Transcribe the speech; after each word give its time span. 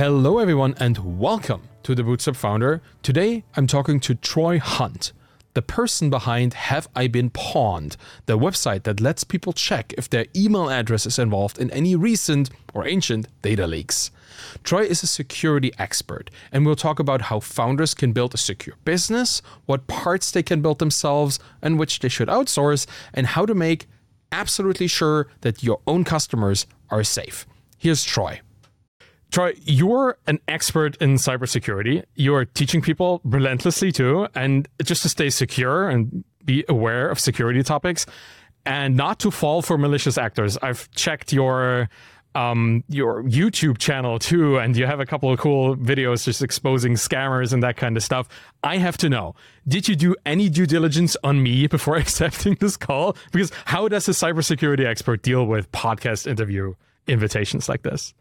Hello, 0.00 0.38
everyone, 0.38 0.74
and 0.80 1.20
welcome 1.20 1.68
to 1.82 1.94
the 1.94 2.02
Bootstrapped 2.02 2.36
Founder. 2.36 2.80
Today, 3.02 3.44
I'm 3.54 3.66
talking 3.66 4.00
to 4.00 4.14
Troy 4.14 4.58
Hunt, 4.58 5.12
the 5.52 5.60
person 5.60 6.08
behind 6.08 6.54
Have 6.54 6.88
I 6.96 7.06
Been 7.06 7.28
Pwned, 7.28 7.96
the 8.24 8.38
website 8.38 8.84
that 8.84 9.02
lets 9.02 9.24
people 9.24 9.52
check 9.52 9.92
if 9.98 10.08
their 10.08 10.24
email 10.34 10.70
address 10.70 11.04
is 11.04 11.18
involved 11.18 11.58
in 11.58 11.70
any 11.72 11.96
recent 11.96 12.48
or 12.72 12.88
ancient 12.88 13.28
data 13.42 13.66
leaks. 13.66 14.10
Troy 14.64 14.84
is 14.84 15.02
a 15.02 15.06
security 15.06 15.70
expert, 15.78 16.30
and 16.50 16.64
we'll 16.64 16.76
talk 16.76 16.98
about 16.98 17.20
how 17.28 17.38
founders 17.38 17.92
can 17.92 18.12
build 18.12 18.32
a 18.32 18.38
secure 18.38 18.76
business, 18.86 19.42
what 19.66 19.86
parts 19.86 20.30
they 20.30 20.42
can 20.42 20.62
build 20.62 20.78
themselves, 20.78 21.38
and 21.60 21.78
which 21.78 21.98
they 21.98 22.08
should 22.08 22.28
outsource, 22.28 22.86
and 23.12 23.26
how 23.26 23.44
to 23.44 23.54
make 23.54 23.86
absolutely 24.32 24.86
sure 24.86 25.26
that 25.42 25.62
your 25.62 25.80
own 25.86 26.04
customers 26.04 26.66
are 26.88 27.04
safe. 27.04 27.46
Here's 27.76 28.02
Troy. 28.02 28.40
Troy, 29.30 29.52
you're 29.62 30.18
an 30.26 30.40
expert 30.48 30.96
in 30.96 31.14
cybersecurity. 31.14 32.04
You're 32.14 32.44
teaching 32.44 32.82
people 32.82 33.20
relentlessly 33.24 33.92
too, 33.92 34.26
and 34.34 34.68
just 34.82 35.02
to 35.02 35.08
stay 35.08 35.30
secure 35.30 35.88
and 35.88 36.24
be 36.44 36.64
aware 36.68 37.08
of 37.08 37.20
security 37.20 37.62
topics 37.62 38.06
and 38.66 38.96
not 38.96 39.18
to 39.20 39.30
fall 39.30 39.62
for 39.62 39.78
malicious 39.78 40.18
actors. 40.18 40.58
I've 40.58 40.90
checked 40.92 41.32
your 41.32 41.88
um, 42.34 42.84
your 42.88 43.24
YouTube 43.24 43.78
channel 43.78 44.18
too, 44.20 44.56
and 44.58 44.76
you 44.76 44.86
have 44.86 45.00
a 45.00 45.06
couple 45.06 45.32
of 45.32 45.40
cool 45.40 45.76
videos 45.76 46.24
just 46.24 46.42
exposing 46.42 46.94
scammers 46.94 47.52
and 47.52 47.62
that 47.64 47.76
kind 47.76 47.96
of 47.96 48.04
stuff. 48.04 48.28
I 48.62 48.76
have 48.76 48.96
to 48.98 49.08
know, 49.08 49.34
did 49.66 49.88
you 49.88 49.96
do 49.96 50.14
any 50.24 50.48
due 50.48 50.66
diligence 50.66 51.16
on 51.24 51.42
me 51.42 51.66
before 51.66 51.96
accepting 52.04 52.56
this 52.60 52.76
call? 52.76 53.16
Because 53.32 53.50
how 53.64 53.88
does 53.88 54.08
a 54.08 54.12
cybersecurity 54.12 54.86
expert 54.86 55.22
deal 55.22 55.44
with 55.44 55.70
podcast 55.72 56.28
interview 56.28 56.74
invitations 57.08 57.68
like 57.68 57.82
this? 57.82 58.14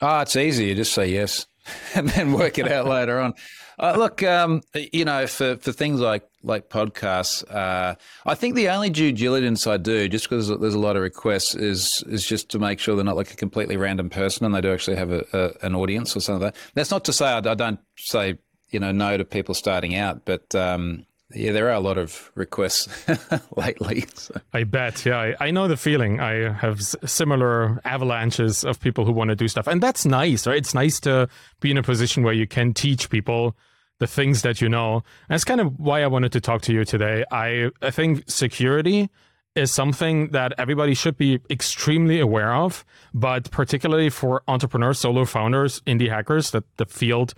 Oh, 0.00 0.20
it's 0.20 0.36
easy. 0.36 0.66
You 0.66 0.74
just 0.74 0.94
say 0.94 1.08
yes 1.08 1.46
and 1.94 2.08
then 2.08 2.32
work 2.32 2.58
it 2.58 2.70
out 2.70 2.86
later 2.86 3.18
on. 3.20 3.34
Uh, 3.80 3.94
look, 3.96 4.22
um, 4.24 4.60
you 4.92 5.04
know, 5.04 5.26
for, 5.26 5.56
for 5.56 5.72
things 5.72 6.00
like 6.00 6.24
like 6.42 6.68
podcasts, 6.68 7.44
uh, 7.52 7.94
I 8.26 8.34
think 8.34 8.54
the 8.54 8.68
only 8.70 8.90
due 8.90 9.12
diligence 9.12 9.66
I 9.66 9.76
do, 9.76 10.08
just 10.08 10.28
because 10.28 10.48
there's 10.48 10.74
a 10.74 10.78
lot 10.78 10.96
of 10.96 11.02
requests, 11.02 11.54
is 11.54 12.02
is 12.08 12.26
just 12.26 12.48
to 12.50 12.58
make 12.58 12.80
sure 12.80 12.96
they're 12.96 13.04
not 13.04 13.16
like 13.16 13.32
a 13.32 13.36
completely 13.36 13.76
random 13.76 14.10
person 14.10 14.44
and 14.44 14.54
they 14.54 14.60
do 14.60 14.72
actually 14.72 14.96
have 14.96 15.12
a, 15.12 15.24
a, 15.32 15.66
an 15.66 15.76
audience 15.76 16.16
or 16.16 16.20
something 16.20 16.42
like 16.42 16.54
that. 16.54 16.60
That's 16.74 16.90
not 16.90 17.04
to 17.04 17.12
say 17.12 17.26
I, 17.26 17.38
I, 17.38 17.54
don't 17.54 17.78
say 17.96 18.38
you 18.70 18.80
know 18.80 18.90
no 18.90 19.16
to 19.16 19.24
people 19.24 19.54
starting 19.54 19.94
out, 19.94 20.24
but 20.24 20.52
um, 20.56 21.06
yeah, 21.34 21.52
there 21.52 21.68
are 21.68 21.74
a 21.74 21.80
lot 21.80 21.98
of 21.98 22.30
requests 22.34 22.88
lately. 23.56 24.04
So. 24.14 24.40
I 24.52 24.64
bet. 24.64 25.04
Yeah, 25.04 25.18
I, 25.18 25.36
I, 25.40 25.50
know 25.50 25.68
the 25.68 25.76
feeling. 25.76 26.20
I 26.20 26.52
have 26.52 26.80
similar 26.80 27.80
avalanches 27.84 28.64
of 28.64 28.80
people 28.80 29.04
who 29.04 29.12
want 29.12 29.28
to 29.28 29.36
do 29.36 29.46
stuff, 29.46 29.66
and 29.66 29.82
that's 29.82 30.06
nice, 30.06 30.46
right? 30.46 30.56
It's 30.56 30.74
nice 30.74 30.98
to 31.00 31.28
be 31.60 31.70
in 31.70 31.76
a 31.76 31.82
position 31.82 32.22
where 32.22 32.32
you 32.32 32.46
can 32.46 32.72
teach 32.72 33.10
people 33.10 33.54
the 33.98 34.06
things 34.06 34.42
that 34.42 34.62
you 34.62 34.68
know. 34.70 34.94
And 34.94 35.02
that's 35.28 35.44
kind 35.44 35.60
of 35.60 35.78
why 35.78 36.02
I 36.02 36.06
wanted 36.06 36.32
to 36.32 36.40
talk 36.40 36.62
to 36.62 36.72
you 36.72 36.84
today. 36.84 37.24
I 37.30 37.70
I 37.82 37.90
think 37.90 38.24
security 38.26 39.10
is 39.54 39.70
something 39.70 40.28
that 40.28 40.54
everybody 40.56 40.94
should 40.94 41.18
be 41.18 41.40
extremely 41.50 42.20
aware 42.20 42.54
of, 42.54 42.84
but 43.12 43.50
particularly 43.50 44.08
for 44.08 44.42
entrepreneurs, 44.48 44.98
solo 44.98 45.24
founders, 45.24 45.80
indie 45.82 46.08
hackers, 46.08 46.52
that 46.52 46.64
the 46.76 46.86
field 46.86 47.34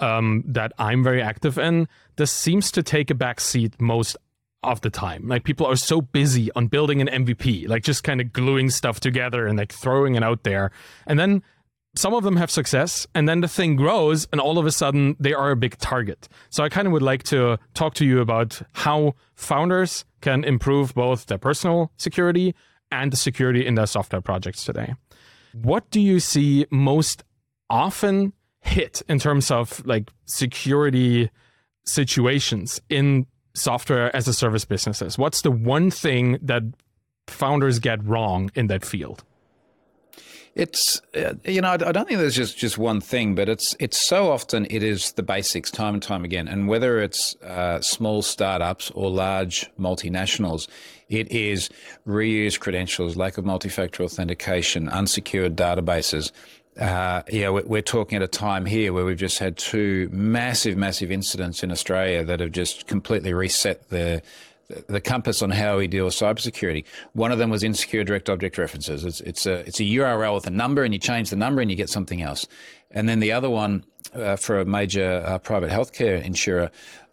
um, 0.00 0.42
that 0.46 0.72
I'm 0.78 1.02
very 1.02 1.22
active 1.22 1.58
in, 1.58 1.88
this 2.16 2.32
seems 2.32 2.72
to 2.72 2.82
take 2.82 3.10
a 3.10 3.14
back 3.14 3.40
seat 3.40 3.80
most 3.80 4.16
of 4.62 4.80
the 4.82 4.90
time. 4.90 5.26
Like 5.26 5.44
people 5.44 5.66
are 5.66 5.76
so 5.76 6.00
busy 6.00 6.50
on 6.52 6.66
building 6.66 7.00
an 7.00 7.24
MVP, 7.24 7.68
like 7.68 7.82
just 7.82 8.04
kind 8.04 8.20
of 8.20 8.32
gluing 8.32 8.70
stuff 8.70 9.00
together 9.00 9.46
and 9.46 9.58
like 9.58 9.72
throwing 9.72 10.14
it 10.16 10.22
out 10.22 10.42
there. 10.42 10.70
And 11.06 11.18
then 11.18 11.42
some 11.94 12.14
of 12.14 12.22
them 12.22 12.36
have 12.36 12.50
success 12.50 13.06
and 13.14 13.28
then 13.28 13.40
the 13.40 13.48
thing 13.48 13.76
grows 13.76 14.28
and 14.32 14.40
all 14.40 14.58
of 14.58 14.66
a 14.66 14.70
sudden 14.70 15.16
they 15.18 15.32
are 15.32 15.50
a 15.50 15.56
big 15.56 15.76
target. 15.78 16.28
So 16.50 16.62
I 16.62 16.68
kind 16.68 16.86
of 16.86 16.92
would 16.92 17.02
like 17.02 17.22
to 17.24 17.58
talk 17.74 17.94
to 17.94 18.04
you 18.04 18.20
about 18.20 18.60
how 18.72 19.14
founders 19.34 20.04
can 20.20 20.44
improve 20.44 20.94
both 20.94 21.26
their 21.26 21.38
personal 21.38 21.90
security 21.96 22.54
and 22.92 23.12
the 23.12 23.16
security 23.16 23.66
in 23.66 23.74
their 23.74 23.86
software 23.86 24.20
projects 24.20 24.64
today. 24.64 24.94
What 25.52 25.90
do 25.90 26.00
you 26.00 26.20
see 26.20 26.66
most 26.70 27.24
often 27.68 28.32
hit 28.60 29.02
in 29.08 29.18
terms 29.18 29.50
of 29.50 29.84
like 29.86 30.10
security 30.26 31.30
situations 31.84 32.80
in 32.88 33.26
software 33.54 34.14
as 34.14 34.28
a 34.28 34.34
service 34.34 34.64
businesses? 34.64 35.18
What's 35.18 35.42
the 35.42 35.50
one 35.50 35.90
thing 35.90 36.38
that 36.42 36.62
founders 37.26 37.78
get 37.78 38.04
wrong 38.04 38.50
in 38.54 38.66
that 38.68 38.84
field? 38.84 39.24
It's 40.56 41.00
uh, 41.14 41.34
you 41.44 41.60
know 41.60 41.70
I 41.70 41.76
don't 41.76 42.08
think 42.08 42.18
there's 42.18 42.34
just 42.34 42.58
just 42.58 42.76
one 42.76 43.00
thing, 43.00 43.36
but 43.36 43.48
it's 43.48 43.76
it's 43.78 44.04
so 44.04 44.32
often 44.32 44.66
it 44.68 44.82
is 44.82 45.12
the 45.12 45.22
basics 45.22 45.70
time 45.70 45.94
and 45.94 46.02
time 46.02 46.24
again, 46.24 46.48
and 46.48 46.66
whether 46.66 47.00
it's 47.00 47.36
uh, 47.36 47.80
small 47.80 48.20
startups 48.20 48.90
or 48.96 49.10
large 49.10 49.70
multinationals, 49.78 50.66
it 51.08 51.30
is 51.30 51.70
reused 52.04 52.58
credentials, 52.58 53.16
lack 53.16 53.38
of 53.38 53.44
multi-factor 53.44 54.02
authentication, 54.02 54.88
unsecured 54.88 55.54
databases, 55.54 56.32
uh, 56.80 57.22
yeah, 57.30 57.50
we're 57.50 57.82
talking 57.82 58.16
at 58.16 58.22
a 58.22 58.28
time 58.28 58.64
here 58.64 58.92
where 58.92 59.04
we've 59.04 59.18
just 59.18 59.38
had 59.38 59.58
two 59.58 60.08
massive, 60.12 60.78
massive 60.78 61.10
incidents 61.10 61.62
in 61.62 61.70
Australia 61.70 62.24
that 62.24 62.40
have 62.40 62.52
just 62.52 62.86
completely 62.86 63.34
reset 63.34 63.88
the 63.90 64.22
the 64.86 65.00
compass 65.00 65.42
on 65.42 65.50
how 65.50 65.78
we 65.78 65.88
deal 65.88 66.04
with 66.04 66.14
cybersecurity. 66.14 66.84
One 67.12 67.32
of 67.32 67.38
them 67.38 67.50
was 67.50 67.64
insecure 67.64 68.04
direct 68.04 68.30
object 68.30 68.56
references. 68.56 69.04
It's, 69.04 69.20
it's 69.20 69.44
a 69.44 69.66
it's 69.66 69.80
a 69.80 69.84
URL 69.84 70.34
with 70.34 70.46
a 70.46 70.50
number, 70.50 70.84
and 70.84 70.94
you 70.94 71.00
change 71.00 71.30
the 71.30 71.36
number, 71.36 71.60
and 71.60 71.70
you 71.70 71.76
get 71.76 71.90
something 71.90 72.22
else. 72.22 72.46
And 72.90 73.08
then 73.08 73.20
the 73.20 73.32
other 73.32 73.50
one 73.50 73.84
uh, 74.14 74.36
for 74.36 74.60
a 74.60 74.64
major 74.64 75.22
uh, 75.26 75.38
private 75.38 75.70
healthcare 75.70 76.22
insurer 76.22 76.70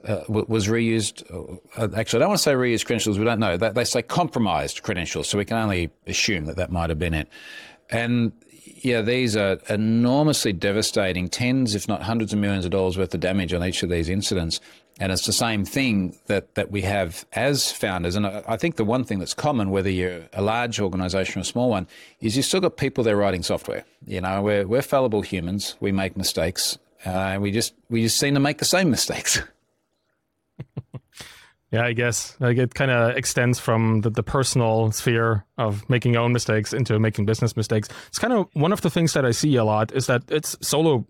uh, 0.07 0.23
was 0.27 0.67
reused. 0.67 1.23
Uh, 1.75 1.87
actually, 1.97 2.19
I 2.19 2.21
don't 2.21 2.29
want 2.29 2.39
to 2.39 2.43
say 2.43 2.53
reused 2.53 2.85
credentials. 2.85 3.19
We 3.19 3.25
don't 3.25 3.39
know. 3.39 3.57
They, 3.57 3.69
they 3.71 3.83
say 3.83 4.01
compromised 4.01 4.83
credentials, 4.83 5.27
so 5.27 5.37
we 5.37 5.45
can 5.45 5.57
only 5.57 5.89
assume 6.05 6.45
that 6.45 6.55
that 6.57 6.71
might 6.71 6.89
have 6.89 6.99
been 6.99 7.13
it. 7.13 7.27
And 7.89 8.33
yeah, 8.81 9.01
these 9.01 9.35
are 9.35 9.59
enormously 9.69 10.53
devastating, 10.53 11.29
tens, 11.29 11.75
if 11.75 11.87
not 11.87 12.03
hundreds 12.03 12.33
of 12.33 12.39
millions 12.39 12.65
of 12.65 12.71
dollars 12.71 12.97
worth 12.97 13.13
of 13.13 13.19
damage 13.19 13.53
on 13.53 13.63
each 13.63 13.83
of 13.83 13.89
these 13.89 14.09
incidents. 14.09 14.59
And 14.99 15.11
it's 15.11 15.25
the 15.25 15.33
same 15.33 15.63
thing 15.63 16.17
that, 16.25 16.55
that 16.55 16.71
we 16.71 16.81
have 16.81 17.25
as 17.33 17.71
founders. 17.71 18.15
And 18.15 18.25
I, 18.25 18.57
think 18.57 18.77
the 18.77 18.85
one 18.85 19.03
thing 19.03 19.19
that's 19.19 19.35
common, 19.35 19.69
whether 19.69 19.89
you're 19.89 20.23
a 20.33 20.41
large 20.41 20.79
organization 20.79 21.39
or 21.39 21.41
a 21.41 21.45
small 21.45 21.69
one, 21.69 21.87
is 22.19 22.35
you've 22.35 22.45
still 22.45 22.61
got 22.61 22.77
people 22.77 23.03
there 23.03 23.15
writing 23.15 23.43
software. 23.43 23.85
You 24.07 24.21
know, 24.21 24.41
we're, 24.41 24.65
we're 24.65 24.81
fallible 24.81 25.21
humans. 25.21 25.75
We 25.79 25.91
make 25.91 26.17
mistakes. 26.17 26.79
Uh, 27.05 27.37
we 27.39 27.51
just 27.51 27.75
we 27.89 28.01
just 28.01 28.17
seem 28.17 28.33
to 28.33 28.39
make 28.39 28.57
the 28.57 28.65
same 28.65 28.89
mistakes. 28.89 29.41
Yeah, 31.71 31.83
I 31.83 31.93
guess. 31.93 32.37
Like 32.39 32.57
it 32.57 32.73
kind 32.73 32.91
of 32.91 33.17
extends 33.17 33.59
from 33.59 34.01
the, 34.01 34.09
the 34.09 34.23
personal 34.23 34.91
sphere 34.91 35.45
of 35.57 35.87
making 35.89 36.15
own 36.15 36.31
mistakes 36.31 36.73
into 36.73 36.97
making 36.97 37.25
business 37.25 37.57
mistakes. 37.57 37.89
It's 38.07 38.19
kind 38.19 38.33
of 38.33 38.47
one 38.53 38.71
of 38.71 38.81
the 38.81 38.89
things 38.89 39.13
that 39.13 39.25
I 39.25 39.31
see 39.31 39.55
a 39.57 39.65
lot 39.65 39.91
is 39.91 40.07
that 40.07 40.23
it's 40.29 40.55
solo 40.61 41.05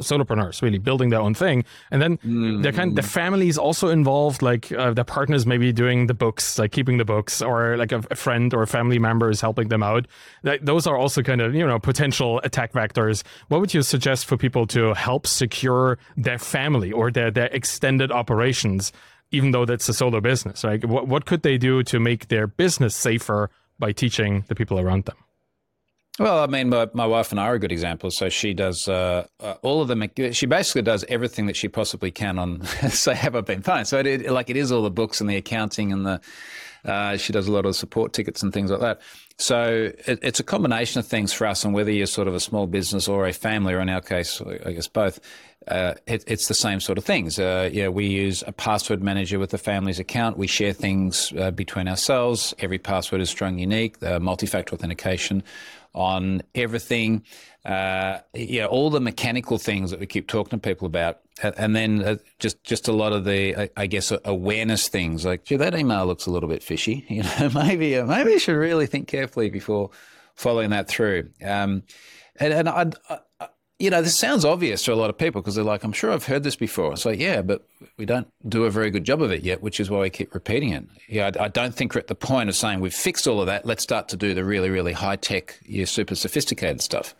solopreneurs 0.00 0.60
really 0.60 0.78
building 0.78 1.10
their 1.10 1.20
own 1.20 1.34
thing. 1.34 1.64
And 1.90 2.02
then 2.02 2.18
mm. 2.18 2.62
they're 2.62 2.72
kind 2.72 2.96
the 2.96 3.02
family 3.02 3.48
is 3.48 3.58
also 3.58 3.88
involved 3.88 4.42
like 4.42 4.72
uh, 4.72 4.92
the 4.92 5.04
partners 5.04 5.46
maybe 5.46 5.72
doing 5.72 6.06
the 6.06 6.14
books 6.14 6.58
like 6.58 6.72
keeping 6.72 6.98
the 6.98 7.04
books 7.04 7.40
or 7.40 7.76
like 7.76 7.92
a, 7.92 8.02
a 8.10 8.16
friend 8.16 8.52
or 8.54 8.62
a 8.62 8.66
family 8.66 8.98
member 8.98 9.30
is 9.30 9.40
helping 9.40 9.68
them 9.68 9.82
out. 9.82 10.06
Like, 10.42 10.64
those 10.64 10.86
are 10.86 10.96
also 10.96 11.22
kind 11.22 11.40
of 11.40 11.54
you 11.54 11.66
know 11.66 11.78
potential 11.78 12.40
attack 12.44 12.72
vectors. 12.72 13.22
What 13.48 13.60
would 13.60 13.74
you 13.74 13.82
suggest 13.82 14.26
for 14.26 14.36
people 14.36 14.66
to 14.68 14.94
help 14.94 15.26
secure 15.26 15.98
their 16.16 16.38
family 16.38 16.92
or 16.92 17.10
their, 17.10 17.30
their 17.30 17.46
extended 17.46 18.10
operations 18.10 18.92
even 19.30 19.50
though 19.50 19.64
that's 19.64 19.88
a 19.88 19.94
solo 19.94 20.20
business, 20.20 20.64
right? 20.64 20.84
What, 20.84 21.08
what 21.08 21.26
could 21.26 21.42
they 21.42 21.58
do 21.58 21.82
to 21.84 22.00
make 22.00 22.28
their 22.28 22.46
business 22.46 22.94
safer 22.94 23.50
by 23.78 23.92
teaching 23.92 24.44
the 24.48 24.54
people 24.54 24.78
around 24.80 25.04
them? 25.04 25.16
Well, 26.18 26.40
I 26.40 26.46
mean, 26.48 26.70
my, 26.70 26.88
my 26.94 27.06
wife 27.06 27.30
and 27.30 27.38
I 27.38 27.44
are 27.44 27.54
a 27.54 27.58
good 27.60 27.70
example. 27.70 28.10
So 28.10 28.28
she 28.28 28.52
does 28.52 28.88
uh, 28.88 29.26
uh, 29.38 29.54
all 29.62 29.80
of 29.80 29.88
them. 29.88 30.02
She 30.32 30.46
basically 30.46 30.82
does 30.82 31.04
everything 31.08 31.46
that 31.46 31.54
she 31.54 31.68
possibly 31.68 32.10
can 32.10 32.38
on, 32.38 32.64
say, 32.90 33.14
Have 33.14 33.36
I 33.36 33.40
Been 33.42 33.62
Pwned? 33.62 33.86
So 33.86 33.98
it, 33.98 34.06
it, 34.06 34.30
like 34.32 34.50
it 34.50 34.56
is 34.56 34.72
all 34.72 34.82
the 34.82 34.90
books 34.90 35.20
and 35.20 35.30
the 35.30 35.36
accounting 35.36 35.92
and 35.92 36.04
the. 36.04 36.20
Uh, 36.84 37.16
she 37.16 37.32
does 37.32 37.48
a 37.48 37.52
lot 37.52 37.66
of 37.66 37.76
support 37.76 38.12
tickets 38.12 38.42
and 38.42 38.52
things 38.52 38.70
like 38.70 38.80
that. 38.80 39.00
So 39.38 39.92
it, 40.06 40.18
it's 40.22 40.40
a 40.40 40.44
combination 40.44 40.98
of 40.98 41.06
things 41.06 41.32
for 41.32 41.46
us, 41.46 41.64
and 41.64 41.72
whether 41.74 41.90
you're 41.90 42.06
sort 42.06 42.28
of 42.28 42.34
a 42.34 42.40
small 42.40 42.66
business 42.66 43.08
or 43.08 43.26
a 43.26 43.32
family, 43.32 43.74
or 43.74 43.80
in 43.80 43.88
our 43.88 44.00
case, 44.00 44.40
I 44.64 44.72
guess 44.72 44.88
both, 44.88 45.20
uh, 45.68 45.94
it, 46.06 46.24
it's 46.26 46.48
the 46.48 46.54
same 46.54 46.80
sort 46.80 46.98
of 46.98 47.04
things. 47.04 47.38
Uh, 47.38 47.68
yeah, 47.72 47.88
we 47.88 48.06
use 48.06 48.42
a 48.46 48.52
password 48.52 49.02
manager 49.02 49.38
with 49.38 49.50
the 49.50 49.58
family's 49.58 49.98
account. 49.98 50.38
We 50.38 50.46
share 50.46 50.72
things 50.72 51.32
uh, 51.38 51.50
between 51.50 51.88
ourselves. 51.88 52.54
Every 52.58 52.78
password 52.78 53.20
is 53.20 53.30
strong, 53.30 53.58
unique. 53.58 54.00
multi-factor 54.02 54.74
authentication 54.74 55.42
on 55.94 56.42
everything. 56.54 57.22
Uh, 57.64 58.20
yeah, 58.34 58.66
all 58.66 58.88
the 58.88 59.00
mechanical 59.00 59.58
things 59.58 59.90
that 59.90 60.00
we 60.00 60.06
keep 60.06 60.26
talking 60.26 60.58
to 60.58 60.68
people 60.68 60.86
about, 60.86 61.18
and 61.42 61.74
then 61.74 62.02
uh, 62.02 62.16
just 62.38 62.62
just 62.64 62.88
a 62.88 62.92
lot 62.92 63.12
of 63.12 63.24
the, 63.24 63.70
I 63.76 63.86
guess, 63.86 64.12
awareness 64.24 64.88
things 64.88 65.24
like, 65.24 65.44
gee, 65.44 65.56
that 65.56 65.74
email 65.74 66.06
looks 66.06 66.26
a 66.26 66.30
little 66.30 66.48
bit 66.48 66.62
fishy. 66.62 67.04
You 67.08 67.24
know, 67.24 67.50
maybe 67.54 67.96
uh, 67.96 68.06
maybe 68.06 68.32
you 68.32 68.38
should 68.38 68.56
really 68.56 68.86
think 68.86 69.08
carefully 69.08 69.50
before 69.50 69.90
following 70.34 70.70
that 70.70 70.88
through. 70.88 71.30
Um, 71.44 71.82
and, 72.36 72.52
and 72.52 72.68
I, 72.68 73.18
you 73.78 73.90
know, 73.90 74.02
this 74.02 74.18
sounds 74.18 74.44
obvious 74.44 74.82
to 74.84 74.92
a 74.92 74.96
lot 74.96 75.08
of 75.08 75.16
people 75.16 75.40
because 75.40 75.54
they're 75.54 75.64
like, 75.64 75.84
I'm 75.84 75.92
sure 75.92 76.12
I've 76.12 76.26
heard 76.26 76.42
this 76.42 76.56
before. 76.56 76.92
It's 76.92 77.04
like, 77.04 77.20
yeah, 77.20 77.42
but 77.42 77.66
we 77.96 78.06
don't 78.06 78.26
do 78.48 78.64
a 78.64 78.70
very 78.70 78.90
good 78.90 79.04
job 79.04 79.22
of 79.22 79.30
it 79.30 79.42
yet, 79.42 79.62
which 79.62 79.78
is 79.78 79.88
why 79.88 80.00
we 80.00 80.10
keep 80.10 80.34
repeating 80.34 80.70
it. 80.70 80.84
Yeah, 81.08 81.30
I, 81.38 81.44
I 81.44 81.48
don't 81.48 81.74
think 81.74 81.94
we're 81.94 82.00
at 82.00 82.08
the 82.08 82.16
point 82.16 82.48
of 82.48 82.56
saying 82.56 82.80
we've 82.80 82.94
fixed 82.94 83.28
all 83.28 83.40
of 83.40 83.46
that. 83.46 83.66
Let's 83.66 83.82
start 83.82 84.08
to 84.08 84.16
do 84.16 84.34
the 84.34 84.44
really, 84.44 84.70
really 84.70 84.92
high 84.92 85.16
tech, 85.16 85.60
super 85.84 86.16
sophisticated 86.16 86.80
stuff. 86.80 87.14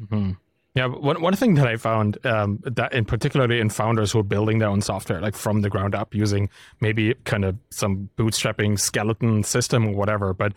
Mm-hmm. 0.00 0.32
Yeah, 0.74 0.86
one 0.86 1.20
one 1.20 1.36
thing 1.36 1.54
that 1.54 1.68
I 1.68 1.76
found 1.76 2.24
um, 2.26 2.58
that 2.64 2.92
in 2.92 3.04
particularly 3.04 3.60
in 3.60 3.70
founders 3.70 4.10
who 4.10 4.18
are 4.18 4.24
building 4.24 4.58
their 4.58 4.68
own 4.68 4.80
software, 4.80 5.20
like 5.20 5.36
from 5.36 5.60
the 5.60 5.70
ground 5.70 5.94
up, 5.94 6.14
using 6.14 6.50
maybe 6.80 7.14
kind 7.24 7.44
of 7.44 7.56
some 7.70 8.10
bootstrapping 8.16 8.78
skeleton 8.80 9.44
system 9.44 9.86
or 9.86 9.94
whatever, 9.94 10.34
but 10.34 10.52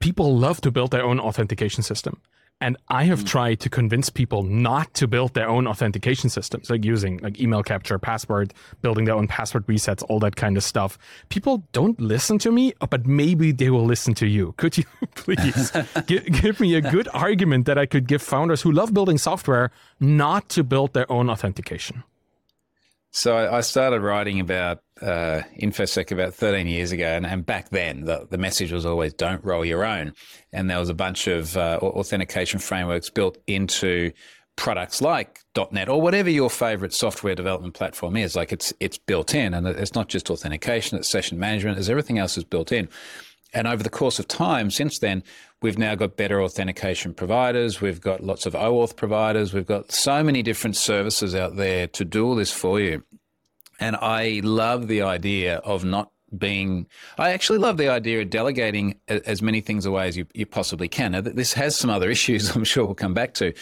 people 0.00 0.36
love 0.36 0.60
to 0.60 0.70
build 0.70 0.90
their 0.90 1.02
own 1.02 1.18
authentication 1.18 1.82
system. 1.82 2.20
And 2.60 2.76
I 2.88 3.04
have 3.04 3.20
mm. 3.20 3.26
tried 3.26 3.60
to 3.60 3.70
convince 3.70 4.10
people 4.10 4.42
not 4.42 4.92
to 4.94 5.06
build 5.06 5.34
their 5.34 5.48
own 5.48 5.68
authentication 5.68 6.28
systems, 6.28 6.70
like 6.70 6.84
using 6.84 7.18
like 7.18 7.40
email 7.40 7.62
capture, 7.62 7.98
password, 8.00 8.52
building 8.82 9.04
their 9.04 9.14
own 9.14 9.28
password 9.28 9.64
resets, 9.68 10.02
all 10.08 10.18
that 10.20 10.34
kind 10.34 10.56
of 10.56 10.64
stuff. 10.64 10.98
People 11.28 11.62
don't 11.70 12.00
listen 12.00 12.36
to 12.38 12.50
me, 12.50 12.72
but 12.90 13.06
maybe 13.06 13.52
they 13.52 13.70
will 13.70 13.84
listen 13.84 14.12
to 14.14 14.26
you. 14.26 14.54
Could 14.56 14.76
you 14.76 14.84
please 15.14 15.70
give, 16.06 16.24
give 16.26 16.58
me 16.58 16.74
a 16.74 16.80
good 16.80 17.08
argument 17.14 17.66
that 17.66 17.78
I 17.78 17.86
could 17.86 18.08
give 18.08 18.22
founders 18.22 18.62
who 18.62 18.72
love 18.72 18.92
building 18.92 19.18
software 19.18 19.70
not 20.00 20.48
to 20.50 20.64
build 20.64 20.94
their 20.94 21.10
own 21.12 21.30
authentication? 21.30 22.02
So 23.10 23.36
I 23.36 23.60
started 23.60 24.00
writing 24.00 24.40
about 24.40 24.82
uh, 25.02 25.42
InfoSec 25.60 26.10
about 26.10 26.34
13 26.34 26.66
years 26.66 26.92
ago, 26.92 27.06
and, 27.06 27.26
and 27.26 27.44
back 27.44 27.70
then 27.70 28.04
the, 28.04 28.26
the 28.30 28.38
message 28.38 28.72
was 28.72 28.86
always 28.86 29.12
don't 29.12 29.44
roll 29.44 29.64
your 29.64 29.84
own. 29.84 30.12
And 30.52 30.68
there 30.68 30.78
was 30.78 30.88
a 30.88 30.94
bunch 30.94 31.26
of 31.26 31.56
uh, 31.56 31.78
authentication 31.82 32.60
frameworks 32.60 33.10
built 33.10 33.38
into 33.46 34.12
products 34.56 35.00
like 35.00 35.40
.NET 35.70 35.88
or 35.88 36.02
whatever 36.02 36.28
your 36.28 36.50
favorite 36.50 36.92
software 36.92 37.34
development 37.34 37.74
platform 37.74 38.16
is. 38.16 38.34
Like 38.36 38.52
it's 38.52 38.72
it's 38.80 38.98
built 38.98 39.34
in, 39.34 39.54
and 39.54 39.66
it's 39.66 39.94
not 39.94 40.08
just 40.08 40.30
authentication; 40.30 40.98
it's 40.98 41.08
session 41.08 41.38
management. 41.38 41.78
As 41.78 41.88
everything 41.88 42.18
else 42.18 42.36
is 42.36 42.44
built 42.44 42.72
in. 42.72 42.88
And 43.54 43.66
over 43.66 43.82
the 43.82 43.88
course 43.88 44.18
of 44.18 44.28
time, 44.28 44.70
since 44.70 44.98
then, 44.98 45.22
we've 45.62 45.78
now 45.78 45.94
got 45.94 46.16
better 46.16 46.42
authentication 46.42 47.14
providers. 47.14 47.80
We've 47.80 48.00
got 48.00 48.22
lots 48.22 48.44
of 48.44 48.52
OAuth 48.52 48.94
providers. 48.94 49.54
We've 49.54 49.66
got 49.66 49.90
so 49.90 50.22
many 50.22 50.42
different 50.42 50.76
services 50.76 51.34
out 51.34 51.56
there 51.56 51.86
to 51.86 52.04
do 52.04 52.26
all 52.26 52.34
this 52.34 52.52
for 52.52 52.78
you. 52.78 53.04
And 53.78 53.96
I 53.96 54.40
love 54.42 54.88
the 54.88 55.02
idea 55.02 55.56
of 55.58 55.84
not 55.84 56.10
being, 56.36 56.86
I 57.16 57.32
actually 57.32 57.58
love 57.58 57.76
the 57.76 57.88
idea 57.88 58.20
of 58.20 58.30
delegating 58.30 58.98
as 59.08 59.40
many 59.40 59.60
things 59.60 59.86
away 59.86 60.08
as 60.08 60.16
you, 60.16 60.26
you 60.34 60.46
possibly 60.46 60.88
can. 60.88 61.12
Now, 61.12 61.20
this 61.22 61.54
has 61.54 61.76
some 61.76 61.90
other 61.90 62.10
issues 62.18 62.54
I'm 62.54 62.64
sure 62.64 62.84
we'll 62.84 62.94
come 62.94 63.14
back 63.14 63.34
to. 63.34 63.52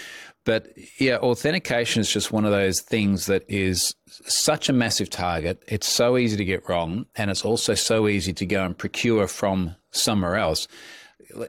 But 0.44 0.68
yeah, 1.00 1.16
authentication 1.16 2.00
is 2.00 2.10
just 2.10 2.30
one 2.30 2.44
of 2.44 2.52
those 2.52 2.80
things 2.80 3.26
that 3.26 3.44
is 3.48 3.94
such 4.06 4.68
a 4.68 4.72
massive 4.72 5.10
target. 5.10 5.62
It's 5.66 5.88
so 5.88 6.16
easy 6.16 6.36
to 6.36 6.44
get 6.44 6.68
wrong. 6.68 7.06
And 7.16 7.30
it's 7.30 7.44
also 7.44 7.74
so 7.74 8.06
easy 8.06 8.32
to 8.34 8.46
go 8.46 8.64
and 8.64 8.78
procure 8.78 9.26
from 9.26 9.74
somewhere 9.90 10.36
else. 10.36 10.68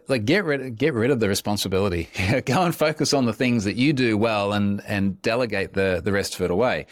Like 0.08 0.26
get 0.26 0.44
rid, 0.46 0.78
get 0.78 0.96
rid 0.96 1.12
of 1.12 1.20
the 1.20 1.30
responsibility. 1.30 2.10
go 2.46 2.64
and 2.64 2.74
focus 2.74 3.14
on 3.14 3.26
the 3.26 3.34
things 3.34 3.66
that 3.66 3.76
you 3.76 3.94
do 3.94 4.18
well 4.18 4.52
and, 4.52 4.82
and 4.88 5.22
delegate 5.22 5.74
the, 5.74 6.02
the 6.04 6.12
rest 6.12 6.34
of 6.34 6.42
it 6.42 6.50
away. 6.50 6.88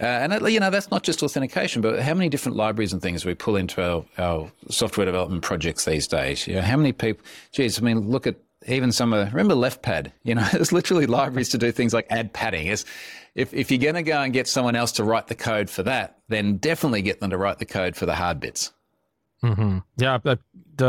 Uh, 0.00 0.04
and 0.04 0.32
it, 0.32 0.50
you 0.50 0.58
know 0.58 0.70
that's 0.70 0.90
not 0.90 1.02
just 1.02 1.22
authentication, 1.22 1.82
but 1.82 2.00
how 2.00 2.14
many 2.14 2.28
different 2.28 2.56
libraries 2.56 2.92
and 2.92 3.02
things 3.02 3.24
we 3.24 3.34
pull 3.34 3.56
into 3.56 3.82
our, 3.82 4.04
our 4.16 4.50
software 4.70 5.04
development 5.04 5.42
projects 5.42 5.84
these 5.84 6.06
days? 6.06 6.46
You 6.46 6.54
know, 6.54 6.62
how 6.62 6.76
many 6.76 6.92
people? 6.92 7.24
Geez, 7.52 7.78
I 7.78 7.82
mean, 7.82 8.08
look 8.08 8.26
at 8.26 8.36
even 8.66 8.90
some 8.90 9.12
of 9.12 9.32
remember 9.32 9.54
LeftPad. 9.54 10.12
You 10.24 10.36
know, 10.36 10.48
there's 10.52 10.72
literally 10.72 11.06
libraries 11.06 11.50
to 11.50 11.58
do 11.58 11.72
things 11.72 11.92
like 11.92 12.06
add 12.08 12.32
padding. 12.32 12.68
It's, 12.68 12.84
if 13.34 13.52
if 13.52 13.70
you're 13.70 13.80
going 13.80 13.96
to 13.96 14.02
go 14.02 14.20
and 14.20 14.32
get 14.32 14.48
someone 14.48 14.76
else 14.76 14.92
to 14.92 15.04
write 15.04 15.26
the 15.26 15.34
code 15.34 15.68
for 15.68 15.82
that, 15.82 16.18
then 16.28 16.56
definitely 16.56 17.02
get 17.02 17.20
them 17.20 17.30
to 17.30 17.36
write 17.36 17.58
the 17.58 17.66
code 17.66 17.96
for 17.96 18.06
the 18.06 18.14
hard 18.14 18.40
bits. 18.40 18.72
Mm-hmm. 19.42 19.78
Yeah, 19.98 20.18
the 20.22 20.38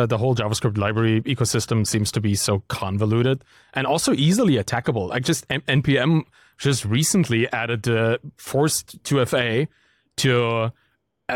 the 0.07 0.17
whole 0.17 0.35
JavaScript 0.35 0.77
library 0.77 1.21
ecosystem 1.23 1.85
seems 1.85 2.11
to 2.13 2.21
be 2.21 2.35
so 2.35 2.63
convoluted 2.67 3.43
and 3.73 3.85
also 3.85 4.13
easily 4.13 4.55
attackable. 4.55 5.09
Like 5.09 5.23
just 5.23 5.47
npm 5.49 6.23
just 6.57 6.85
recently 6.85 7.51
added 7.51 7.83
the 7.83 8.19
forced 8.37 9.01
2FA 9.03 9.67
to 10.17 10.71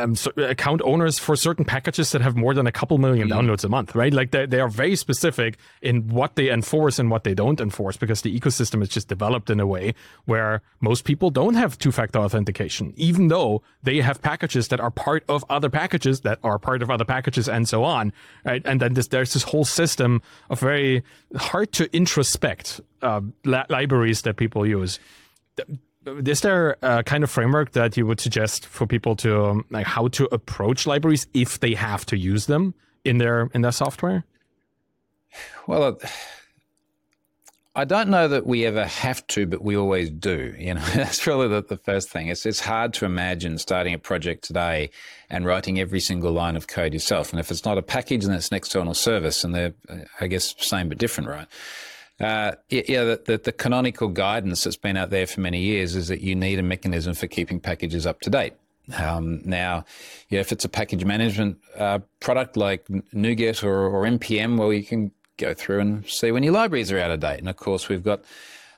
um, 0.03 0.15
so 0.15 0.31
account 0.37 0.81
owners 0.83 1.19
for 1.19 1.35
certain 1.35 1.65
packages 1.65 2.11
that 2.11 2.21
have 2.21 2.35
more 2.35 2.53
than 2.53 2.67
a 2.67 2.71
couple 2.71 2.97
million 2.97 3.29
mm-hmm. 3.29 3.39
downloads 3.39 3.63
a 3.63 3.69
month, 3.69 3.95
right? 3.95 4.13
Like 4.13 4.31
they, 4.31 4.45
they 4.45 4.59
are 4.59 4.69
very 4.69 4.95
specific 4.95 5.57
in 5.81 6.07
what 6.07 6.35
they 6.35 6.49
enforce 6.49 6.99
and 6.99 7.09
what 7.09 7.23
they 7.23 7.33
don't 7.33 7.59
enforce 7.59 7.97
because 7.97 8.21
the 8.21 8.37
ecosystem 8.37 8.81
is 8.81 8.89
just 8.89 9.07
developed 9.07 9.49
in 9.49 9.59
a 9.59 9.67
way 9.67 9.93
where 10.25 10.61
most 10.81 11.03
people 11.03 11.29
don't 11.29 11.55
have 11.55 11.77
two 11.77 11.91
factor 11.91 12.19
authentication, 12.19 12.93
even 12.95 13.27
though 13.27 13.61
they 13.83 14.01
have 14.01 14.21
packages 14.21 14.67
that 14.69 14.79
are 14.79 14.91
part 14.91 15.23
of 15.27 15.43
other 15.49 15.69
packages 15.69 16.21
that 16.21 16.39
are 16.43 16.59
part 16.59 16.81
of 16.81 16.89
other 16.89 17.05
packages 17.05 17.49
and 17.49 17.67
so 17.67 17.83
on, 17.83 18.13
right? 18.45 18.61
And 18.65 18.79
then 18.81 18.93
this, 18.93 19.07
there's 19.07 19.33
this 19.33 19.43
whole 19.43 19.65
system 19.65 20.21
of 20.49 20.59
very 20.59 21.03
hard 21.35 21.71
to 21.73 21.87
introspect 21.89 22.81
uh, 23.01 23.21
li- 23.45 23.63
libraries 23.69 24.21
that 24.23 24.35
people 24.35 24.65
use 24.65 24.99
is 26.25 26.41
there 26.41 26.77
a 26.81 27.03
kind 27.03 27.23
of 27.23 27.29
framework 27.29 27.71
that 27.73 27.97
you 27.97 28.05
would 28.05 28.19
suggest 28.19 28.65
for 28.65 28.87
people 28.87 29.15
to 29.17 29.45
um, 29.45 29.65
like 29.69 29.85
how 29.85 30.07
to 30.09 30.27
approach 30.33 30.87
libraries 30.87 31.27
if 31.33 31.59
they 31.59 31.73
have 31.73 32.05
to 32.07 32.17
use 32.17 32.45
them 32.45 32.73
in 33.03 33.17
their 33.17 33.49
in 33.53 33.61
their 33.61 33.71
software? 33.71 34.23
Well, 35.67 35.99
I 37.75 37.85
don't 37.85 38.09
know 38.09 38.27
that 38.27 38.47
we 38.47 38.65
ever 38.65 38.85
have 38.85 39.25
to, 39.27 39.45
but 39.45 39.63
we 39.63 39.77
always 39.77 40.09
do. 40.09 40.55
You 40.57 40.73
know, 40.73 40.81
that's 40.95 41.27
really 41.27 41.47
the, 41.47 41.61
the 41.61 41.77
first 41.77 42.09
thing. 42.09 42.27
It's 42.27 42.45
it's 42.45 42.59
hard 42.59 42.93
to 42.95 43.05
imagine 43.05 43.57
starting 43.59 43.93
a 43.93 43.99
project 43.99 44.43
today 44.43 44.89
and 45.29 45.45
writing 45.45 45.79
every 45.79 45.99
single 45.99 46.31
line 46.31 46.55
of 46.55 46.67
code 46.67 46.93
yourself. 46.93 47.31
And 47.31 47.39
if 47.39 47.51
it's 47.51 47.65
not 47.65 47.77
a 47.77 47.83
package, 47.83 48.25
then 48.25 48.33
it's 48.33 48.49
an 48.49 48.57
external 48.57 48.95
service, 48.95 49.43
and 49.43 49.53
they're 49.53 49.73
I 50.19 50.27
guess 50.27 50.55
same 50.57 50.89
but 50.89 50.97
different, 50.97 51.29
right? 51.29 51.47
Uh, 52.19 52.53
yeah, 52.69 53.03
the, 53.03 53.21
the, 53.25 53.37
the, 53.37 53.51
canonical 53.51 54.07
guidance 54.07 54.63
that's 54.63 54.75
been 54.75 54.97
out 54.97 55.11
there 55.11 55.27
for 55.27 55.39
many 55.39 55.61
years 55.61 55.95
is 55.95 56.07
that 56.07 56.19
you 56.19 56.35
need 56.35 56.57
a 56.57 56.63
mechanism 56.63 57.13
for 57.13 57.27
keeping 57.27 57.59
packages 57.59 58.07
up 58.07 58.21
to 58.21 58.31
date. 58.31 58.53
Um, 58.97 59.41
now, 59.45 59.85
yeah, 60.29 60.39
if 60.39 60.51
it's 60.51 60.65
a 60.65 60.69
package 60.69 61.05
management 61.05 61.59
uh, 61.77 61.99
product 62.19 62.57
like 62.57 62.87
NuGet 62.87 63.63
or, 63.63 63.87
or 63.87 64.05
NPM, 64.05 64.57
well, 64.57 64.73
you 64.73 64.83
can 64.83 65.11
go 65.37 65.53
through 65.53 65.79
and 65.79 66.07
see 66.07 66.31
when 66.31 66.41
your 66.41 66.53
libraries 66.53 66.91
are 66.91 66.97
out 66.97 67.11
of 67.11 67.19
date. 67.19 67.39
And 67.39 67.49
of 67.49 67.57
course, 67.57 67.87
we've 67.87 68.03
got 68.03 68.23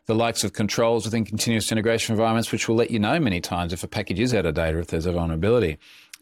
the 0.08 0.16
likes 0.16 0.44
of 0.44 0.52
controls 0.52 1.06
within 1.06 1.24
continuous 1.24 1.72
integration 1.72 2.14
environments, 2.14 2.52
which 2.52 2.68
will 2.68 2.76
let 2.76 2.92
you 2.92 3.00
know 3.00 3.20
many 3.20 3.40
times 3.40 3.72
if 3.72 3.84
a 3.84 3.88
package 3.88 4.20
is 4.20 4.34
out 4.34 4.46
of 4.46 4.56
date 4.56 4.76
or 4.76 4.80
if 4.80 4.88
there's 4.88 5.06
a 5.06 5.12
vulnerability. 5.12 5.78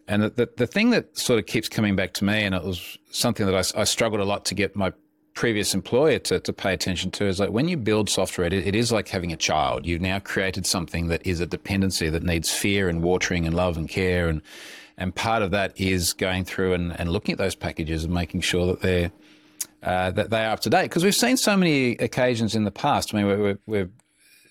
And 0.08 0.24
the, 0.24 0.30
the, 0.30 0.50
the 0.58 0.68
thing 0.68 0.92
that 0.92 1.18
sort 1.18 1.40
of 1.40 1.48
keeps 1.48 1.68
coming 1.68 1.96
back 1.96 2.14
to 2.16 2.26
me, 2.26 2.44
and 2.44 2.54
it 2.54 2.64
was 2.64 2.98
something 3.12 3.46
that 3.46 3.56
I, 3.56 3.82
I 3.82 3.84
struggled 3.86 4.22
a 4.22 4.26
lot 4.26 4.46
to 4.46 4.56
get 4.56 4.76
my 4.76 4.94
previous 5.38 5.76
employer 5.76 6.18
to, 6.18 6.40
to 6.40 6.52
pay 6.52 6.74
attention 6.74 7.12
to 7.12 7.26
is 7.26 7.40
like 7.40 7.52
when 7.52 7.68
you 7.68 7.78
build 7.78 8.10
software, 8.10 8.48
it, 8.48 8.54
it 8.54 8.76
is 8.76 8.92
like 8.92 9.08
having 9.08 9.32
a 9.32 9.38
child. 9.38 9.86
You've 9.86 10.02
now 10.02 10.18
created 10.18 10.66
something 10.66 11.10
that 11.10 11.26
is 11.28 11.40
a 11.40 11.46
dependency 11.46 12.10
that 12.10 12.24
needs 12.24 12.52
fear 12.52 12.90
and 12.90 13.04
watering 13.04 13.46
and 13.46 13.56
love 13.56 13.78
and 13.78 13.88
care. 13.88 14.30
And, 14.30 14.42
and 14.98 15.14
part 15.14 15.44
of 15.44 15.52
that 15.52 15.80
is 15.80 16.14
going 16.14 16.46
through 16.46 16.74
and, 16.74 17.00
and 17.00 17.12
looking 17.12 17.34
at 17.34 17.38
those 17.38 17.54
packages 17.54 18.04
and 18.04 18.12
making 18.12 18.42
sure 18.42 18.66
that 18.66 18.82
they're, 18.82 19.12
uh, 19.84 20.10
that 20.10 20.32
they 20.32 20.44
are 20.44 20.54
up 20.54 20.62
to 20.62 20.72
date. 20.72 20.84
Because 20.86 21.04
we've 21.04 21.14
seen 21.14 21.38
so 21.38 21.56
many 21.56 21.92
occasions 21.98 22.56
in 22.56 22.64
the 22.64 22.72
past. 22.72 23.14
I 23.14 23.18
mean, 23.18 23.28
we're, 23.28 23.60
we're 23.68 23.90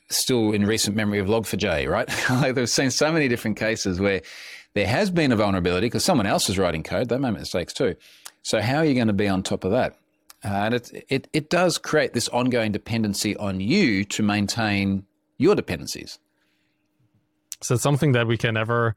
still 0.08 0.52
in 0.52 0.64
recent 0.64 0.94
memory 0.94 1.18
of 1.18 1.26
Log4j, 1.26 1.90
right? 1.90 2.08
like 2.30 2.54
we've 2.54 2.70
seen 2.70 2.92
so 2.92 3.10
many 3.10 3.26
different 3.26 3.56
cases 3.56 3.98
where 3.98 4.22
there 4.74 4.86
has 4.86 5.10
been 5.10 5.32
a 5.32 5.36
vulnerability 5.36 5.88
because 5.88 6.04
someone 6.04 6.26
else 6.26 6.48
is 6.48 6.60
writing 6.60 6.84
code. 6.84 7.08
They 7.08 7.18
make 7.18 7.32
mistakes 7.32 7.72
too. 7.72 7.96
So 8.42 8.60
how 8.60 8.76
are 8.76 8.84
you 8.84 8.94
going 8.94 9.08
to 9.08 9.12
be 9.12 9.26
on 9.26 9.42
top 9.42 9.64
of 9.64 9.72
that? 9.72 9.96
Uh, 10.46 10.50
and 10.50 10.74
it, 10.74 11.04
it, 11.08 11.28
it 11.32 11.50
does 11.50 11.76
create 11.76 12.12
this 12.12 12.28
ongoing 12.28 12.70
dependency 12.70 13.36
on 13.36 13.58
you 13.60 14.04
to 14.04 14.22
maintain 14.22 15.04
your 15.38 15.56
dependencies. 15.56 16.20
So 17.62 17.74
it's 17.74 17.82
something 17.82 18.12
that 18.12 18.28
we 18.28 18.36
can 18.36 18.54
never 18.54 18.94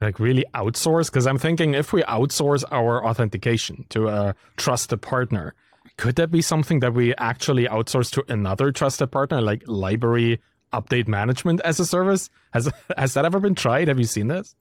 like 0.00 0.20
really 0.20 0.44
outsource 0.54 1.06
because 1.06 1.26
I'm 1.26 1.38
thinking 1.38 1.74
if 1.74 1.92
we 1.92 2.02
outsource 2.02 2.64
our 2.70 3.04
authentication 3.04 3.84
to 3.90 4.08
a 4.08 4.34
trusted 4.56 5.02
partner, 5.02 5.54
could 5.96 6.16
that 6.16 6.30
be 6.30 6.40
something 6.42 6.80
that 6.80 6.94
we 6.94 7.14
actually 7.16 7.66
outsource 7.66 8.10
to 8.12 8.32
another 8.32 8.70
trusted 8.70 9.10
partner 9.10 9.40
like 9.40 9.62
library 9.66 10.40
update 10.72 11.08
management 11.08 11.60
as 11.62 11.80
a 11.80 11.86
service? 11.86 12.30
Has 12.52 12.70
has 12.96 13.14
that 13.14 13.24
ever 13.24 13.40
been 13.40 13.54
tried? 13.56 13.88
Have 13.88 13.98
you 13.98 14.04
seen 14.04 14.28
this? 14.28 14.54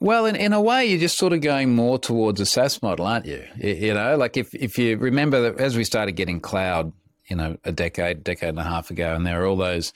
Well, 0.00 0.26
in, 0.26 0.36
in 0.36 0.52
a 0.52 0.60
way, 0.60 0.86
you're 0.86 1.00
just 1.00 1.16
sort 1.16 1.32
of 1.32 1.40
going 1.40 1.74
more 1.74 1.98
towards 1.98 2.40
a 2.40 2.46
SaaS 2.46 2.82
model, 2.82 3.06
aren't 3.06 3.26
you? 3.26 3.44
You, 3.56 3.74
you 3.74 3.94
know, 3.94 4.16
like 4.16 4.36
if, 4.36 4.54
if 4.54 4.78
you 4.78 4.96
remember 4.96 5.42
that 5.42 5.60
as 5.60 5.76
we 5.76 5.84
started 5.84 6.12
getting 6.12 6.40
cloud, 6.40 6.92
you 7.28 7.36
know, 7.36 7.56
a 7.64 7.72
decade, 7.72 8.22
decade 8.22 8.50
and 8.50 8.58
a 8.58 8.64
half 8.64 8.90
ago, 8.90 9.14
and 9.14 9.26
there 9.26 9.42
are 9.42 9.46
all 9.46 9.56
those 9.56 9.92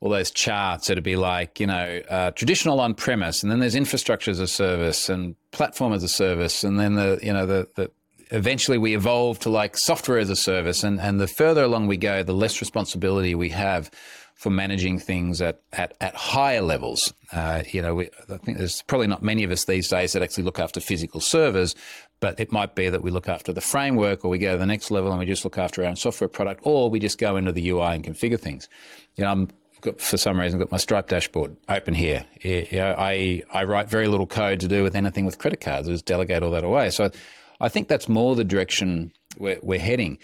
all 0.00 0.10
those 0.10 0.30
charts 0.30 0.88
that'd 0.88 1.02
be 1.02 1.16
like, 1.16 1.58
you 1.58 1.66
know, 1.66 2.02
uh, 2.10 2.30
traditional 2.32 2.80
on 2.80 2.92
premise, 2.94 3.42
and 3.42 3.50
then 3.50 3.60
there's 3.60 3.74
infrastructure 3.74 4.30
as 4.30 4.40
a 4.40 4.46
service 4.46 5.08
and 5.08 5.34
platform 5.52 5.94
as 5.94 6.02
a 6.02 6.08
service, 6.08 6.64
and 6.64 6.78
then 6.78 6.96
the, 6.96 7.18
you 7.22 7.32
know, 7.32 7.46
the, 7.46 7.66
the 7.76 7.90
eventually 8.30 8.76
we 8.76 8.94
evolve 8.94 9.38
to 9.38 9.48
like 9.48 9.76
software 9.76 10.18
as 10.18 10.28
a 10.28 10.36
service, 10.36 10.84
and 10.84 11.00
and 11.00 11.18
the 11.18 11.26
further 11.26 11.64
along 11.64 11.86
we 11.86 11.96
go, 11.96 12.22
the 12.22 12.34
less 12.34 12.60
responsibility 12.60 13.34
we 13.34 13.48
have 13.50 13.90
for 14.36 14.50
managing 14.50 14.98
things 14.98 15.40
at, 15.40 15.62
at, 15.72 15.96
at 16.00 16.14
higher 16.14 16.60
levels. 16.60 17.12
Uh, 17.32 17.62
you 17.72 17.80
know, 17.80 17.94
we, 17.94 18.10
I 18.28 18.36
think 18.36 18.58
there's 18.58 18.82
probably 18.82 19.06
not 19.06 19.22
many 19.22 19.44
of 19.44 19.50
us 19.50 19.64
these 19.64 19.88
days 19.88 20.12
that 20.12 20.22
actually 20.22 20.44
look 20.44 20.60
after 20.60 20.78
physical 20.78 21.20
servers, 21.20 21.74
but 22.20 22.38
it 22.38 22.52
might 22.52 22.74
be 22.74 22.90
that 22.90 23.02
we 23.02 23.10
look 23.10 23.30
after 23.30 23.52
the 23.52 23.62
framework 23.62 24.24
or 24.24 24.28
we 24.28 24.38
go 24.38 24.52
to 24.52 24.58
the 24.58 24.66
next 24.66 24.90
level 24.90 25.10
and 25.10 25.18
we 25.18 25.24
just 25.24 25.42
look 25.42 25.56
after 25.56 25.82
our 25.82 25.88
own 25.88 25.96
software 25.96 26.28
product 26.28 26.60
or 26.64 26.90
we 26.90 27.00
just 27.00 27.16
go 27.18 27.36
into 27.36 27.50
the 27.50 27.66
UI 27.70 27.94
and 27.94 28.04
configure 28.04 28.38
things. 28.38 28.68
You 29.16 29.24
know, 29.24 29.30
I'm 29.30 29.48
got, 29.80 30.02
for 30.02 30.18
some 30.18 30.38
reason, 30.38 30.58
got 30.58 30.70
my 30.70 30.76
Stripe 30.76 31.08
dashboard 31.08 31.56
open 31.70 31.94
here. 31.94 32.26
You 32.42 32.66
know, 32.72 32.94
I, 32.98 33.42
I 33.50 33.64
write 33.64 33.88
very 33.88 34.06
little 34.06 34.26
code 34.26 34.60
to 34.60 34.68
do 34.68 34.82
with 34.82 34.94
anything 34.94 35.24
with 35.24 35.38
credit 35.38 35.62
cards. 35.62 35.88
I 35.88 35.92
just 35.92 36.04
delegate 36.04 36.42
all 36.42 36.50
that 36.50 36.64
away. 36.64 36.90
So 36.90 37.10
I 37.58 37.70
think 37.70 37.88
that's 37.88 38.06
more 38.06 38.36
the 38.36 38.44
direction 38.44 39.12
we're, 39.38 39.58
we're 39.62 39.80
heading. 39.80 40.18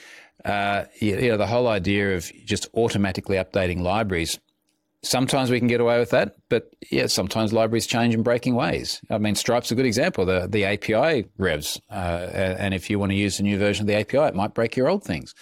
Uh, 0.44 0.84
you 0.98 1.28
know, 1.28 1.36
the 1.36 1.46
whole 1.46 1.68
idea 1.68 2.16
of 2.16 2.30
just 2.44 2.68
automatically 2.74 3.36
updating 3.36 3.80
libraries. 3.80 4.38
Sometimes 5.04 5.50
we 5.50 5.58
can 5.58 5.68
get 5.68 5.80
away 5.80 5.98
with 5.98 6.10
that, 6.10 6.36
but 6.48 6.72
yeah, 6.90 7.06
sometimes 7.06 7.52
libraries 7.52 7.86
change 7.86 8.14
in 8.14 8.22
breaking 8.22 8.54
ways. 8.54 9.00
I 9.10 9.18
mean, 9.18 9.34
Stripe's 9.34 9.72
a 9.72 9.74
good 9.74 9.86
example. 9.86 10.24
The 10.24 10.46
the 10.48 10.64
API 10.64 11.28
revs, 11.38 11.80
uh, 11.90 11.94
and 11.94 12.72
if 12.72 12.88
you 12.88 13.00
want 13.00 13.10
to 13.10 13.16
use 13.16 13.40
a 13.40 13.42
new 13.42 13.58
version 13.58 13.82
of 13.82 13.86
the 13.88 13.96
API, 13.96 14.28
it 14.28 14.34
might 14.34 14.54
break 14.54 14.76
your 14.76 14.88
old 14.88 15.02
things. 15.02 15.34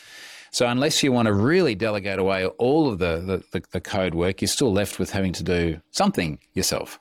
So 0.51 0.67
unless 0.67 1.03
you 1.03 1.13
want 1.13 1.27
to 1.27 1.33
really 1.33 1.75
delegate 1.75 2.19
away 2.19 2.45
all 2.47 2.89
of 2.89 2.99
the, 2.99 3.43
the, 3.53 3.63
the, 3.71 3.81
code 3.81 4.15
work, 4.15 4.41
you're 4.41 4.49
still 4.49 4.73
left 4.73 4.99
with 4.99 5.11
having 5.11 5.33
to 5.35 5.45
do 5.45 5.81
something 5.93 6.41
yourself. 6.55 6.99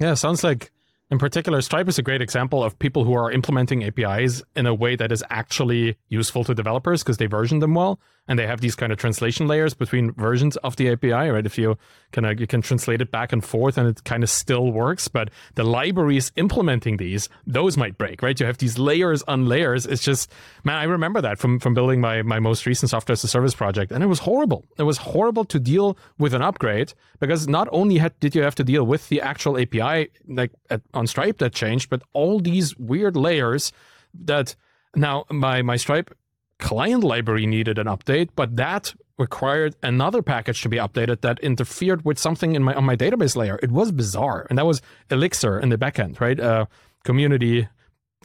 Yeah, 0.00 0.14
sounds 0.14 0.42
like 0.42 0.72
in 1.14 1.18
particular, 1.18 1.62
Stripe 1.62 1.88
is 1.88 1.96
a 1.96 2.02
great 2.02 2.20
example 2.20 2.64
of 2.64 2.76
people 2.76 3.04
who 3.04 3.14
are 3.14 3.30
implementing 3.30 3.84
APIs 3.84 4.42
in 4.56 4.66
a 4.66 4.74
way 4.74 4.96
that 4.96 5.12
is 5.12 5.22
actually 5.30 5.96
useful 6.08 6.42
to 6.42 6.56
developers 6.56 7.04
because 7.04 7.18
they 7.18 7.26
version 7.26 7.60
them 7.60 7.72
well 7.72 8.00
and 8.26 8.38
they 8.38 8.46
have 8.46 8.60
these 8.60 8.74
kind 8.74 8.90
of 8.90 8.98
translation 8.98 9.46
layers 9.46 9.74
between 9.74 10.12
versions 10.12 10.56
of 10.58 10.76
the 10.76 10.90
API, 10.90 11.12
right? 11.12 11.44
If 11.44 11.58
you 11.58 11.76
can, 12.12 12.24
uh, 12.24 12.30
you 12.30 12.46
can 12.46 12.62
translate 12.62 13.02
it 13.02 13.10
back 13.10 13.32
and 13.32 13.44
forth 13.44 13.76
and 13.76 13.86
it 13.88 14.04
kind 14.04 14.22
of 14.22 14.30
still 14.30 14.72
works, 14.72 15.08
but 15.08 15.30
the 15.56 15.64
libraries 15.64 16.32
implementing 16.36 16.96
these, 16.96 17.28
those 17.46 17.76
might 17.76 17.98
break, 17.98 18.22
right? 18.22 18.38
You 18.38 18.46
have 18.46 18.58
these 18.58 18.78
layers 18.78 19.22
on 19.24 19.46
layers. 19.46 19.84
It's 19.84 20.02
just, 20.02 20.32
man, 20.64 20.76
I 20.76 20.84
remember 20.84 21.20
that 21.20 21.38
from, 21.38 21.58
from 21.58 21.74
building 21.74 22.00
my, 22.00 22.22
my 22.22 22.38
most 22.38 22.64
recent 22.64 22.90
software 22.90 23.12
as 23.12 23.24
a 23.24 23.28
service 23.28 23.54
project 23.54 23.92
and 23.92 24.02
it 24.02 24.06
was 24.06 24.20
horrible. 24.20 24.64
It 24.78 24.84
was 24.84 24.98
horrible 24.98 25.44
to 25.46 25.60
deal 25.60 25.98
with 26.18 26.32
an 26.32 26.42
upgrade 26.42 26.94
because 27.20 27.46
not 27.46 27.68
only 27.72 27.98
had, 27.98 28.18
did 28.20 28.34
you 28.34 28.42
have 28.42 28.54
to 28.54 28.64
deal 28.64 28.84
with 28.84 29.08
the 29.10 29.20
actual 29.20 29.58
API 29.58 30.08
like 30.26 30.52
at, 30.70 30.80
on 30.94 31.06
Stripe 31.06 31.38
that 31.38 31.52
changed, 31.52 31.90
but 31.90 32.02
all 32.14 32.40
these 32.40 32.76
weird 32.78 33.16
layers 33.16 33.70
that 34.14 34.54
now 34.96 35.24
my, 35.30 35.60
my 35.60 35.76
Stripe 35.76 36.14
client 36.58 37.04
library 37.04 37.46
needed 37.46 37.78
an 37.78 37.86
update, 37.86 38.30
but 38.36 38.56
that 38.56 38.94
required 39.18 39.76
another 39.82 40.22
package 40.22 40.62
to 40.62 40.68
be 40.68 40.76
updated 40.76 41.20
that 41.20 41.38
interfered 41.40 42.04
with 42.04 42.18
something 42.18 42.54
in 42.54 42.62
my 42.62 42.74
on 42.74 42.84
my 42.84 42.96
database 42.96 43.36
layer. 43.36 43.58
It 43.62 43.70
was 43.70 43.92
bizarre, 43.92 44.46
and 44.48 44.58
that 44.58 44.66
was 44.66 44.82
Elixir 45.10 45.58
in 45.58 45.68
the 45.68 45.78
backend, 45.78 46.20
right? 46.20 46.38
Uh, 46.38 46.66
community 47.04 47.68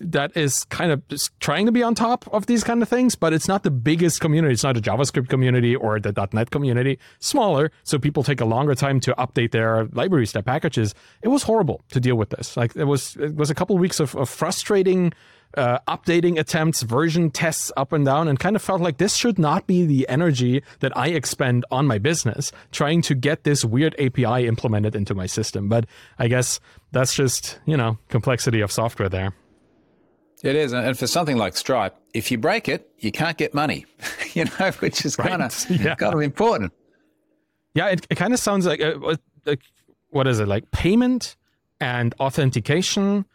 that 0.02 0.36
is 0.36 0.64
kind 0.66 0.92
of 0.92 1.02
trying 1.40 1.66
to 1.66 1.72
be 1.72 1.84
on 1.84 1.94
top 1.94 2.28
of 2.34 2.46
these 2.46 2.64
kind 2.64 2.82
of 2.82 2.90
things, 2.90 3.16
but 3.16 3.34
it's 3.34 3.48
not 3.48 3.64
the 3.64 3.72
biggest 3.72 4.22
community. 4.22 4.54
It's 4.54 4.64
not 4.64 4.78
a 4.78 4.82
JavaScript 4.82 5.30
community 5.30 5.76
or 5.76 6.00
the 6.00 6.30
.NET 6.32 6.52
community. 6.52 7.00
Smaller, 7.20 7.72
so 7.84 8.00
people 8.00 8.24
take 8.24 8.42
a 8.42 8.46
longer 8.46 8.76
time 8.76 9.00
to 9.02 9.14
update 9.16 9.52
their 9.52 9.86
libraries, 9.92 10.32
their 10.32 10.42
packages. 10.42 10.96
It 11.22 11.28
was 11.28 11.44
horrible 11.44 11.82
to 11.92 12.00
deal 12.00 12.16
with 12.16 12.30
this. 12.30 12.56
Like 12.56 12.76
it 12.76 12.86
was, 12.86 13.16
it 13.18 13.36
was 13.36 13.50
a 13.50 13.56
couple 13.56 13.76
of 13.76 13.82
weeks 13.82 14.00
of, 14.00 14.16
of 14.16 14.30
frustrating 14.30 15.14
uh, 15.58 15.80
updating 15.88 16.40
attempts, 16.40 16.82
version 16.84 17.32
tests 17.32 17.72
up 17.76 17.92
and 17.92 18.06
down, 18.06 18.28
and 18.28 18.40
kind 18.40 18.56
of 18.56 18.62
felt 18.62 18.82
like 18.82 18.98
this 18.98 19.16
should 19.16 19.40
not 19.40 19.68
be 19.68 19.86
the 19.86 20.08
energy 20.10 20.64
that 20.80 20.96
I 20.96 21.08
expend 21.08 21.66
on 21.72 21.88
my 21.88 21.98
business 21.98 22.52
trying 22.72 23.02
to 23.04 23.16
get 23.16 23.44
this 23.44 23.66
weird 23.66 23.96
API 24.00 24.48
implemented 24.48 24.96
into 24.96 25.16
my 25.16 25.26
system. 25.26 25.70
But 25.70 25.86
I 26.18 26.28
guess 26.28 26.60
that's 26.92 27.16
just, 27.16 27.60
you 27.66 27.78
know, 27.78 27.98
complexity 28.10 28.62
of 28.62 28.72
software 28.72 29.10
there. 29.10 29.34
It 30.44 30.56
is. 30.56 30.72
And 30.72 30.98
for 30.98 31.08
something 31.08 31.38
like 31.38 31.58
Stripe, 31.58 31.96
if 32.14 32.32
you 32.32 32.38
break 32.38 32.70
it, 32.70 32.90
you 33.00 33.12
can't 33.12 33.38
get 33.38 33.54
money, 33.54 33.86
you 34.34 34.46
know, 34.46 34.72
which 34.80 35.06
is 35.06 35.16
kind 35.16 35.42
of 35.42 35.66
yeah. 35.70 35.96
kind 35.96 36.14
of 36.14 36.22
important. 36.22 36.74
Yeah, 37.74 37.88
it, 37.88 38.08
it 38.10 38.16
kind 38.16 38.34
of 38.34 38.40
sounds 38.40 38.66
like, 38.66 38.82
uh, 38.82 39.16
like, 39.46 39.62
what 40.10 40.28
is 40.28 40.40
it, 40.40 40.48
like 40.48 40.72
payment 40.72 41.36
and 41.80 42.16
authentication 42.20 43.26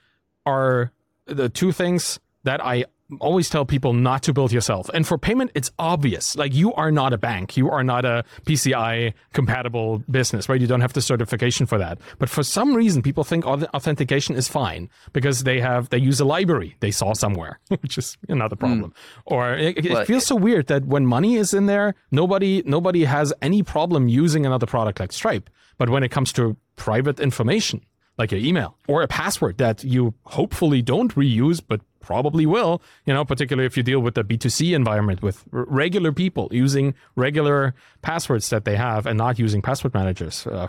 are 0.47 0.93
the 1.27 1.49
two 1.49 1.73
things 1.73 2.19
that 2.45 2.65
I 2.65 2.85
always 3.21 3.51
tell 3.51 3.65
people 3.65 3.93
not 3.93 4.23
to 4.23 4.33
build 4.33 4.53
yourself. 4.53 4.89
And 4.95 5.07
for 5.07 5.19
payment, 5.19 5.51
it's 5.55 5.71
obvious. 5.79 6.37
Like 6.37 6.55
you 6.55 6.73
are 6.75 6.91
not 6.91 7.13
a 7.13 7.19
bank. 7.19 7.57
You 7.57 7.71
are 7.71 7.85
not 7.85 8.05
a 8.05 8.25
PCI 8.47 9.13
compatible 9.33 10.03
business, 10.11 10.49
right? 10.49 10.61
You 10.61 10.67
don't 10.67 10.81
have 10.81 10.95
the 10.95 11.03
certification 11.03 11.67
for 11.67 11.79
that. 11.79 11.99
But 12.19 12.29
for 12.29 12.43
some 12.43 12.75
reason, 12.75 13.03
people 13.03 13.25
think 13.25 13.45
authentication 13.47 14.37
is 14.37 14.49
fine 14.49 14.89
because 15.13 15.45
they 15.45 15.61
have, 15.61 15.91
they 15.91 15.99
use 15.99 16.21
a 16.21 16.25
library 16.25 16.77
they 16.81 16.91
saw 16.91 17.13
somewhere, 17.13 17.61
which 17.81 17.99
is 17.99 18.17
another 18.29 18.57
problem. 18.57 18.91
Mm. 18.91 18.95
Or 19.27 19.55
it, 19.55 19.85
it 19.85 20.07
feels 20.07 20.27
so 20.27 20.37
weird 20.37 20.67
that 20.69 20.87
when 20.87 21.07
money 21.07 21.37
is 21.37 21.53
in 21.53 21.67
there, 21.67 21.95
nobody, 22.11 22.63
nobody 22.65 23.05
has 23.05 23.33
any 23.43 23.63
problem 23.63 24.09
using 24.09 24.47
another 24.47 24.67
product 24.67 25.01
like 25.01 25.13
Stripe. 25.13 25.51
But 25.77 25.91
when 25.91 26.03
it 26.03 26.11
comes 26.11 26.33
to 26.35 26.57
private 26.77 27.21
information, 27.21 27.83
like 28.19 28.31
your 28.31 28.41
email 28.41 28.77
or 28.89 29.03
a 29.03 29.09
password 29.09 29.59
that 29.59 29.85
you 29.85 30.15
hopefully 30.25 30.83
don't 30.83 31.15
reuse, 31.15 31.61
but 31.67 31.81
probably 32.01 32.45
will, 32.45 32.83
you 33.07 33.15
know, 33.15 33.25
particularly 33.25 33.67
if 33.67 33.77
you 33.77 33.83
deal 33.83 34.01
with 34.01 34.15
the 34.15 34.23
B2C 34.23 34.75
environment 34.75 35.23
with 35.23 35.43
r- 35.53 35.65
regular 35.69 36.13
people 36.13 36.49
using 36.53 36.95
regular 37.17 37.75
passwords 38.03 38.51
that 38.51 38.65
they 38.67 38.77
have 38.77 39.07
and 39.07 39.17
not 39.17 39.39
using 39.39 39.63
password 39.63 39.95
managers. 39.95 40.47
Uh, 40.47 40.69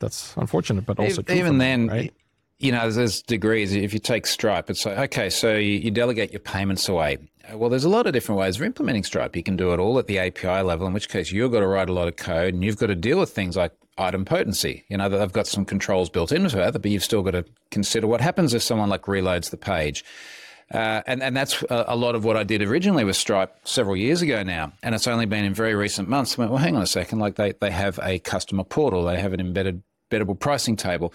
that's 0.00 0.36
unfortunate, 0.36 0.84
but 0.84 0.98
also 0.98 1.22
even 1.28 1.58
then, 1.58 1.86
right? 1.86 2.12
You 2.62 2.72
know, 2.72 2.90
there's 2.90 3.22
degrees. 3.22 3.74
If 3.74 3.92
you 3.92 3.98
take 3.98 4.24
Stripe, 4.24 4.70
it's 4.70 4.86
like, 4.86 4.96
okay, 4.96 5.30
so 5.30 5.56
you, 5.56 5.72
you 5.72 5.90
delegate 5.90 6.30
your 6.30 6.40
payments 6.40 6.88
away. 6.88 7.18
Well, 7.52 7.68
there's 7.68 7.84
a 7.84 7.88
lot 7.88 8.06
of 8.06 8.12
different 8.12 8.38
ways 8.38 8.56
of 8.56 8.62
implementing 8.62 9.02
Stripe. 9.02 9.34
You 9.34 9.42
can 9.42 9.56
do 9.56 9.72
it 9.72 9.80
all 9.80 9.98
at 9.98 10.06
the 10.06 10.20
API 10.20 10.62
level, 10.62 10.86
in 10.86 10.92
which 10.92 11.08
case 11.08 11.32
you've 11.32 11.50
got 11.50 11.60
to 11.60 11.66
write 11.66 11.88
a 11.88 11.92
lot 11.92 12.06
of 12.06 12.14
code 12.16 12.54
and 12.54 12.62
you've 12.62 12.78
got 12.78 12.86
to 12.86 12.94
deal 12.94 13.18
with 13.18 13.30
things 13.30 13.56
like 13.56 13.72
idempotency. 13.98 14.84
You 14.88 14.96
know, 14.96 15.08
they've 15.08 15.32
got 15.32 15.48
some 15.48 15.64
controls 15.64 16.08
built 16.08 16.30
into 16.30 16.62
it, 16.62 16.72
but 16.72 16.84
you've 16.88 17.02
still 17.02 17.22
got 17.22 17.32
to 17.32 17.44
consider 17.72 18.06
what 18.06 18.20
happens 18.20 18.54
if 18.54 18.62
someone 18.62 18.88
like 18.88 19.02
reloads 19.02 19.50
the 19.50 19.56
page. 19.56 20.04
Uh, 20.72 21.02
and, 21.06 21.22
and 21.22 21.36
that's 21.36 21.62
a, 21.68 21.96
lot 21.96 22.14
of 22.14 22.24
what 22.24 22.36
I 22.36 22.44
did 22.44 22.62
originally 22.62 23.04
with 23.04 23.16
Stripe 23.16 23.54
several 23.64 23.96
years 23.96 24.22
ago 24.22 24.42
now. 24.42 24.72
And 24.82 24.94
it's 24.94 25.06
only 25.06 25.26
been 25.26 25.44
in 25.44 25.52
very 25.52 25.74
recent 25.74 26.08
months. 26.08 26.38
I 26.38 26.42
went, 26.42 26.52
well, 26.52 26.60
hang 26.60 26.76
on 26.76 26.82
a 26.82 26.86
second. 26.86 27.18
Like 27.18 27.34
they, 27.34 27.52
they 27.60 27.70
have 27.70 27.98
a 28.02 28.20
customer 28.20 28.64
portal, 28.64 29.04
they 29.04 29.20
have 29.20 29.34
an 29.34 29.40
embedded 29.40 29.82
bettable 30.10 30.38
pricing 30.38 30.76
table. 30.76 31.12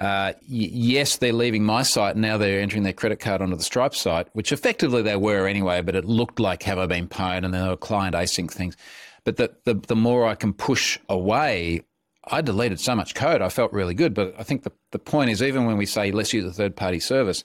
Uh, 0.00 0.32
y- 0.40 0.70
yes, 0.72 1.18
they're 1.18 1.32
leaving 1.32 1.62
my 1.62 1.82
site. 1.82 2.16
Now 2.16 2.38
they're 2.38 2.60
entering 2.60 2.82
their 2.82 2.92
credit 2.94 3.20
card 3.20 3.42
onto 3.42 3.54
the 3.54 3.62
Stripe 3.62 3.94
site, 3.94 4.28
which 4.32 4.50
effectively 4.50 5.02
they 5.02 5.16
were 5.16 5.46
anyway, 5.46 5.82
but 5.82 5.94
it 5.94 6.06
looked 6.06 6.40
like 6.40 6.62
have 6.62 6.78
I 6.78 6.86
been 6.86 7.06
pwned 7.06 7.44
and 7.44 7.52
there 7.52 7.68
were 7.68 7.76
client 7.76 8.14
async 8.14 8.50
things. 8.50 8.76
But 9.24 9.36
the, 9.36 9.54
the, 9.64 9.74
the 9.74 9.96
more 9.96 10.26
I 10.26 10.34
can 10.34 10.54
push 10.54 10.98
away 11.08 11.82
I 12.30 12.42
deleted 12.42 12.80
so 12.80 12.94
much 12.94 13.14
code. 13.14 13.42
I 13.42 13.48
felt 13.48 13.72
really 13.72 13.94
good. 13.94 14.14
But 14.14 14.34
I 14.38 14.42
think 14.42 14.62
the, 14.62 14.72
the 14.92 14.98
point 14.98 15.30
is, 15.30 15.42
even 15.42 15.66
when 15.66 15.76
we 15.76 15.86
say 15.86 16.12
let's 16.12 16.32
use 16.32 16.44
a 16.44 16.52
third 16.52 16.76
party 16.76 17.00
service, 17.00 17.42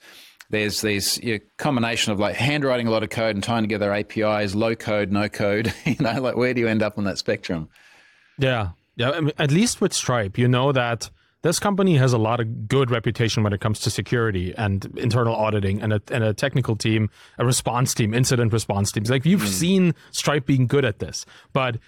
there's 0.50 0.80
these 0.80 1.18
you 1.22 1.34
know, 1.34 1.40
combination 1.58 2.12
of 2.12 2.20
like 2.20 2.36
handwriting 2.36 2.86
a 2.86 2.90
lot 2.90 3.02
of 3.02 3.10
code 3.10 3.34
and 3.34 3.42
tying 3.42 3.64
together 3.64 3.92
APIs, 3.92 4.54
low 4.54 4.74
code, 4.74 5.10
no 5.10 5.28
code. 5.28 5.72
you 5.84 5.96
know, 5.98 6.20
like 6.20 6.36
where 6.36 6.54
do 6.54 6.60
you 6.60 6.68
end 6.68 6.82
up 6.82 6.98
on 6.98 7.04
that 7.04 7.18
spectrum? 7.18 7.68
Yeah, 8.38 8.70
yeah. 8.96 9.10
I 9.10 9.20
mean, 9.20 9.32
at 9.38 9.50
least 9.50 9.80
with 9.80 9.92
Stripe, 9.92 10.38
you 10.38 10.46
know 10.46 10.72
that 10.72 11.10
this 11.42 11.58
company 11.58 11.96
has 11.96 12.12
a 12.12 12.18
lot 12.18 12.40
of 12.40 12.68
good 12.68 12.90
reputation 12.90 13.42
when 13.42 13.52
it 13.52 13.60
comes 13.60 13.80
to 13.80 13.90
security 13.90 14.54
and 14.56 14.84
internal 14.96 15.34
auditing 15.34 15.80
and 15.80 15.92
a, 15.92 16.02
and 16.10 16.24
a 16.24 16.34
technical 16.34 16.76
team, 16.76 17.10
a 17.38 17.46
response 17.46 17.94
team, 17.94 18.14
incident 18.14 18.52
response 18.52 18.90
teams. 18.90 19.10
Like 19.10 19.24
you've 19.24 19.42
mm. 19.42 19.48
seen 19.48 19.94
Stripe 20.10 20.46
being 20.46 20.66
good 20.66 20.84
at 20.84 20.98
this, 20.98 21.26
but 21.52 21.78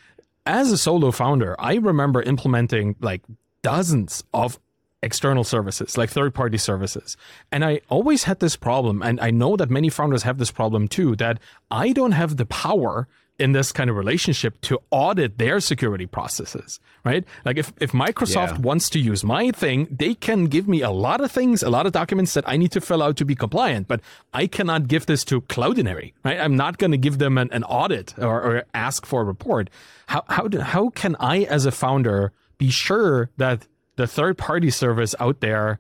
as 0.47 0.71
a 0.73 0.79
solo 0.79 1.11
founder, 1.11 1.57
I 1.59 1.75
remember 1.75 2.23
implementing 2.23 2.97
like 3.01 3.23
dozens 3.63 4.25
of 4.33 4.59
external 5.03 5.45
services, 5.45 5.97
like 5.97 6.11
third 6.11 6.35
party 6.35 6.59
services. 6.59 7.17
And 7.53 7.65
I 7.65 7.81
always 7.89 8.25
had 8.25 8.41
this 8.41 8.57
problem, 8.57 9.03
and 9.03 9.21
I 9.21 9.31
know 9.31 9.57
that 9.57 9.71
many 9.71 9.89
founders 9.89 10.23
have 10.23 10.39
this 10.39 10.51
problem 10.51 10.89
too, 10.89 11.17
that 11.17 11.39
I 11.71 11.93
don't 11.93 12.13
have 12.13 12.37
the 12.37 12.47
power 12.47 13.09
in 13.39 13.53
this 13.53 13.71
kind 13.71 13.89
of 13.89 13.97
relationship 13.97 14.61
to 14.63 14.81
audit 14.91 15.39
their 15.39 15.61
security 15.61 16.07
processes, 16.07 16.81
right? 17.05 17.25
Like 17.45 17.57
if, 17.57 17.73
if 17.81 17.93
Microsoft 17.93 18.57
yeah. 18.57 18.59
wants 18.59 18.91
to 18.91 18.99
use 18.99 19.23
my 19.23 19.53
thing, 19.53 19.87
they 19.91 20.15
can 20.15 20.47
give 20.47 20.67
me 20.67 20.83
a 20.83 20.91
lot 20.91 21.21
of 21.21 21.31
things, 21.31 21.63
a 21.63 21.71
lot 21.71 21.87
of 21.87 21.93
documents 21.93 22.35
that 22.35 22.49
I 22.49 22.57
need 22.57 22.73
to 22.73 22.81
fill 22.81 23.03
out 23.03 23.17
to 23.19 23.25
be 23.25 23.37
compliant, 23.37 23.87
but 23.87 24.01
I 24.35 24.49
cannot 24.49 24.89
give 24.89 25.07
this 25.07 25.25
to 25.27 25.41
Cloudinary, 25.43 26.15
right? 26.25 26.39
I'm 26.41 26.57
not 26.57 26.79
going 26.79 26.91
to 26.91 26.99
give 26.99 27.19
them 27.19 27.39
an, 27.39 27.49
an 27.53 27.63
audit 27.65 28.15
or, 28.19 28.43
or, 28.43 28.65
ask 28.75 29.07
for 29.07 29.21
a 29.21 29.25
report. 29.25 29.71
How, 30.09 30.25
how, 30.29 30.49
do, 30.49 30.61
how 30.61 30.91
can 30.91 31.15
I, 31.21 31.45
as 31.45 31.65
a 31.65 31.71
founder, 31.71 32.33
be 32.59 32.71
sure 32.71 33.31
that 33.37 33.67
the 33.97 34.07
third 34.07 34.37
party 34.37 34.71
service 34.71 35.15
out 35.21 35.41
there 35.41 35.79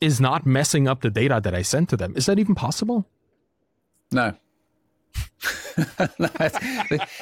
is 0.00 0.20
not 0.20 0.46
messing 0.46 0.86
up 0.86 1.00
the 1.00 1.10
data 1.10 1.40
that 1.42 1.54
I 1.54 1.62
sent 1.62 1.88
to 1.90 1.96
them? 1.96 2.14
Is 2.16 2.26
that 2.26 2.38
even 2.38 2.54
possible? 2.54 3.06
No, 4.12 4.34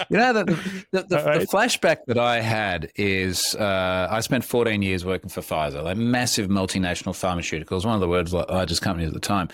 you 0.08 0.16
know, 0.16 0.32
the, 0.32 0.44
the, 0.90 1.02
the, 1.02 1.22
right. 1.24 1.40
the, 1.40 1.46
flashback 1.46 1.98
that 2.06 2.18
I 2.18 2.40
had 2.40 2.90
is 2.96 3.54
uh, 3.54 4.08
I 4.10 4.20
spent 4.20 4.44
14 4.44 4.82
years 4.82 5.04
working 5.04 5.30
for 5.30 5.40
Pfizer, 5.40 5.90
a 5.90 5.94
massive 5.94 6.48
multinational 6.48 7.14
pharmaceuticals, 7.14 7.84
one 7.84 7.94
of 7.94 8.00
the 8.00 8.08
world's 8.08 8.32
largest 8.32 8.82
companies 8.82 9.08
at 9.08 9.14
the 9.14 9.20
time. 9.20 9.48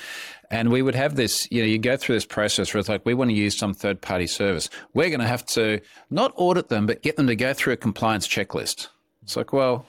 And 0.50 0.70
we 0.70 0.82
would 0.82 0.94
have 0.94 1.16
this, 1.16 1.48
you 1.50 1.62
know, 1.62 1.66
you 1.66 1.78
go 1.78 1.96
through 1.96 2.16
this 2.16 2.26
process 2.26 2.72
where 2.72 2.78
it's 2.78 2.88
like, 2.88 3.04
we 3.04 3.14
want 3.14 3.30
to 3.30 3.36
use 3.36 3.56
some 3.56 3.74
third 3.74 4.00
party 4.00 4.26
service. 4.26 4.70
We're 4.92 5.08
going 5.08 5.20
to 5.20 5.26
have 5.26 5.44
to 5.46 5.80
not 6.10 6.32
audit 6.36 6.68
them, 6.68 6.86
but 6.86 7.02
get 7.02 7.16
them 7.16 7.26
to 7.26 7.36
go 7.36 7.52
through 7.52 7.72
a 7.72 7.76
compliance 7.76 8.28
checklist. 8.28 8.88
It's 9.22 9.36
like, 9.36 9.52
well, 9.52 9.86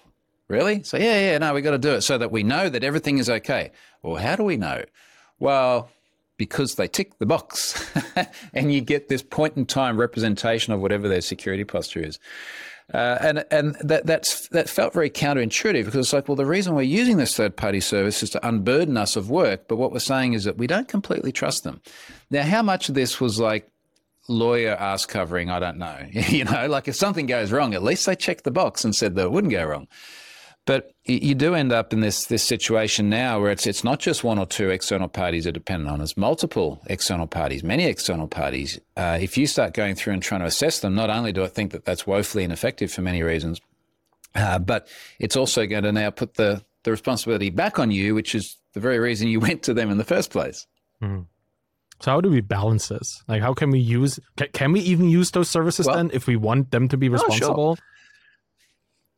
really? 0.47 0.83
So, 0.83 0.97
yeah, 0.97 1.19
yeah, 1.19 1.37
no, 1.37 1.53
we 1.53 1.61
got 1.61 1.71
to 1.71 1.77
do 1.77 1.93
it 1.93 2.01
so 2.01 2.17
that 2.17 2.31
we 2.31 2.43
know 2.43 2.69
that 2.69 2.83
everything 2.83 3.17
is 3.17 3.29
okay. 3.29 3.71
Well, 4.01 4.15
how 4.15 4.35
do 4.35 4.43
we 4.43 4.57
know? 4.57 4.83
Well, 5.39 5.89
because 6.37 6.75
they 6.75 6.87
tick 6.87 7.17
the 7.19 7.25
box 7.25 7.91
and 8.53 8.73
you 8.73 8.81
get 8.81 9.07
this 9.07 9.23
point 9.23 9.55
in 9.57 9.65
time 9.65 9.97
representation 9.99 10.73
of 10.73 10.81
whatever 10.81 11.07
their 11.07 11.21
security 11.21 11.63
posture 11.63 12.01
is. 12.01 12.19
Uh, 12.93 13.17
and 13.19 13.45
and 13.49 13.75
that 13.81 14.05
that's 14.05 14.47
that 14.49 14.69
felt 14.69 14.93
very 14.93 15.09
counterintuitive 15.09 15.85
because 15.85 15.95
it's 15.95 16.13
like, 16.13 16.27
well, 16.27 16.35
the 16.35 16.45
reason 16.45 16.75
we're 16.75 16.83
using 16.83 17.17
this 17.17 17.35
third 17.35 17.55
party 17.57 17.79
service 17.79 18.21
is 18.21 18.29
to 18.29 18.47
unburden 18.47 18.95
us 18.95 19.15
of 19.15 19.27
work, 19.27 19.67
but 19.67 19.77
what 19.77 19.91
we're 19.91 19.97
saying 19.97 20.33
is 20.33 20.43
that 20.43 20.57
we 20.57 20.67
don't 20.67 20.87
completely 20.87 21.31
trust 21.31 21.63
them. 21.63 21.81
Now, 22.29 22.43
how 22.43 22.61
much 22.61 22.87
of 22.87 22.93
this 22.93 23.19
was 23.19 23.39
like 23.39 23.67
lawyer 24.27 24.75
ass 24.75 25.03
covering? 25.07 25.49
I 25.49 25.59
don't 25.59 25.77
know. 25.77 25.97
you 26.11 26.43
know, 26.43 26.67
like 26.67 26.87
if 26.87 26.95
something 26.95 27.25
goes 27.25 27.51
wrong, 27.51 27.73
at 27.73 27.81
least 27.81 28.05
they 28.05 28.15
checked 28.15 28.43
the 28.43 28.51
box 28.51 28.85
and 28.85 28.95
said 28.95 29.15
that 29.15 29.25
it 29.25 29.31
wouldn't 29.31 29.51
go 29.51 29.65
wrong. 29.65 29.87
But 30.65 30.95
you 31.05 31.35
do 31.35 31.53
end 31.53 31.71
up 31.71 31.93
in 31.93 31.99
this 31.99 32.25
this 32.25 32.41
situation 32.41 33.07
now 33.07 33.39
where 33.39 33.51
it's 33.51 33.67
it's 33.67 33.83
not 33.83 33.99
just 33.99 34.23
one 34.23 34.39
or 34.39 34.47
two 34.47 34.71
external 34.71 35.07
parties 35.07 35.45
are 35.45 35.51
dependent 35.51 35.91
on 35.91 36.01
us, 36.01 36.17
multiple 36.17 36.81
external 36.87 37.27
parties, 37.27 37.63
many 37.63 37.85
external 37.85 38.27
parties. 38.27 38.79
Uh, 38.97 39.19
if 39.21 39.37
you 39.37 39.45
start 39.45 39.75
going 39.75 39.93
through 39.93 40.13
and 40.13 40.23
trying 40.23 40.41
to 40.41 40.47
assess 40.47 40.79
them, 40.79 40.95
not 40.95 41.11
only 41.11 41.31
do 41.31 41.43
I 41.43 41.47
think 41.47 41.71
that 41.71 41.85
that's 41.85 42.07
woefully 42.07 42.43
ineffective 42.43 42.91
for 42.91 43.03
many 43.03 43.21
reasons, 43.21 43.61
uh, 44.33 44.57
but 44.57 44.87
it's 45.19 45.35
also 45.35 45.67
going 45.67 45.83
to 45.83 45.91
now 45.91 46.09
put 46.09 46.33
the 46.33 46.63
the 46.83 46.89
responsibility 46.89 47.51
back 47.51 47.77
on 47.77 47.91
you, 47.91 48.15
which 48.15 48.33
is 48.33 48.57
the 48.73 48.79
very 48.79 48.97
reason 48.97 49.27
you 49.27 49.39
went 49.47 49.61
to 49.63 49.73
them 49.73 49.91
in 49.91 49.99
the 49.99 50.03
first 50.03 50.31
place. 50.31 50.65
Mm-hmm. 50.99 51.21
So 52.01 52.11
how 52.11 52.21
do 52.21 52.29
we 52.29 52.41
balance 52.41 52.87
this? 52.87 53.23
Like, 53.27 53.41
how 53.41 53.53
can 53.53 53.69
we 53.69 53.79
use? 53.79 54.19
Can, 54.35 54.47
can 54.51 54.71
we 54.71 54.79
even 54.81 55.09
use 55.09 55.29
those 55.31 55.49
services 55.49 55.85
well, 55.85 55.95
then 55.95 56.09
if 56.11 56.25
we 56.25 56.35
want 56.35 56.71
them 56.71 56.87
to 56.89 56.97
be 56.97 57.07
responsible? 57.07 57.69
Oh, 57.69 57.75
sure. 57.75 57.83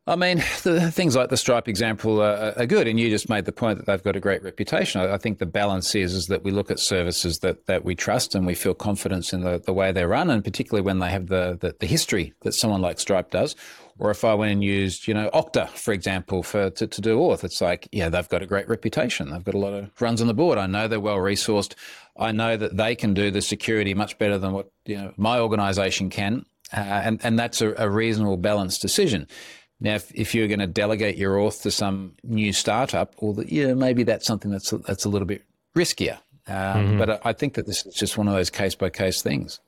I 0.08 0.16
mean, 0.16 0.38
the 0.62 0.90
things 0.90 1.14
like 1.14 1.28
the 1.28 1.36
Stripe 1.36 1.68
example 1.68 2.22
are, 2.22 2.54
are, 2.56 2.66
good, 2.66 2.88
and 2.88 2.98
you 2.98 3.10
just 3.10 3.28
made 3.28 3.44
the 3.44 3.52
point 3.52 3.76
that 3.76 3.86
they've 3.86 4.02
got 4.02 4.16
a 4.16 4.20
great 4.20 4.42
reputation. 4.42 5.02
I, 5.02 5.14
I, 5.14 5.18
think 5.18 5.38
the 5.38 5.44
balance 5.44 5.94
is 5.94 6.14
is 6.14 6.28
that 6.28 6.42
we 6.42 6.50
look 6.50 6.70
at 6.70 6.78
services 6.78 7.40
that, 7.40 7.66
that 7.66 7.84
we 7.84 7.94
trust 7.94 8.34
and 8.34 8.46
we 8.46 8.54
feel 8.54 8.72
confidence 8.72 9.34
in 9.34 9.42
the, 9.42 9.58
the 9.58 9.74
way 9.74 9.92
they 9.92 10.06
run, 10.06 10.30
and 10.30 10.42
particularly 10.42 10.82
when 10.82 10.98
they 10.98 11.10
have 11.10 11.26
the, 11.26 11.58
the, 11.60 11.76
the 11.78 11.86
history 11.86 12.32
that 12.40 12.54
someone 12.54 12.80
like 12.80 12.98
Stripe 12.98 13.30
does. 13.30 13.54
Or 13.98 14.10
if 14.10 14.24
I 14.24 14.32
went 14.32 14.52
and 14.52 14.64
used, 14.64 15.08
you 15.08 15.12
know, 15.12 15.28
Okta, 15.34 15.68
for 15.70 15.92
example, 15.92 16.42
for 16.42 16.70
to, 16.70 16.86
to 16.86 17.00
do 17.00 17.18
auth, 17.18 17.44
it's 17.44 17.60
like, 17.60 17.86
yeah, 17.92 18.08
they've 18.08 18.28
got 18.28 18.42
a 18.42 18.46
great 18.46 18.68
reputation. 18.68 19.28
They've 19.28 19.44
got 19.44 19.56
a 19.56 19.58
lot 19.58 19.74
of 19.74 19.90
runs 20.00 20.20
on 20.22 20.28
the 20.28 20.34
board. 20.34 20.56
I 20.56 20.66
know 20.66 20.88
they're 20.88 21.00
well 21.00 21.16
resourced. 21.16 21.74
I 22.16 22.32
know 22.32 22.56
that 22.56 22.76
they 22.76 22.94
can 22.94 23.12
do 23.12 23.30
the 23.30 23.42
security 23.42 23.92
much 23.92 24.16
better 24.16 24.38
than 24.38 24.52
what 24.52 24.70
you 24.86 24.96
know 24.96 25.12
my 25.18 25.38
organization 25.38 26.08
can. 26.08 26.46
Uh, 26.72 26.80
and, 26.80 27.20
and 27.24 27.38
that's 27.38 27.60
a, 27.60 27.74
a 27.76 27.90
reasonable, 27.90 28.36
balanced 28.36 28.82
decision. 28.82 29.26
Now, 29.80 29.94
if, 29.94 30.12
if 30.12 30.34
you're 30.34 30.48
going 30.48 30.58
to 30.58 30.66
delegate 30.66 31.16
your 31.16 31.36
auth 31.36 31.62
to 31.62 31.70
some 31.70 32.16
new 32.24 32.52
startup, 32.52 33.14
or 33.18 33.34
well, 33.34 33.46
yeah, 33.46 33.74
maybe 33.74 34.02
that's 34.02 34.26
something 34.26 34.50
that's 34.50 34.70
that's 34.70 35.04
a 35.04 35.08
little 35.08 35.26
bit 35.26 35.44
riskier. 35.76 36.18
Um, 36.48 36.54
mm-hmm. 36.54 36.98
But 36.98 37.24
I 37.24 37.32
think 37.32 37.54
that 37.54 37.66
this 37.66 37.86
is 37.86 37.94
just 37.94 38.18
one 38.18 38.26
of 38.26 38.34
those 38.34 38.50
case 38.50 38.74
by 38.74 38.90
case 38.90 39.22
things. 39.22 39.60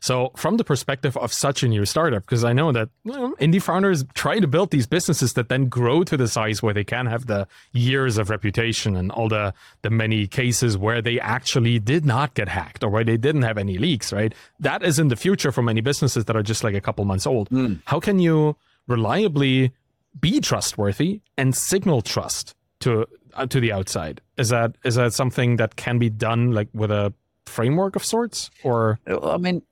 So, 0.00 0.30
from 0.34 0.56
the 0.56 0.64
perspective 0.64 1.14
of 1.18 1.30
such 1.32 1.62
a 1.62 1.68
new 1.68 1.84
startup, 1.84 2.22
because 2.22 2.42
I 2.42 2.54
know 2.54 2.72
that 2.72 2.88
indie 3.04 3.60
founders 3.60 4.02
try 4.14 4.38
to 4.38 4.46
build 4.46 4.70
these 4.70 4.86
businesses 4.86 5.34
that 5.34 5.50
then 5.50 5.68
grow 5.68 6.04
to 6.04 6.16
the 6.16 6.26
size 6.26 6.62
where 6.62 6.72
they 6.72 6.84
can 6.84 7.04
have 7.06 7.26
the 7.26 7.46
years 7.72 8.16
of 8.16 8.30
reputation 8.30 8.96
and 8.96 9.12
all 9.12 9.28
the 9.28 9.52
the 9.82 9.90
many 9.90 10.26
cases 10.26 10.78
where 10.78 11.02
they 11.02 11.20
actually 11.20 11.78
did 11.78 12.06
not 12.06 12.32
get 12.32 12.48
hacked 12.48 12.82
or 12.82 12.88
where 12.88 13.04
they 13.04 13.18
didn't 13.18 13.42
have 13.42 13.58
any 13.58 13.76
leaks, 13.76 14.10
right? 14.10 14.32
That 14.58 14.82
is 14.82 14.98
in 14.98 15.08
the 15.08 15.16
future 15.16 15.52
for 15.52 15.62
many 15.62 15.82
businesses 15.82 16.24
that 16.24 16.36
are 16.36 16.42
just 16.42 16.64
like 16.64 16.74
a 16.74 16.80
couple 16.80 17.04
months 17.04 17.26
old. 17.26 17.50
Mm. 17.50 17.82
How 17.84 18.00
can 18.00 18.18
you 18.18 18.56
reliably 18.86 19.72
be 20.20 20.40
trustworthy 20.40 21.20
and 21.36 21.54
signal 21.54 22.02
trust 22.02 22.54
to 22.80 23.06
uh, 23.34 23.46
to 23.46 23.60
the 23.60 23.72
outside. 23.72 24.20
Is 24.36 24.48
that 24.50 24.76
is 24.84 24.94
that 24.94 25.12
something 25.12 25.56
that 25.56 25.76
can 25.76 25.98
be 25.98 26.10
done 26.10 26.52
like 26.52 26.68
with 26.72 26.90
a 26.90 27.12
framework 27.46 27.96
of 27.96 28.04
sorts 28.04 28.50
or? 28.62 28.98
I 29.06 29.36
mean 29.38 29.62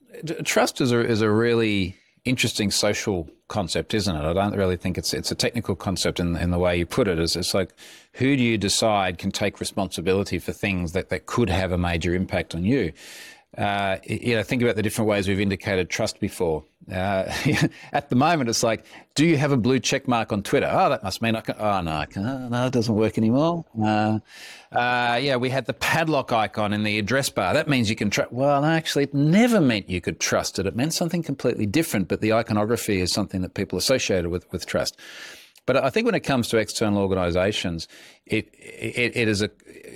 trust 0.44 0.80
is 0.80 0.92
a 0.92 1.00
is 1.00 1.22
a 1.22 1.30
really 1.30 1.96
interesting 2.24 2.70
social 2.70 3.28
concept 3.48 3.92
isn't 3.92 4.16
it? 4.16 4.24
I 4.24 4.32
don't 4.32 4.56
really 4.56 4.76
think 4.76 4.96
it's 4.96 5.12
it's 5.12 5.30
a 5.30 5.34
technical 5.34 5.76
concept 5.76 6.18
in, 6.20 6.36
in 6.36 6.50
the 6.50 6.58
way 6.58 6.78
you 6.78 6.86
put 6.86 7.06
it. 7.06 7.18
Is 7.18 7.36
it's 7.36 7.54
like 7.54 7.74
who 8.14 8.36
do 8.36 8.42
you 8.42 8.58
decide 8.58 9.18
can 9.18 9.30
take 9.30 9.60
responsibility 9.60 10.38
for 10.38 10.52
things 10.52 10.92
that, 10.92 11.10
that 11.10 11.26
could 11.26 11.50
have 11.50 11.72
a 11.72 11.78
major 11.78 12.14
impact 12.14 12.54
on 12.54 12.64
you 12.64 12.92
uh, 13.58 13.98
you 14.04 14.34
know, 14.34 14.42
think 14.42 14.62
about 14.62 14.76
the 14.76 14.82
different 14.82 15.08
ways 15.10 15.28
we've 15.28 15.40
indicated 15.40 15.90
trust 15.90 16.20
before. 16.20 16.64
Uh, 16.90 17.30
at 17.92 18.08
the 18.08 18.16
moment, 18.16 18.48
it's 18.48 18.62
like, 18.62 18.86
do 19.14 19.26
you 19.26 19.36
have 19.36 19.52
a 19.52 19.58
blue 19.58 19.78
check 19.78 20.08
mark 20.08 20.32
on 20.32 20.42
Twitter? 20.42 20.68
Oh, 20.70 20.88
that 20.88 21.02
must 21.02 21.20
mean 21.20 21.36
I 21.36 21.42
can. 21.42 21.56
Oh 21.58 21.82
no, 21.82 22.04
can, 22.08 22.50
no, 22.50 22.66
it 22.66 22.72
doesn't 22.72 22.94
work 22.94 23.18
anymore. 23.18 23.66
Uh, 23.80 24.20
uh, 24.72 25.18
yeah, 25.20 25.36
we 25.36 25.50
had 25.50 25.66
the 25.66 25.74
padlock 25.74 26.32
icon 26.32 26.72
in 26.72 26.82
the 26.82 26.98
address 26.98 27.28
bar. 27.28 27.52
That 27.52 27.68
means 27.68 27.90
you 27.90 27.96
can 27.96 28.08
trust. 28.08 28.32
Well, 28.32 28.64
actually, 28.64 29.04
it 29.04 29.14
never 29.14 29.60
meant 29.60 29.90
you 29.90 30.00
could 30.00 30.18
trust 30.18 30.58
it. 30.58 30.66
It 30.66 30.74
meant 30.74 30.94
something 30.94 31.22
completely 31.22 31.66
different. 31.66 32.08
But 32.08 32.22
the 32.22 32.32
iconography 32.32 33.00
is 33.00 33.12
something 33.12 33.42
that 33.42 33.52
people 33.52 33.78
associated 33.78 34.30
with 34.30 34.50
with 34.50 34.64
trust. 34.64 34.98
But 35.66 35.76
I 35.76 35.90
think 35.90 36.06
when 36.06 36.14
it 36.14 36.20
comes 36.20 36.48
to 36.48 36.56
external 36.56 37.02
organisations, 37.02 37.86
it, 38.26 38.48
it, 38.54 39.16
it 39.16 39.28
is 39.28 39.42
a 39.42 39.50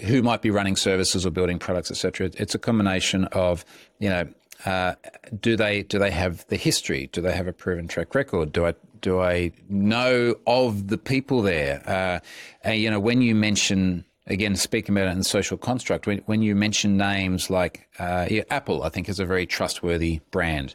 who 0.04 0.22
might 0.22 0.42
be 0.42 0.50
running 0.50 0.76
services 0.76 1.26
or 1.26 1.30
building 1.30 1.58
products, 1.58 1.90
etc. 1.90 2.30
It's 2.34 2.54
a 2.54 2.58
combination 2.58 3.24
of 3.26 3.64
you 3.98 4.08
know 4.08 4.28
uh, 4.64 4.94
do 5.40 5.56
they 5.56 5.82
do 5.82 5.98
they 5.98 6.10
have 6.10 6.46
the 6.48 6.56
history? 6.56 7.08
Do 7.12 7.20
they 7.20 7.32
have 7.32 7.46
a 7.46 7.52
proven 7.52 7.88
track 7.88 8.14
record? 8.14 8.52
Do 8.52 8.66
I 8.66 8.74
do 9.00 9.20
I 9.20 9.52
know 9.68 10.36
of 10.46 10.88
the 10.88 10.98
people 10.98 11.42
there? 11.42 11.82
Uh, 11.86 12.20
and, 12.62 12.80
you 12.80 12.90
know, 12.90 13.00
when 13.00 13.22
you 13.22 13.34
mention 13.34 14.04
again 14.26 14.56
speaking 14.56 14.96
about 14.96 15.08
it 15.08 15.16
in 15.16 15.22
social 15.22 15.56
construct, 15.56 16.06
when, 16.06 16.18
when 16.26 16.42
you 16.42 16.54
mention 16.54 16.96
names 16.96 17.50
like 17.50 17.88
uh, 17.98 18.26
yeah, 18.30 18.42
Apple, 18.50 18.82
I 18.82 18.88
think 18.88 19.08
is 19.08 19.20
a 19.20 19.24
very 19.24 19.46
trustworthy 19.46 20.20
brand. 20.30 20.74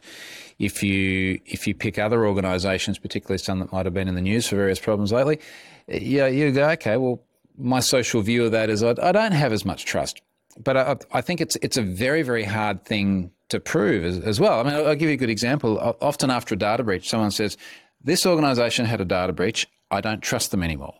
If 0.58 0.82
you 0.82 1.40
if 1.46 1.66
you 1.66 1.74
pick 1.74 1.98
other 1.98 2.26
organisations, 2.26 2.98
particularly 2.98 3.38
some 3.38 3.58
that 3.60 3.72
might 3.72 3.86
have 3.86 3.94
been 3.94 4.08
in 4.08 4.14
the 4.14 4.20
news 4.20 4.48
for 4.48 4.56
various 4.56 4.78
problems 4.78 5.12
lately, 5.12 5.40
yeah, 5.88 6.26
you 6.26 6.50
go 6.52 6.70
okay. 6.70 6.96
Well, 6.96 7.22
my 7.58 7.80
social 7.80 8.22
view 8.22 8.44
of 8.44 8.52
that 8.52 8.70
is 8.70 8.82
I, 8.82 8.94
I 9.02 9.12
don't 9.12 9.32
have 9.32 9.52
as 9.52 9.64
much 9.64 9.84
trust, 9.84 10.22
but 10.62 10.76
I, 10.76 10.96
I, 11.12 11.20
think 11.20 11.40
it's 11.40 11.56
it's 11.56 11.76
a 11.76 11.82
very 11.82 12.22
very 12.22 12.44
hard 12.44 12.84
thing 12.84 13.30
to 13.48 13.60
prove 13.60 14.04
as, 14.04 14.18
as 14.20 14.40
well. 14.40 14.60
I 14.60 14.62
mean, 14.62 14.74
I'll, 14.74 14.88
I'll 14.88 14.94
give 14.94 15.08
you 15.08 15.14
a 15.14 15.18
good 15.18 15.30
example. 15.30 15.78
Often 16.00 16.30
after 16.30 16.54
a 16.54 16.58
data 16.58 16.82
breach, 16.84 17.08
someone 17.08 17.30
says, 17.30 17.56
"This 18.02 18.24
organisation 18.24 18.86
had 18.86 19.00
a 19.00 19.04
data 19.04 19.32
breach. 19.32 19.66
I 19.90 20.00
don't 20.00 20.22
trust 20.22 20.52
them 20.52 20.62
anymore." 20.62 20.94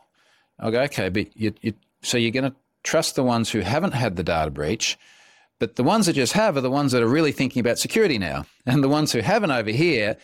I 0.59 0.71
go, 0.71 0.83
"Okay, 0.83 1.09
but 1.09 1.37
you, 1.37 1.55
you 1.61 1.75
so 2.03 2.19
you're 2.19 2.31
going 2.31 2.51
to 2.51 2.57
trust 2.83 3.15
the 3.15 3.23
ones 3.23 3.51
who 3.51 3.61
haven't 3.61 3.93
had 3.93 4.17
the 4.17 4.23
data 4.25 4.51
breach." 4.51 4.99
But 5.59 5.77
the 5.77 5.85
ones 5.85 6.07
that 6.07 6.15
just 6.15 6.33
have 6.33 6.57
are 6.57 6.61
the 6.61 6.73
ones 6.73 6.91
that 6.91 7.05
are 7.05 7.09
really 7.09 7.31
thinking 7.31 7.61
about 7.61 7.79
security 7.79 8.19
now. 8.19 8.47
And 8.67 8.83
the 8.83 8.89
ones 8.89 9.13
who 9.13 9.21
haven't 9.21 9.53
over 9.53 9.71
here, 9.71 10.17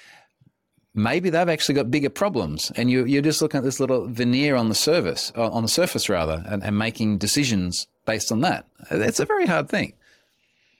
maybe 0.94 1.30
they've 1.30 1.48
actually 1.48 1.76
got 1.76 1.92
bigger 1.92 2.10
problems. 2.10 2.72
And 2.74 2.90
you, 2.90 3.04
you're 3.04 3.22
just 3.22 3.40
looking 3.40 3.58
at 3.58 3.64
this 3.64 3.78
little 3.78 4.08
veneer 4.08 4.56
on 4.56 4.68
the 4.68 4.74
surface, 4.74 5.32
uh, 5.36 5.48
on 5.50 5.62
the 5.62 5.68
surface 5.68 6.08
rather, 6.08 6.44
and, 6.48 6.64
and 6.64 6.76
making 6.76 7.18
decisions 7.18 7.86
based 8.04 8.32
on 8.32 8.40
that. 8.40 8.66
It's 8.90 9.20
a 9.20 9.24
very 9.24 9.46
hard 9.46 9.68
thing. 9.68 9.92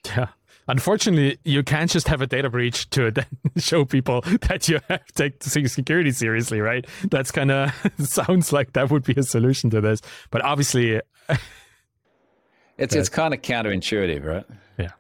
Yeah. 0.07 0.29
Unfortunately, 0.69 1.39
you 1.45 1.63
can't 1.63 1.91
just 1.91 2.09
have 2.09 2.21
a 2.21 2.27
data 2.27 2.51
breach 2.51 2.91
to 2.91 3.13
show 3.57 3.87
people 3.87 4.21
that 4.43 4.69
you 4.69 4.81
have 4.89 5.05
take 5.15 5.43
security 5.43 6.13
seriously, 6.13 6.61
right? 6.61 6.87
That's 7.11 7.31
kind 7.31 7.51
of 7.51 7.73
sounds 7.99 8.53
like 8.53 8.75
that 8.75 8.91
would 8.91 9.05
be 9.05 9.15
a 9.17 9.23
solution 9.23 9.71
to 9.71 9.81
this. 9.81 10.03
But 10.31 10.43
obviously, 10.45 11.01
it's 12.79 12.95
it's 12.95 13.09
kind 13.09 13.33
of 13.33 13.41
counterintuitive, 13.41 14.25
right? 14.25 14.45
Yeah, 14.79 14.91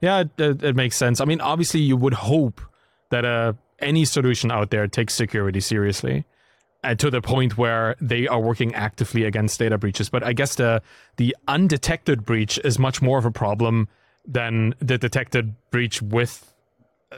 yeah, 0.00 0.20
it, 0.20 0.30
it, 0.38 0.62
it, 0.62 0.76
makes 0.76 0.96
sense. 0.96 1.20
I 1.20 1.24
mean, 1.24 1.40
obviously, 1.40 1.80
you 1.80 1.96
would 1.96 2.14
hope 2.14 2.60
that 3.10 3.24
uh, 3.24 3.54
any 3.80 4.04
solution 4.04 4.52
out 4.52 4.70
there 4.70 4.86
takes 4.86 5.14
security 5.14 5.58
seriously, 5.58 6.24
and 6.84 7.00
to 7.00 7.10
the 7.10 7.20
point 7.20 7.58
where 7.58 7.96
they 8.00 8.28
are 8.28 8.40
working 8.40 8.72
actively 8.76 9.24
against 9.24 9.58
data 9.58 9.76
breaches. 9.76 10.08
But 10.08 10.22
I 10.22 10.34
guess 10.34 10.54
the 10.54 10.82
the 11.16 11.34
undetected 11.48 12.24
breach 12.24 12.60
is 12.62 12.78
much 12.78 13.02
more 13.02 13.18
of 13.18 13.24
a 13.24 13.32
problem 13.32 13.88
than 14.26 14.74
the 14.78 14.98
detected 14.98 15.54
breach 15.70 16.02
with 16.02 16.52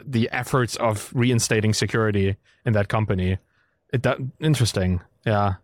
the 0.04 0.28
efforts 0.30 0.76
of 0.76 1.10
reinstating 1.14 1.74
security 1.74 2.36
in 2.64 2.72
that 2.72 2.88
company. 2.88 3.38
It, 3.92 4.02
that 4.04 4.18
interesting, 4.40 5.00
yeah. 5.26 5.54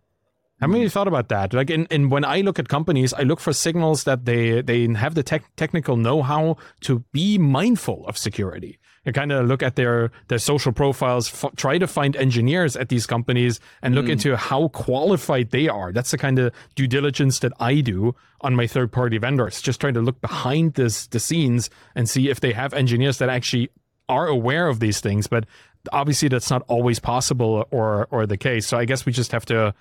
I 0.61 0.65
Have 0.65 0.75
you 0.75 0.83
hmm. 0.83 0.87
thought 0.87 1.07
about 1.07 1.29
that? 1.29 1.53
Like, 1.53 1.69
in, 1.69 1.85
in 1.85 2.09
when 2.09 2.25
I 2.25 2.41
look 2.41 2.59
at 2.59 2.67
companies, 2.67 3.13
I 3.13 3.21
look 3.21 3.39
for 3.39 3.53
signals 3.53 4.03
that 4.03 4.25
they 4.25 4.61
they 4.61 4.87
have 4.93 5.15
the 5.15 5.23
tech, 5.23 5.43
technical 5.55 5.95
know 5.95 6.21
how 6.21 6.57
to 6.81 6.99
be 7.13 7.37
mindful 7.37 8.05
of 8.07 8.17
security. 8.17 8.77
I 9.05 9.11
kind 9.11 9.31
of 9.31 9.47
look 9.47 9.63
at 9.63 9.75
their 9.75 10.11
their 10.27 10.37
social 10.37 10.71
profiles, 10.71 11.31
f- 11.31 11.55
try 11.55 11.77
to 11.77 11.87
find 11.87 12.15
engineers 12.15 12.75
at 12.75 12.89
these 12.89 13.05
companies, 13.07 13.59
and 13.81 13.95
look 13.95 14.05
mm. 14.05 14.11
into 14.11 14.35
how 14.35 14.67
qualified 14.69 15.51
they 15.51 15.67
are. 15.67 15.91
That's 15.91 16.11
the 16.11 16.17
kind 16.17 16.37
of 16.39 16.53
due 16.75 16.87
diligence 16.87 17.39
that 17.39 17.53
I 17.59 17.81
do 17.81 18.15
on 18.41 18.55
my 18.55 18.67
third 18.67 18.91
party 18.91 19.17
vendors. 19.17 19.61
Just 19.61 19.79
trying 19.81 19.93
to 19.95 20.01
look 20.01 20.21
behind 20.21 20.73
this 20.73 21.07
the 21.07 21.19
scenes 21.19 21.69
and 21.95 22.09
see 22.09 22.29
if 22.29 22.39
they 22.39 22.53
have 22.53 22.73
engineers 22.73 23.17
that 23.19 23.29
actually 23.29 23.69
are 24.07 24.27
aware 24.27 24.67
of 24.67 24.79
these 24.79 24.99
things. 24.99 25.27
But 25.27 25.45
obviously, 25.91 26.27
that's 26.27 26.49
not 26.49 26.63
always 26.67 26.99
possible 26.99 27.65
or 27.71 28.07
or 28.11 28.25
the 28.25 28.37
case. 28.37 28.67
So 28.67 28.77
I 28.77 28.85
guess 28.85 29.05
we 29.05 29.13
just 29.13 29.31
have 29.31 29.45
to 29.45 29.73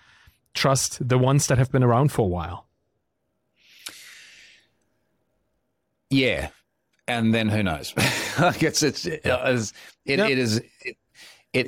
trust 0.54 1.06
the 1.06 1.18
ones 1.18 1.46
that 1.48 1.58
have 1.58 1.70
been 1.70 1.84
around 1.84 2.12
for 2.12 2.22
a 2.22 2.28
while. 2.28 2.66
Yeah, 6.10 6.48
and 7.08 7.34
then 7.34 7.48
who 7.48 7.62
knows? 7.62 7.92
I 8.38 8.54
guess 8.58 8.82
it's, 8.82 9.06
it, 9.06 9.22
it, 9.24 10.18
yep. 10.18 10.30
it 10.30 10.38
is 10.38 10.62
it, 10.84 10.96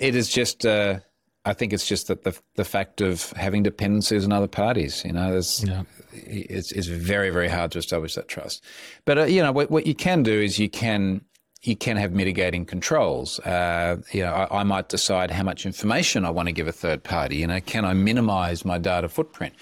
it 0.03 0.15
is 0.15 0.29
just 0.29 0.65
uh, 0.67 1.01
I 1.45 1.55
think 1.55 1.73
it's 1.73 1.89
just 1.89 2.09
that 2.09 2.23
the 2.23 2.39
the 2.57 2.65
fact 2.65 3.01
of 3.01 3.33
having 3.33 3.63
dependencies 3.63 4.25
on 4.25 4.33
other 4.33 4.47
parties, 4.47 5.05
you 5.05 5.13
know, 5.13 5.41
yeah. 5.65 5.83
it's 6.13 6.71
it's 6.73 6.87
very 6.87 7.31
very 7.31 7.49
hard 7.49 7.73
to 7.73 7.79
establish 7.79 8.15
that 8.15 8.29
trust. 8.29 8.63
But 9.05 9.19
uh, 9.19 9.25
you 9.25 9.43
know 9.43 9.53
what 9.53 9.71
what 9.71 9.87
you 9.87 9.95
can 9.95 10.23
do 10.23 10.39
is 10.41 10.59
you 10.59 10.69
can 10.69 11.23
you 11.63 11.77
can 11.77 11.97
have 11.97 12.13
mitigating 12.13 12.65
controls. 12.65 13.39
Uh, 13.41 13.99
you 14.13 14.23
know, 14.23 14.33
I, 14.33 14.61
I, 14.61 14.63
might 14.65 14.89
decide 14.89 15.31
how 15.31 15.43
much 15.43 15.67
information 15.67 16.25
I 16.25 16.31
want 16.31 16.49
to 16.49 16.53
give 16.53 16.67
a 16.67 16.73
third 16.73 17.03
party. 17.03 17.37
You 17.37 17.47
know, 17.47 17.61
can 17.61 17.85
I 17.85 17.93
minimize 17.93 18.65
my 18.65 18.79
data 18.79 19.11
footprint? 19.11 19.55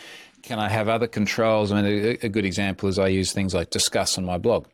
Can 0.42 0.60
I 0.60 0.68
have 0.68 0.88
other 0.88 1.08
controls? 1.08 1.72
I 1.72 1.82
mean, 1.82 2.18
a, 2.22 2.26
a 2.26 2.28
good 2.28 2.44
example 2.44 2.88
is 2.88 3.00
I 3.00 3.08
use 3.08 3.32
things 3.32 3.52
like 3.52 3.70
Disqus 3.70 4.16
on 4.16 4.24
my 4.24 4.38
blog. 4.38 4.66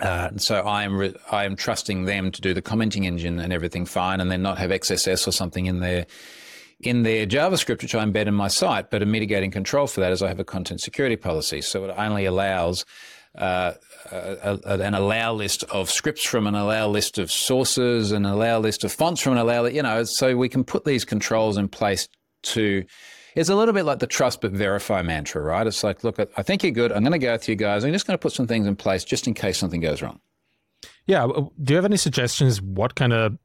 Uh, 0.00 0.30
so 0.36 0.60
I 0.60 0.84
am 0.84 0.96
re- 0.96 1.14
I 1.30 1.44
am 1.44 1.56
trusting 1.56 2.04
them 2.04 2.30
to 2.32 2.40
do 2.40 2.54
the 2.54 2.62
commenting 2.62 3.06
engine 3.06 3.38
and 3.38 3.52
everything 3.52 3.86
fine, 3.86 4.20
and 4.20 4.30
then 4.30 4.42
not 4.42 4.58
have 4.58 4.70
XSS 4.70 5.26
or 5.28 5.32
something 5.32 5.66
in 5.66 5.80
their 5.80 6.06
in 6.80 7.04
their 7.04 7.26
JavaScript, 7.26 7.82
which 7.82 7.94
I 7.94 8.04
embed 8.04 8.26
in 8.26 8.34
my 8.34 8.48
site. 8.48 8.90
But 8.90 9.02
a 9.02 9.06
mitigating 9.06 9.50
control 9.50 9.86
for 9.86 10.00
that 10.00 10.12
is 10.12 10.22
I 10.22 10.28
have 10.28 10.40
a 10.40 10.44
content 10.44 10.80
security 10.80 11.16
policy, 11.16 11.60
so 11.60 11.84
it 11.84 11.94
only 11.96 12.24
allows 12.24 12.84
uh, 13.36 13.74
a, 14.10 14.58
a, 14.64 14.78
an 14.80 14.94
allow 14.94 15.32
list 15.32 15.62
of 15.64 15.90
scripts 15.90 16.24
from 16.24 16.46
an 16.46 16.54
allow 16.54 16.88
list 16.88 17.18
of 17.18 17.30
sources, 17.30 18.12
an 18.12 18.26
allow 18.26 18.58
list 18.58 18.84
of 18.84 18.92
fonts 18.92 19.22
from 19.22 19.32
an 19.32 19.38
allow, 19.38 19.62
list. 19.62 19.76
you 19.76 19.82
know, 19.82 20.04
so 20.04 20.36
we 20.36 20.48
can 20.48 20.64
put 20.64 20.84
these 20.84 21.04
controls 21.04 21.56
in 21.56 21.68
place 21.68 22.08
to. 22.42 22.84
It's 23.34 23.48
a 23.48 23.54
little 23.54 23.74
bit 23.74 23.84
like 23.84 23.98
the 23.98 24.06
trust 24.06 24.40
but 24.40 24.52
verify 24.52 25.02
mantra, 25.02 25.42
right? 25.42 25.66
It's 25.66 25.82
like, 25.82 26.04
look, 26.04 26.18
I 26.36 26.42
think 26.42 26.62
you're 26.62 26.72
good. 26.72 26.92
I'm 26.92 27.02
going 27.02 27.12
to 27.12 27.18
go 27.18 27.32
with 27.32 27.48
you 27.48 27.56
guys. 27.56 27.84
I'm 27.84 27.92
just 27.92 28.06
going 28.06 28.14
to 28.14 28.22
put 28.22 28.32
some 28.32 28.46
things 28.46 28.66
in 28.66 28.76
place 28.76 29.04
just 29.04 29.26
in 29.26 29.34
case 29.34 29.58
something 29.58 29.80
goes 29.80 30.02
wrong. 30.02 30.20
Yeah. 31.06 31.26
Do 31.26 31.72
you 31.72 31.76
have 31.76 31.84
any 31.84 31.96
suggestions? 31.96 32.60
What 32.60 32.94
kind 32.94 33.12
of 33.12 33.38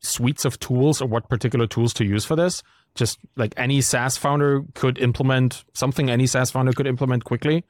suites 0.00 0.44
of 0.44 0.58
tools 0.58 1.00
or 1.00 1.06
what 1.06 1.28
particular 1.28 1.66
tools 1.66 1.94
to 1.94 2.04
use 2.04 2.24
for 2.24 2.36
this? 2.36 2.62
Just 2.94 3.18
like 3.36 3.54
any 3.56 3.80
SaaS 3.80 4.16
founder 4.16 4.62
could 4.74 4.98
implement 4.98 5.64
something 5.74 6.10
any 6.10 6.26
SaaS 6.26 6.50
founder 6.50 6.72
could 6.72 6.86
implement 6.86 7.24
quickly? 7.24 7.64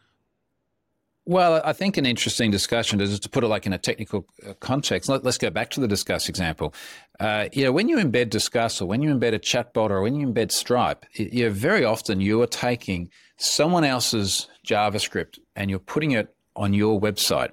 Well, 1.27 1.61
I 1.65 1.73
think 1.75 1.97
an 1.97 2.07
interesting 2.07 2.51
discussion 2.51 3.01
is 3.01 3.21
to 3.21 3.29
put 3.29 3.45
it 3.45 3.49
like 3.49 3.67
in 3.67 3.73
a 3.73 3.79
technical 3.79 4.27
uh, 4.47 4.55
context. 4.55 5.09
Let, 5.09 5.25
us 5.25 5.39
go 5.39 5.51
back 5.51 5.71
to 5.71 5.81
the 5.81 5.87
Disqus 5.87 6.29
example. 6.29 6.75
Uh, 7.21 7.49
you 7.53 7.63
know, 7.63 7.73
when 7.73 7.89
you 7.89 7.99
embed 7.99 8.31
Disqus 8.31 8.81
or 8.81 8.87
when 8.87 9.03
you 9.03 9.15
embed 9.15 9.35
a 9.35 9.39
chatbot 9.39 9.91
or 9.91 10.01
when 10.01 10.15
you 10.15 10.27
embed 10.27 10.51
Stripe, 10.51 11.05
you 11.13 11.45
know, 11.45 11.51
very 11.51 11.85
often 11.85 12.21
you 12.21 12.41
are 12.43 12.47
taking 12.47 13.11
someone 13.37 13.85
else's 13.85 14.49
JavaScript 14.67 15.39
and 15.57 15.71
you're 15.71 15.79
putting 15.79 16.13
it 16.13 16.35
on 16.57 16.73
your 16.73 17.01
website. 17.01 17.51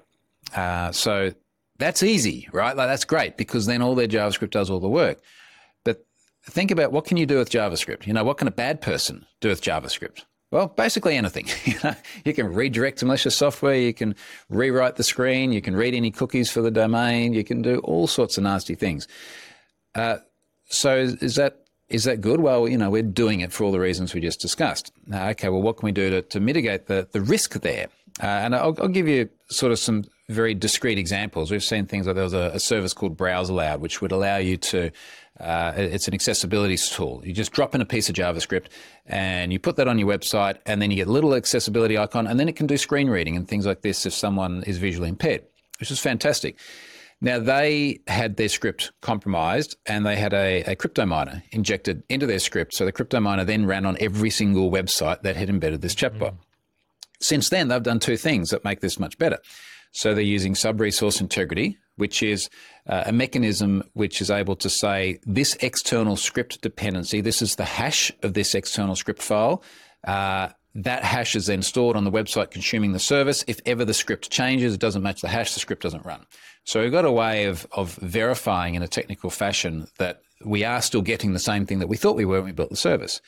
Uh, 0.56 0.90
so 0.90 1.32
that's 1.78 2.02
easy, 2.02 2.48
right? 2.52 2.76
Like 2.76 2.88
that's 2.88 3.04
great 3.04 3.36
because 3.36 3.66
then 3.66 3.82
all 3.82 3.94
their 3.94 4.08
JavaScript 4.08 4.50
does 4.50 4.70
all 4.70 4.80
the 4.80 4.88
work. 4.88 5.20
But 5.84 6.04
think 6.42 6.70
about 6.70 6.90
what 6.90 7.04
can 7.04 7.16
you 7.16 7.26
do 7.26 7.38
with 7.38 7.50
JavaScript? 7.50 8.06
You 8.06 8.14
know, 8.14 8.24
what 8.24 8.38
can 8.38 8.48
a 8.48 8.52
bad 8.52 8.80
person 8.80 9.26
do 9.40 9.48
with 9.50 9.62
JavaScript? 9.62 10.24
Well, 10.50 10.68
basically 10.68 11.16
anything. 11.16 11.46
you 12.24 12.32
can 12.32 12.52
redirect 12.54 13.02
malicious 13.02 13.36
software. 13.36 13.74
You 13.74 13.92
can 13.92 14.14
rewrite 14.48 14.96
the 14.96 15.02
screen. 15.02 15.52
You 15.52 15.60
can 15.60 15.76
read 15.76 15.94
any 15.94 16.10
cookies 16.10 16.50
for 16.50 16.62
the 16.62 16.70
domain. 16.70 17.34
You 17.34 17.44
can 17.44 17.60
do 17.60 17.78
all 17.80 18.06
sorts 18.06 18.38
of 18.38 18.44
nasty 18.44 18.74
things. 18.74 19.06
Uh, 19.94 20.18
so 20.70 20.96
is, 20.96 21.34
that 21.34 21.64
is 21.88 22.04
that 22.04 22.22
good? 22.22 22.40
Well, 22.40 22.66
you 22.66 22.78
know, 22.78 22.88
we're 22.88 23.02
doing 23.02 23.40
it 23.40 23.52
for 23.52 23.64
all 23.64 23.72
the 23.72 23.80
reasons 23.80 24.14
we 24.14 24.20
just 24.20 24.40
discussed. 24.40 24.90
Uh, 25.12 25.28
okay, 25.30 25.50
well, 25.50 25.62
what 25.62 25.76
can 25.76 25.86
we 25.86 25.92
do 25.92 26.08
to, 26.10 26.22
to 26.22 26.40
mitigate 26.40 26.86
the, 26.86 27.06
the 27.12 27.20
risk 27.20 27.60
there? 27.60 27.88
Uh, 28.22 28.26
and 28.26 28.54
I'll, 28.54 28.76
I'll, 28.80 28.88
give 28.88 29.06
you 29.06 29.28
sort 29.48 29.70
of 29.70 29.78
some 29.78 30.04
very 30.28 30.52
discrete 30.52 30.98
examples. 30.98 31.50
We've 31.50 31.62
seen 31.62 31.86
things 31.86 32.06
like 32.06 32.16
there 32.16 32.24
was 32.24 32.34
a, 32.34 32.50
a 32.54 32.60
service 32.60 32.92
called 32.92 33.16
BrowseAloud, 33.16 33.78
which 33.78 34.02
would 34.02 34.12
allow 34.12 34.38
you 34.38 34.56
to 34.56 34.90
uh, 35.40 35.72
it's 35.76 36.08
an 36.08 36.14
accessibility 36.14 36.76
tool. 36.76 37.22
You 37.24 37.32
just 37.32 37.52
drop 37.52 37.74
in 37.74 37.80
a 37.80 37.86
piece 37.86 38.08
of 38.08 38.14
JavaScript 38.14 38.66
and 39.06 39.52
you 39.52 39.58
put 39.58 39.76
that 39.76 39.88
on 39.88 39.98
your 39.98 40.08
website, 40.08 40.58
and 40.66 40.82
then 40.82 40.90
you 40.90 40.96
get 40.96 41.08
a 41.08 41.12
little 41.12 41.34
accessibility 41.34 41.96
icon, 41.96 42.26
and 42.26 42.38
then 42.38 42.48
it 42.48 42.56
can 42.56 42.66
do 42.66 42.76
screen 42.76 43.08
reading 43.08 43.36
and 43.36 43.48
things 43.48 43.66
like 43.66 43.82
this 43.82 44.04
if 44.04 44.12
someone 44.12 44.62
is 44.64 44.78
visually 44.78 45.08
impaired, 45.08 45.44
which 45.80 45.90
is 45.90 45.98
fantastic. 45.98 46.58
Now, 47.20 47.40
they 47.40 48.00
had 48.06 48.36
their 48.36 48.48
script 48.48 48.92
compromised 49.00 49.76
and 49.86 50.06
they 50.06 50.14
had 50.14 50.32
a, 50.32 50.62
a 50.62 50.76
crypto 50.76 51.04
miner 51.04 51.42
injected 51.50 52.04
into 52.08 52.26
their 52.26 52.38
script. 52.38 52.74
So 52.74 52.84
the 52.84 52.92
crypto 52.92 53.18
miner 53.18 53.44
then 53.44 53.66
ran 53.66 53.86
on 53.86 53.96
every 53.98 54.30
single 54.30 54.70
website 54.70 55.22
that 55.22 55.34
had 55.34 55.48
embedded 55.48 55.80
this 55.80 55.96
chatbot. 55.96 56.32
Mm. 56.32 56.38
Since 57.20 57.48
then, 57.48 57.66
they've 57.66 57.82
done 57.82 57.98
two 57.98 58.16
things 58.16 58.50
that 58.50 58.64
make 58.64 58.80
this 58.80 59.00
much 59.00 59.18
better. 59.18 59.38
So 59.90 60.14
they're 60.14 60.22
using 60.22 60.54
sub 60.54 60.80
resource 60.80 61.20
integrity, 61.20 61.78
which 61.98 62.22
is 62.22 62.48
uh, 62.86 63.04
a 63.06 63.12
mechanism 63.12 63.82
which 63.92 64.20
is 64.20 64.30
able 64.30 64.56
to 64.56 64.70
say 64.70 65.18
this 65.26 65.56
external 65.60 66.16
script 66.16 66.60
dependency, 66.62 67.20
this 67.20 67.42
is 67.42 67.56
the 67.56 67.64
hash 67.64 68.10
of 68.22 68.34
this 68.34 68.54
external 68.54 68.96
script 68.96 69.22
file. 69.22 69.62
Uh, 70.04 70.48
that 70.74 71.02
hash 71.02 71.34
is 71.34 71.46
then 71.46 71.62
stored 71.62 71.96
on 71.96 72.04
the 72.04 72.10
website 72.10 72.50
consuming 72.50 72.92
the 72.92 72.98
service. 72.98 73.44
If 73.48 73.60
ever 73.66 73.84
the 73.84 73.94
script 73.94 74.30
changes, 74.30 74.74
it 74.74 74.80
doesn't 74.80 75.02
match 75.02 75.20
the 75.20 75.28
hash, 75.28 75.54
the 75.54 75.60
script 75.60 75.82
doesn't 75.82 76.04
run. 76.04 76.24
So 76.64 76.82
we've 76.82 76.92
got 76.92 77.04
a 77.04 77.12
way 77.12 77.44
of, 77.44 77.66
of 77.72 77.94
verifying 77.96 78.74
in 78.74 78.82
a 78.82 78.88
technical 78.88 79.30
fashion 79.30 79.88
that 79.98 80.20
we 80.44 80.64
are 80.64 80.82
still 80.82 81.02
getting 81.02 81.32
the 81.32 81.38
same 81.38 81.66
thing 81.66 81.78
that 81.80 81.88
we 81.88 81.96
thought 81.96 82.16
we 82.16 82.24
were 82.24 82.36
when 82.36 82.44
we 82.44 82.52
built 82.52 82.70
the 82.70 82.76
service. 82.76 83.20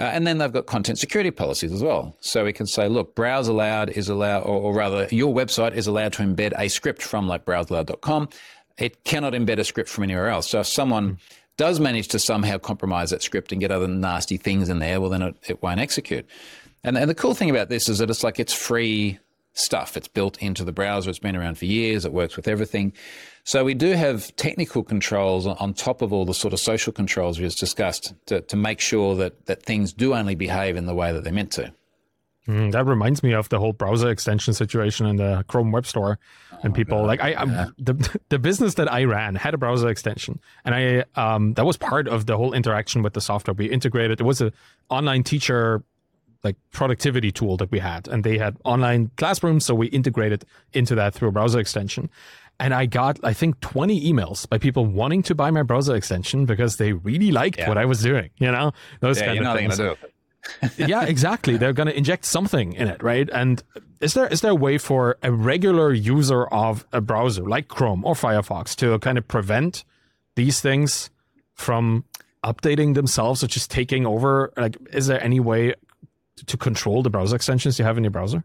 Uh, 0.00 0.04
and 0.04 0.26
then 0.26 0.38
they've 0.38 0.52
got 0.52 0.64
content 0.64 0.98
security 0.98 1.30
policies 1.30 1.72
as 1.72 1.82
well. 1.82 2.16
So 2.20 2.46
we 2.46 2.54
can 2.54 2.66
say, 2.66 2.88
look, 2.88 3.14
BrowseAloud 3.14 3.90
is 3.90 4.08
allowed, 4.08 4.44
or, 4.44 4.58
or 4.58 4.74
rather, 4.74 5.06
your 5.10 5.34
website 5.34 5.74
is 5.74 5.86
allowed 5.86 6.14
to 6.14 6.22
embed 6.22 6.58
a 6.58 6.68
script 6.68 7.02
from 7.02 7.28
like 7.28 7.44
browsealoud.com. 7.44 8.30
It 8.78 9.04
cannot 9.04 9.34
embed 9.34 9.58
a 9.58 9.64
script 9.64 9.90
from 9.90 10.04
anywhere 10.04 10.28
else. 10.28 10.48
So 10.48 10.60
if 10.60 10.66
someone 10.66 11.18
does 11.58 11.80
manage 11.80 12.08
to 12.08 12.18
somehow 12.18 12.56
compromise 12.56 13.10
that 13.10 13.22
script 13.22 13.52
and 13.52 13.60
get 13.60 13.70
other 13.70 13.86
nasty 13.86 14.38
things 14.38 14.70
in 14.70 14.78
there, 14.78 15.02
well, 15.02 15.10
then 15.10 15.20
it, 15.20 15.36
it 15.46 15.62
won't 15.62 15.80
execute. 15.80 16.26
And, 16.82 16.96
and 16.96 17.10
the 17.10 17.14
cool 17.14 17.34
thing 17.34 17.50
about 17.50 17.68
this 17.68 17.86
is 17.86 17.98
that 17.98 18.08
it's 18.08 18.24
like 18.24 18.40
it's 18.40 18.54
free 18.54 19.18
stuff. 19.52 19.98
It's 19.98 20.08
built 20.08 20.38
into 20.38 20.64
the 20.64 20.72
browser. 20.72 21.10
It's 21.10 21.18
been 21.18 21.36
around 21.36 21.58
for 21.58 21.66
years. 21.66 22.06
It 22.06 22.12
works 22.14 22.36
with 22.36 22.48
everything. 22.48 22.94
So 23.50 23.64
we 23.64 23.74
do 23.74 23.94
have 23.94 24.36
technical 24.36 24.84
controls 24.84 25.44
on 25.44 25.74
top 25.74 26.02
of 26.02 26.12
all 26.12 26.24
the 26.24 26.32
sort 26.32 26.52
of 26.52 26.60
social 26.60 26.92
controls 26.92 27.40
we 27.40 27.46
just 27.46 27.58
discussed 27.58 28.14
to, 28.26 28.42
to 28.42 28.56
make 28.56 28.78
sure 28.78 29.16
that, 29.16 29.46
that 29.46 29.64
things 29.64 29.92
do 29.92 30.14
only 30.14 30.36
behave 30.36 30.76
in 30.76 30.86
the 30.86 30.94
way 30.94 31.12
that 31.12 31.24
they're 31.24 31.32
meant 31.32 31.50
to. 31.54 31.72
Mm, 32.46 32.70
that 32.70 32.86
reminds 32.86 33.24
me 33.24 33.32
of 33.34 33.48
the 33.48 33.58
whole 33.58 33.72
browser 33.72 34.08
extension 34.08 34.54
situation 34.54 35.04
in 35.04 35.16
the 35.16 35.44
Chrome 35.48 35.72
Web 35.72 35.84
Store, 35.84 36.20
and 36.62 36.72
oh, 36.72 36.76
people 36.76 36.98
God. 36.98 37.06
like 37.08 37.20
I, 37.20 37.30
yeah. 37.30 37.66
the 37.76 38.20
the 38.28 38.38
business 38.38 38.74
that 38.74 38.90
I 38.90 39.02
ran 39.02 39.34
had 39.34 39.52
a 39.52 39.58
browser 39.58 39.88
extension, 39.88 40.38
and 40.64 40.72
I 40.72 41.04
um 41.20 41.54
that 41.54 41.66
was 41.66 41.76
part 41.76 42.06
of 42.06 42.26
the 42.26 42.36
whole 42.36 42.52
interaction 42.52 43.02
with 43.02 43.14
the 43.14 43.20
software. 43.20 43.54
We 43.54 43.66
integrated. 43.66 44.20
It 44.20 44.24
was 44.24 44.40
an 44.40 44.52
online 44.90 45.24
teacher 45.24 45.82
like 46.42 46.56
productivity 46.70 47.30
tool 47.30 47.56
that 47.58 47.70
we 47.70 47.80
had, 47.80 48.08
and 48.08 48.24
they 48.24 48.38
had 48.38 48.56
online 48.64 49.10
classrooms, 49.16 49.66
so 49.66 49.74
we 49.74 49.88
integrated 49.88 50.44
into 50.72 50.94
that 50.94 51.14
through 51.14 51.28
a 51.28 51.32
browser 51.32 51.58
extension 51.58 52.08
and 52.60 52.74
I 52.74 52.86
got 52.86 53.18
I 53.24 53.32
think 53.32 53.58
20 53.60 54.12
emails 54.12 54.48
by 54.48 54.58
people 54.58 54.86
wanting 54.86 55.22
to 55.24 55.34
buy 55.34 55.50
my 55.50 55.62
browser 55.62 55.96
extension 55.96 56.46
because 56.46 56.76
they 56.76 56.92
really 56.92 57.32
liked 57.32 57.58
yeah. 57.58 57.68
what 57.68 57.78
I 57.78 57.86
was 57.86 58.02
doing. 58.02 58.30
You 58.36 58.52
know, 58.52 58.72
those 59.00 59.18
yeah, 59.20 59.34
kind 59.34 59.46
of 59.46 59.56
things. 59.56 59.76
Do 59.78 59.96
yeah, 60.76 61.04
exactly. 61.04 61.56
They're 61.56 61.72
going 61.72 61.88
to 61.88 61.96
inject 61.96 62.24
something 62.24 62.72
in 62.74 62.88
it, 62.88 63.02
right? 63.02 63.28
And 63.32 63.62
is 64.00 64.14
there 64.14 64.26
is 64.28 64.42
there 64.42 64.52
a 64.52 64.54
way 64.54 64.78
for 64.78 65.16
a 65.22 65.32
regular 65.32 65.92
user 65.92 66.46
of 66.46 66.86
a 66.92 67.00
browser 67.00 67.42
like 67.42 67.68
Chrome 67.68 68.04
or 68.04 68.14
Firefox 68.14 68.76
to 68.76 68.98
kind 69.00 69.18
of 69.18 69.26
prevent 69.26 69.84
these 70.36 70.60
things 70.60 71.10
from 71.54 72.04
updating 72.44 72.94
themselves 72.94 73.42
or 73.42 73.46
just 73.46 73.70
taking 73.70 74.06
over? 74.06 74.52
Like, 74.56 74.76
is 74.92 75.06
there 75.06 75.22
any 75.22 75.40
way 75.40 75.74
to 76.46 76.56
control 76.56 77.02
the 77.02 77.10
browser 77.10 77.36
extensions 77.36 77.78
you 77.78 77.84
have 77.84 77.98
in 77.98 78.04
your 78.04 78.10
browser? 78.10 78.44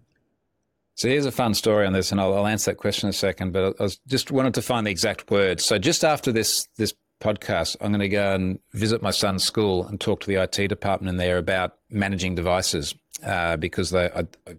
So 0.96 1.10
here's 1.10 1.26
a 1.26 1.32
fun 1.32 1.54
story 1.54 1.86
on 1.86 1.94
this, 1.94 2.12
and 2.12 2.22
I'll, 2.22 2.34
I'll, 2.34 2.48
answer 2.48 2.72
that 2.72 2.78
question 2.78 3.08
in 3.08 3.10
a 3.10 3.14
second. 3.14 3.52
But 3.52 3.76
I 3.82 3.90
just 4.08 4.32
wanted 4.32 4.54
to 4.54 4.62
find 4.62 4.88
the 4.88 4.92
exact 4.92 5.30
words. 5.30 5.64
So 5.66 5.78
just 5.78 6.06
after 6.06 6.32
this 6.32 6.68
this 6.78 6.94
podcast, 7.22 7.76
I'm 7.82 7.92
going 7.92 8.00
to 8.00 8.10
go 8.10 8.34
and 8.34 8.60
visit 8.74 9.02
my 9.02 9.12
son's 9.12 9.44
school 9.44 9.86
and 9.88 10.00
talk 10.00 10.22
to 10.22 10.28
the 10.28 10.42
IT 10.42 10.68
department 10.68 11.10
in 11.10 11.18
there 11.18 11.38
about 11.38 11.76
managing 11.90 12.36
devices 12.36 12.96
uh, 13.24 13.58
because 13.58 13.92
they, 13.92 14.06
I, 14.06 14.22
I, 14.48 14.56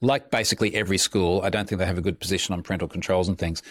like 0.00 0.30
basically 0.30 0.74
every 0.74 0.98
school, 0.98 1.40
I 1.42 1.50
don't 1.50 1.68
think 1.68 1.78
they 1.78 1.86
have 1.86 1.98
a 1.98 2.02
good 2.02 2.20
position 2.20 2.52
on 2.52 2.62
parental 2.62 2.88
controls 2.88 3.28
and 3.28 3.38
things. 3.38 3.62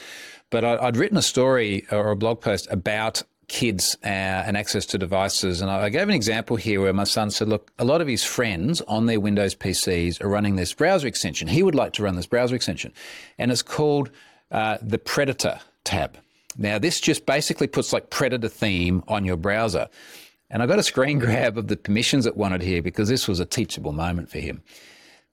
But 0.49 0.65
I, 0.65 0.85
would 0.85 0.97
written 0.97 1.17
a 1.17 1.21
story 1.21 1.85
or 1.91 2.11
a 2.11 2.15
blog 2.15 2.41
post 2.41 2.67
about 2.69 3.23
kids 3.47 3.97
uh, 4.03 4.07
and 4.07 4.57
access 4.57 4.85
to 4.87 4.97
devices. 4.97 5.61
And 5.61 5.69
I 5.69 5.89
gave 5.89 6.03
an 6.03 6.15
example 6.15 6.55
here 6.55 6.81
where 6.81 6.93
my 6.93 7.03
son 7.03 7.31
said, 7.31 7.47
look, 7.47 7.71
a 7.79 7.85
lot 7.85 8.01
of 8.01 8.07
his 8.07 8.23
friends 8.23 8.81
on 8.81 9.05
their 9.05 9.19
Windows 9.19 9.55
PCs 9.55 10.21
are 10.23 10.27
running 10.27 10.55
this 10.55 10.73
browser 10.73 11.07
extension. 11.07 11.47
He 11.47 11.63
would 11.63 11.75
like 11.75 11.93
to 11.93 12.03
run 12.03 12.15
this 12.15 12.25
browser 12.25 12.55
extension. 12.55 12.93
And 13.37 13.51
it's 13.51 13.61
called 13.61 14.09
uh, 14.51 14.77
the 14.81 14.97
Predator 14.97 15.59
tab. 15.83 16.17
Now, 16.57 16.79
this 16.79 16.99
just 16.99 17.25
basically 17.25 17.67
puts 17.67 17.91
like 17.93 18.09
Predator 18.09 18.49
theme 18.49 19.03
on 19.07 19.25
your 19.25 19.37
browser. 19.37 19.89
And 20.49 20.63
I 20.63 20.67
got 20.67 20.79
a 20.79 20.83
screen 20.83 21.19
grab 21.19 21.57
of 21.57 21.67
the 21.67 21.77
permissions 21.77 22.25
it 22.25 22.37
wanted 22.37 22.61
here 22.61 22.81
because 22.81 23.09
this 23.09 23.27
was 23.27 23.39
a 23.39 23.45
teachable 23.45 23.91
moment 23.91 24.29
for 24.29 24.39
him. 24.39 24.63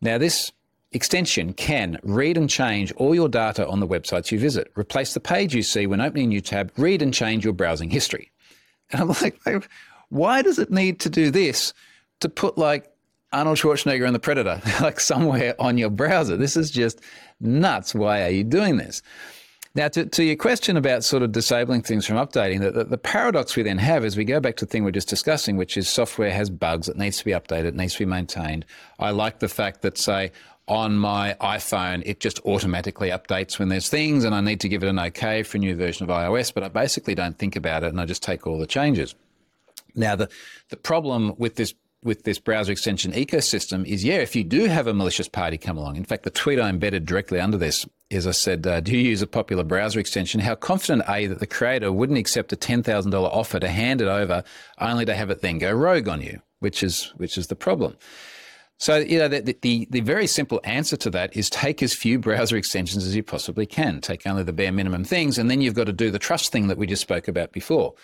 Now, 0.01 0.19
this 0.19 0.51
extension 0.93 1.53
can 1.53 1.99
read 2.03 2.37
and 2.37 2.49
change 2.49 2.93
all 2.93 3.15
your 3.15 3.29
data 3.29 3.67
on 3.67 3.81
the 3.81 3.87
websites 3.87 4.31
you 4.31 4.39
visit, 4.39 4.71
replace 4.77 5.15
the 5.15 5.21
page 5.21 5.55
you 5.55 5.63
see 5.63 5.87
when 5.87 6.01
opening 6.01 6.25
a 6.25 6.29
new 6.29 6.41
tab, 6.41 6.73
read 6.77 7.03
and 7.03 7.13
change 7.13 7.45
your 7.45 7.55
browsing 7.55 7.91
history. 7.91 8.31
And 8.91 9.01
I'm 9.01 9.09
like, 9.23 9.41
why 10.09 10.43
does 10.43 10.59
it 10.59 10.71
need 10.71 11.01
to 11.01 11.11
do 11.11 11.31
this 11.31 11.73
to 12.21 12.29
put 12.29 12.59
like 12.59 12.91
Arnold 13.33 13.59
Schwarzenegger 13.59 14.05
and 14.05 14.15
the 14.15 14.21
Predator 14.21 14.61
like 14.81 15.01
somewhere 15.01 15.55
on 15.59 15.79
your 15.79 15.91
browser? 15.91 16.37
This 16.37 16.57
is 16.57 16.71
just 16.71 17.01
nuts. 17.41 17.95
Why 17.95 18.23
are 18.23 18.31
you 18.31 18.45
doing 18.45 18.77
this? 18.77 19.03
Now, 19.75 19.89
to, 19.89 20.05
to 20.05 20.23
your 20.23 20.37
question 20.37 20.77
about 20.77 21.03
sort 21.03 21.23
of 21.23 21.33
disabling 21.33 21.81
things 21.81 22.05
from 22.05 22.17
updating, 22.17 22.61
the, 22.61 22.71
the, 22.71 22.85
the, 22.85 22.99
paradox 22.99 23.57
we 23.57 23.63
then 23.63 23.79
have 23.79 24.05
is 24.05 24.19
we 24.19 24.25
go 24.27 24.39
back 24.39 24.57
to 24.57 24.67
the 24.67 24.71
thing 24.71 24.85
we 24.85 24.91
are 24.91 24.93
just 24.93 25.09
discussing, 25.09 25.57
which 25.57 25.79
is 25.79 25.89
software 25.89 26.31
has 26.31 26.51
bugs, 26.51 26.91
it 26.91 26.99
needs 26.99 27.17
to 27.17 27.25
be 27.25 27.31
updated, 27.31 27.65
it 27.65 27.75
needs 27.75 27.95
to 27.95 28.01
be 28.01 28.05
maintained. 28.05 28.67
I 28.99 29.13
like 29.13 29.39
the 29.39 29.49
fact 29.49 29.81
that, 29.81 29.97
say, 29.97 30.31
on 30.69 30.97
my 30.97 31.37
iPhone, 31.41 32.03
it 32.07 32.21
just 32.21 32.41
automatically 32.45 33.11
updates 33.11 33.59
when 33.59 33.69
there's 33.69 33.89
things, 33.89 34.25
and 34.25 34.35
I 34.35 34.41
need 34.41 34.61
to 34.61 34.69
give 34.69 34.83
it 34.83 34.89
an 34.89 34.99
OK 34.99 35.43
for 35.43 35.57
a 35.57 35.61
new 35.61 35.75
version 35.75 36.09
of 36.09 36.17
iOS, 36.17 36.55
but 36.55 36.63
I 36.63 36.69
basically 36.69 37.15
don't 37.15 37.39
think 37.39 37.57
about 37.57 37.83
it 37.83 37.89
and 37.89 38.01
I 38.01 38.07
just 38.07 38.23
take 38.23 38.47
all 38.47 38.59
the 38.59 38.67
changes. 38.67 39.15
Now, 39.95 40.17
the, 40.17 40.29
the 40.71 40.77
problem 40.77 41.35
with 41.37 41.57
this 41.57 41.75
with 42.05 42.25
this 42.25 42.39
browser 42.39 42.73
extension 42.73 43.13
ecosystem 43.13 43.87
is, 43.87 44.03
yeah, 44.03 44.17
if 44.17 44.35
you 44.35 44.43
do 44.43 44.65
have 44.65 44.89
a 44.89 44.95
malicious 44.95 45.29
party 45.29 45.57
come 45.57 45.79
along, 45.79 45.95
in 45.97 46.05
fact, 46.05 46.25
the 46.25 46.31
tweet 46.31 46.59
I 46.59 46.69
embedded 46.69 47.07
directly 47.07 47.39
under 47.39 47.57
this 47.57 47.87
is 48.11 48.27
I 48.27 48.33
said, 48.33 48.67
uh, 48.67 48.81
do 48.81 48.97
you 48.97 49.11
use 49.11 49.23
a 49.23 49.27
popular 49.27 49.63
browser 49.63 50.01
extension? 50.01 50.41
How 50.41 50.57
confident 50.57 51.09
are 51.09 51.21
you 51.21 51.29
that 51.29 51.39
the 51.39 51.47
creator 51.47 51.93
wouldn't 51.93 52.19
accept 52.19 52.53
a 52.53 52.57
$10,000 52.57 53.15
offer 53.15 53.61
to 53.61 53.69
hand 53.69 54.01
it 54.01 54.09
over 54.09 54.43
only 54.81 55.05
to 55.05 55.15
have 55.15 55.31
it 55.31 55.43
then 55.43 55.59
go 55.59 55.71
rogue 55.71 56.09
on 56.09 56.21
you, 56.21 56.43
which 56.59 56.83
is, 56.83 57.13
which 57.19 57.39
is 57.39 57.47
the 57.47 57.55
problem. 57.55 57.97
So, 58.83 58.97
you 58.97 59.21
know, 59.21 59.29
the, 59.29 59.57
the, 59.63 59.87
the, 59.91 60.01
very 60.01 60.27
simple 60.27 60.61
answer 60.65 60.97
to 60.97 61.11
that 61.11 61.37
is 61.37 61.49
take 61.49 61.85
as 61.85 61.95
few 61.95 62.19
browser 62.19 62.57
extensions 62.57 63.07
as 63.07 63.15
you 63.15 63.23
possibly 63.23 63.65
can. 63.65 64.01
Take 64.01 64.27
only 64.27 64.43
the 64.43 64.53
bare 64.53 64.73
minimum 64.73 65.05
things, 65.05 65.39
and 65.39 65.49
then 65.49 65.61
you've 65.61 65.77
got 65.77 65.85
to 65.85 65.93
do 65.93 66.11
the 66.11 66.19
trust 66.19 66.51
thing 66.51 66.67
that 66.67 66.77
we 66.77 66.89
just 66.89 67.03
spoke 67.03 67.29
about 67.29 67.53
before. 67.53 67.95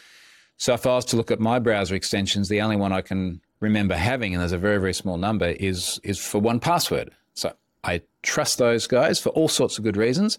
So, 0.57 0.75
if 0.75 0.87
I 0.87 0.91
was 0.91 1.05
to 1.07 1.17
look 1.17 1.33
at 1.33 1.41
my 1.41 1.59
browser 1.59 1.97
extensions, 1.97 2.49
the 2.49 2.61
only 2.61 2.77
one 2.77 2.93
I 2.93 3.01
can 3.01 3.41
remember 3.59 3.97
having, 3.97 4.33
and 4.33 4.41
there's 4.41 4.53
a 4.53 4.57
very, 4.57 4.79
very 4.79 4.95
small 4.95 5.17
number, 5.17 5.47
is, 5.47 5.99
is 6.05 6.25
for 6.25 6.41
1Password. 6.41 7.09
So, 7.35 7.53
I 7.83 8.03
trust 8.23 8.59
those 8.59 8.87
guys 8.87 9.19
for 9.19 9.31
all 9.31 9.49
sorts 9.49 9.79
of 9.79 9.85
good 9.85 9.97
reasons. 9.97 10.39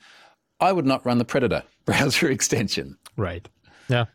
I 0.61 0.71
would 0.71 0.85
not 0.85 1.05
run 1.05 1.17
the 1.17 1.25
Predator 1.25 1.63
browser 1.83 2.29
extension. 2.29 2.97
Right. 3.17 3.45
Yeah. 3.89 4.05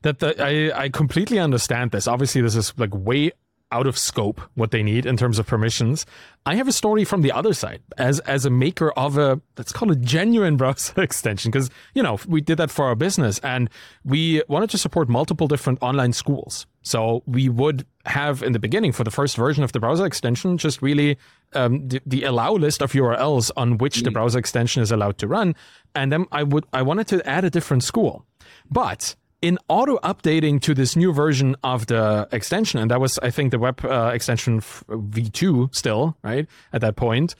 That 0.00 0.20
the, 0.20 0.42
I 0.42 0.84
I 0.84 0.88
completely 0.88 1.38
understand 1.38 1.90
this. 1.90 2.08
Obviously, 2.08 2.40
this 2.40 2.56
is 2.56 2.72
like 2.78 2.94
way 2.94 3.32
out 3.70 3.86
of 3.86 3.98
scope 3.98 4.40
what 4.54 4.70
they 4.70 4.82
need 4.82 5.04
in 5.04 5.16
terms 5.16 5.38
of 5.38 5.46
permissions. 5.46 6.06
I 6.46 6.54
have 6.54 6.68
a 6.68 6.72
story 6.72 7.04
from 7.04 7.22
the 7.22 7.32
other 7.32 7.52
side 7.52 7.82
as 7.98 8.20
as 8.20 8.46
a 8.46 8.50
maker 8.50 8.90
of 8.92 9.18
a 9.18 9.40
let's 9.56 9.72
call 9.72 9.90
it 9.92 10.00
genuine 10.00 10.56
browser 10.56 11.00
extension 11.02 11.50
because 11.50 11.70
you 11.94 12.02
know 12.02 12.18
we 12.26 12.40
did 12.40 12.56
that 12.58 12.70
for 12.70 12.86
our 12.86 12.94
business 12.94 13.38
and 13.40 13.68
we 14.04 14.42
wanted 14.48 14.70
to 14.70 14.78
support 14.78 15.08
multiple 15.08 15.48
different 15.48 15.78
online 15.82 16.12
schools. 16.12 16.66
So 16.82 17.22
we 17.26 17.50
would 17.50 17.84
have 18.06 18.42
in 18.42 18.52
the 18.52 18.58
beginning 18.58 18.92
for 18.92 19.04
the 19.04 19.10
first 19.10 19.36
version 19.36 19.62
of 19.62 19.72
the 19.72 19.80
browser 19.80 20.06
extension 20.06 20.56
just 20.56 20.80
really 20.80 21.18
um, 21.52 21.86
the, 21.88 22.00
the, 22.06 22.24
allow 22.24 22.52
list 22.52 22.80
of 22.80 22.92
URLs 22.92 23.50
on 23.56 23.78
which 23.78 24.02
the 24.02 24.10
mm. 24.10 24.14
browser 24.14 24.38
extension 24.38 24.82
is 24.82 24.90
allowed 24.90 25.18
to 25.18 25.26
run, 25.26 25.54
and 25.94 26.12
then 26.12 26.26
I 26.32 26.42
would 26.42 26.64
I 26.72 26.82
wanted 26.82 27.08
to 27.08 27.26
add 27.28 27.44
a 27.44 27.50
different 27.50 27.84
school, 27.84 28.24
but 28.70 29.16
in 29.40 29.58
auto 29.68 29.98
updating 29.98 30.60
to 30.62 30.74
this 30.74 30.96
new 30.96 31.12
version 31.12 31.56
of 31.62 31.86
the 31.86 32.28
extension, 32.32 32.80
and 32.80 32.90
that 32.90 33.00
was, 33.00 33.18
I 33.20 33.30
think, 33.30 33.50
the 33.50 33.58
web 33.58 33.84
uh, 33.84 34.10
extension 34.12 34.60
v2 34.60 35.74
still, 35.74 36.16
right? 36.22 36.46
At 36.72 36.80
that 36.80 36.96
point, 36.96 37.34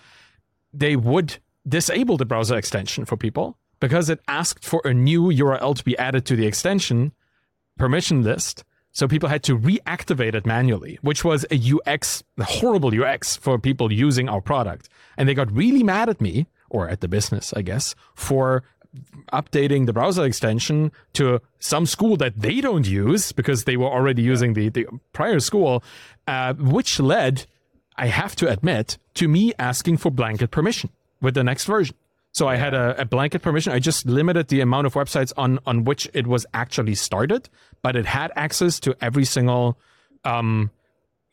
they 0.73 0.97
would 0.97 1.39
disable 1.67 2.17
the 2.17 2.25
browser 2.25 2.57
extension 2.57 3.05
for 3.05 3.17
people 3.17 3.59
because 3.81 4.09
it 4.09 4.21
asked 4.29 4.65
for 4.65 4.81
a 4.85 4.95
new 4.95 5.25
URL 5.25 5.77
to 5.77 5.85
be 5.85 5.97
added 5.99 6.25
to 6.27 6.37
the 6.37 6.47
extension 6.47 7.13
permission 7.77 8.23
list. 8.23 8.65
So 8.93 9.07
people 9.07 9.29
had 9.29 9.43
to 9.45 9.57
reactivate 9.57 10.35
it 10.35 10.47
manually, 10.47 10.99
which 11.03 11.25
was 11.25 11.47
a 11.51 11.57
UX, 11.57 12.25
a 12.39 12.45
horrible 12.45 12.93
UX 12.93 13.37
for 13.37 13.59
people 13.59 13.93
using 13.93 14.29
our 14.29 14.41
product. 14.41 14.89
And 15.17 15.29
they 15.29 15.35
got 15.35 15.53
really 15.53 15.83
mad 15.83 16.09
at 16.09 16.21
me, 16.21 16.47
or 16.71 16.89
at 16.89 17.01
the 17.01 17.09
business, 17.09 17.53
I 17.55 17.63
guess, 17.63 17.95
for 18.15 18.63
updating 19.33 19.87
the 19.87 19.93
browser 19.93 20.25
extension 20.25 20.93
to 21.13 21.41
some 21.59 21.87
school 21.87 22.17
that 22.17 22.37
they 22.37 22.61
don't 22.61 22.87
use 22.87 23.33
because 23.33 23.65
they 23.65 23.77
were 23.77 23.87
already 23.87 24.23
using 24.23 24.55
the, 24.55 24.69
the 24.71 24.87
prior 25.13 25.41
school, 25.41 25.83
uh, 26.27 26.55
which 26.55 26.99
led, 26.99 27.47
I 27.97 28.07
have 28.07 28.35
to 28.37 28.49
admit, 28.49 28.99
to 29.15 29.29
me 29.29 29.53
asking 29.59 29.99
for 29.99 30.11
blanket 30.11 30.51
permission 30.51 30.91
with 31.21 31.35
the 31.35 31.45
next 31.45 31.65
version. 31.65 31.97
So 32.33 32.47
I 32.47 32.57
had 32.57 32.75
a, 32.75 33.01
a, 33.01 33.05
blanket 33.05 33.43
permission. 33.43 33.73
I 33.73 33.79
just 33.79 34.07
limited 34.07 34.49
the 34.49 34.61
amount 34.61 34.87
of 34.87 34.95
websites 34.95 35.33
on 35.37 35.59
on 35.67 35.85
which 35.85 36.09
it 36.13 36.27
was 36.27 36.47
actually 36.55 36.95
started, 36.95 37.49
but 37.83 37.97
it 37.97 38.07
had 38.07 38.31
access 38.37 38.79
to 38.81 38.95
every 39.01 39.25
single 39.25 39.79
um, 40.25 40.71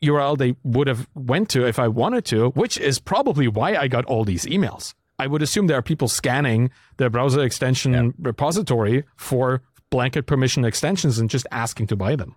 URL 0.02 0.36
they 0.36 0.56
would 0.64 0.88
have 0.88 1.06
went 1.14 1.48
to 1.50 1.66
if 1.66 1.78
I 1.78 1.88
wanted 1.88 2.24
to, 2.26 2.50
which 2.50 2.78
is 2.78 2.98
probably 2.98 3.46
why 3.46 3.76
I 3.76 3.88
got 3.88 4.04
all 4.06 4.24
these 4.24 4.46
emails. 4.46 4.94
I 5.18 5.26
would 5.26 5.42
assume 5.42 5.66
there 5.66 5.78
are 5.78 5.82
people 5.82 6.08
scanning 6.08 6.70
the 6.98 7.08
browser 7.10 7.42
extension 7.42 7.92
yeah. 7.92 8.10
repository 8.18 9.04
for 9.16 9.62
blanket 9.90 10.26
permission 10.26 10.64
extensions 10.64 11.18
and 11.18 11.30
just 11.30 11.46
asking 11.50 11.86
to 11.88 11.96
buy 11.96 12.16
them. 12.16 12.36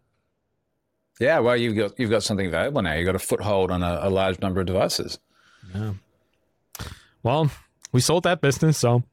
Yeah, 1.19 1.39
well, 1.39 1.57
you've 1.57 1.75
got 1.75 1.99
you've 1.99 2.09
got 2.09 2.23
something 2.23 2.49
valuable 2.49 2.81
now. 2.81 2.93
You've 2.93 3.05
got 3.05 3.15
a 3.15 3.19
foothold 3.19 3.71
on 3.71 3.83
a, 3.83 3.99
a 4.03 4.09
large 4.09 4.39
number 4.39 4.61
of 4.61 4.67
devices. 4.67 5.19
Yeah. 5.75 5.93
Well, 7.23 7.51
we 7.91 7.99
sold 7.99 8.23
that 8.23 8.39
business, 8.39 8.77
so 8.77 9.03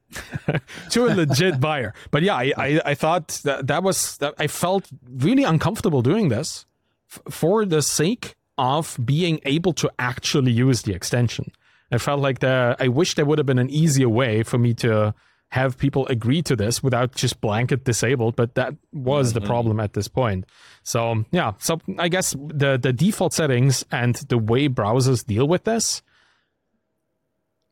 to 0.91 1.07
a 1.07 1.11
legit 1.15 1.59
buyer. 1.69 1.95
But 2.13 2.23
yeah, 2.23 2.37
I, 2.37 2.53
I, 2.57 2.81
I 2.85 2.95
thought 2.95 3.41
that 3.43 3.67
that 3.67 3.83
was 3.83 4.19
that 4.19 4.35
I 4.39 4.47
felt 4.47 4.89
really 5.11 5.43
uncomfortable 5.43 6.03
doing 6.03 6.29
this 6.29 6.65
f- 7.11 7.35
for 7.35 7.65
the 7.65 7.83
sake 7.83 8.37
of 8.57 8.97
being 9.05 9.41
able 9.45 9.73
to 9.75 9.91
actually 9.99 10.53
use 10.53 10.83
the 10.83 10.95
extension. 10.95 11.51
I 11.91 11.99
felt 11.99 12.21
like 12.21 12.41
the 12.41 12.77
I 12.79 12.89
wish 12.89 13.15
there 13.15 13.25
would 13.25 13.39
have 13.39 13.47
been 13.47 13.59
an 13.59 13.71
easier 13.71 14.09
way 14.09 14.43
for 14.43 14.59
me 14.59 14.75
to 14.75 15.15
have 15.51 15.79
people 15.79 16.07
agree 16.09 16.43
to 16.43 16.57
this 16.57 16.83
without 16.83 17.15
just 17.15 17.41
blanket 17.41 17.85
disabled, 17.85 18.35
but 18.35 18.57
that 18.57 18.75
was 18.93 19.33
mm-hmm. 19.33 19.41
the 19.41 19.47
problem 19.47 19.79
at 19.79 19.93
this 19.93 20.09
point. 20.09 20.45
So 20.83 21.25
yeah, 21.31 21.53
so 21.59 21.81
I 21.99 22.09
guess 22.09 22.33
the 22.33 22.79
the 22.81 22.93
default 22.93 23.33
settings 23.33 23.85
and 23.91 24.17
the 24.29 24.39
way 24.39 24.69
browsers 24.69 25.25
deal 25.25 25.47
with 25.47 25.65
this 25.65 26.03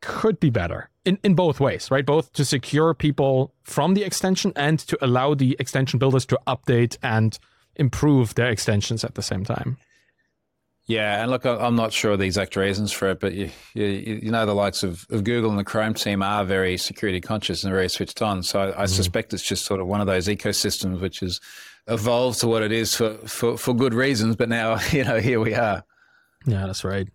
could 0.01 0.39
be 0.39 0.49
better 0.49 0.89
in, 1.03 1.17
in 1.23 1.35
both 1.35 1.59
ways, 1.59 1.89
right? 1.89 2.05
Both 2.05 2.31
to 2.33 2.45
secure 2.45 2.93
people 2.93 3.53
from 3.63 3.93
the 3.93 4.03
extension 4.03 4.53
and 4.55 4.79
to 4.79 4.97
allow 5.03 5.33
the 5.33 5.55
extension 5.59 5.99
builders 5.99 6.25
to 6.27 6.39
update 6.47 6.97
and 7.01 7.37
improve 7.75 8.35
their 8.35 8.49
extensions 8.49 9.03
at 9.03 9.15
the 9.15 9.21
same 9.21 9.43
time. 9.43 9.77
Yeah, 10.87 11.23
and 11.23 11.31
look, 11.31 11.45
I'm 11.45 11.75
not 11.75 11.91
sure 11.91 12.15
the 12.15 12.25
exact 12.25 12.55
reasons 12.55 12.91
for 12.91 13.09
it, 13.09 13.19
but 13.19 13.33
you, 13.33 13.49
you, 13.73 13.85
you, 13.85 14.31
know 14.31 14.45
the 14.45 14.53
likes 14.53 14.83
of, 14.83 15.03
of 15.09 15.23
Google 15.23 15.49
and 15.49 15.57
the 15.57 15.63
Chrome 15.63 15.95
team 15.95 16.21
are 16.21 16.45
very 16.45 16.77
security 16.77 17.19
conscious 17.19 17.63
and 17.63 17.73
very 17.73 17.89
switched 17.89 18.21
on. 18.21 18.43
So 18.43 18.59
I, 18.59 18.83
I 18.83 18.85
mm. 18.85 18.89
suspect 18.89 19.33
it's 19.33 19.41
just 19.41 19.65
sort 19.65 19.79
of 19.79 19.87
one 19.87 19.99
of 19.99 20.05
those 20.05 20.27
ecosystems 20.27 20.99
which 20.99 21.21
has 21.21 21.41
evolved 21.87 22.39
to 22.41 22.47
what 22.47 22.61
it 22.61 22.71
is 22.71 22.95
for, 22.95 23.15
for, 23.27 23.57
for 23.57 23.73
good 23.73 23.95
reasons. 23.95 24.35
But 24.35 24.47
now, 24.49 24.79
you 24.91 25.03
know, 25.03 25.19
here 25.19 25.39
we 25.39 25.55
are. 25.55 25.83
Yeah, 26.45 26.67
that's 26.67 26.83
right. 26.83 27.07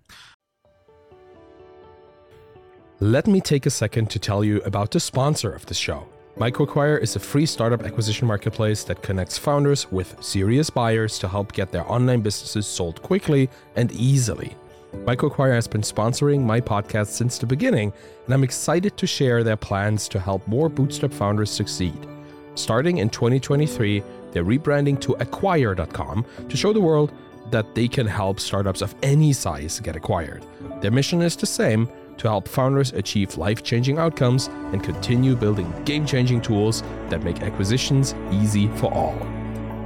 Let 2.99 3.29
me 3.29 3.41
take 3.41 3.67
a 3.67 3.71
second 3.71 4.11
to 4.11 4.19
tell 4.19 4.43
you 4.43 4.61
about 4.63 4.91
the 4.91 5.01
sponsor 5.01 5.53
of 5.53 5.67
the 5.67 5.75
show. 5.75 6.09
MicroAcquire 6.37 7.03
is 7.03 7.17
a 7.17 7.21
free 7.21 7.45
startup 7.45 7.83
acquisition 7.83 8.27
marketplace 8.27 8.85
that 8.85 9.03
connects 9.03 9.37
founders 9.37 9.91
with 9.93 10.17
serious 10.23 10.71
buyers 10.71 11.19
to 11.19 11.29
help 11.29 11.53
get 11.53 11.71
their 11.71 11.91
online 11.91 12.21
businesses 12.21 12.67
sold 12.67 13.03
quickly 13.03 13.51
and 13.77 13.93
easily. 13.93 14.57
MicroAcquire 15.05 15.55
has 15.55 15.69
been 15.69 15.83
sponsoring 15.83 16.43
my 16.43 16.61
podcast 16.61 17.09
since 17.09 17.39
the 17.39 17.47
beginning, 17.47 17.93
and 18.25 18.35
I'm 18.35 18.45
excited 18.45 18.97
to 18.97 19.07
share 19.07 19.45
their 19.45 19.57
plans 19.57 20.09
to 20.09 20.21
help 20.21 20.47
more 20.49 20.69
bootstrap 20.69 21.13
founders 21.13 21.51
succeed. 21.51 22.07
Starting 22.55 22.99
in 22.99 23.11
2023, 23.11 24.03
They're 24.33 24.45
rebranding 24.45 25.01
to 25.01 25.15
acquire.com 25.15 26.25
to 26.49 26.57
show 26.57 26.73
the 26.73 26.81
world 26.81 27.13
that 27.51 27.75
they 27.75 27.89
can 27.89 28.07
help 28.07 28.39
startups 28.39 28.81
of 28.81 28.95
any 29.03 29.33
size 29.33 29.81
get 29.81 29.97
acquired. 29.97 30.47
Their 30.81 30.93
mission 30.93 31.21
is 31.23 31.37
the 31.37 31.47
same 31.47 31.89
to 32.21 32.29
help 32.29 32.47
founders 32.47 32.93
achieve 32.93 33.39
life 33.39 33.63
changing 33.63 33.99
outcomes 33.99 34.49
and 34.73 34.85
continue 34.85 35.35
building 35.35 35.73
game 35.85 36.05
changing 36.05 36.43
tools 36.43 36.83
that 37.09 37.23
make 37.23 37.41
acquisitions 37.41 38.15
easy 38.31 38.69
for 38.77 38.93
all. 38.93 39.17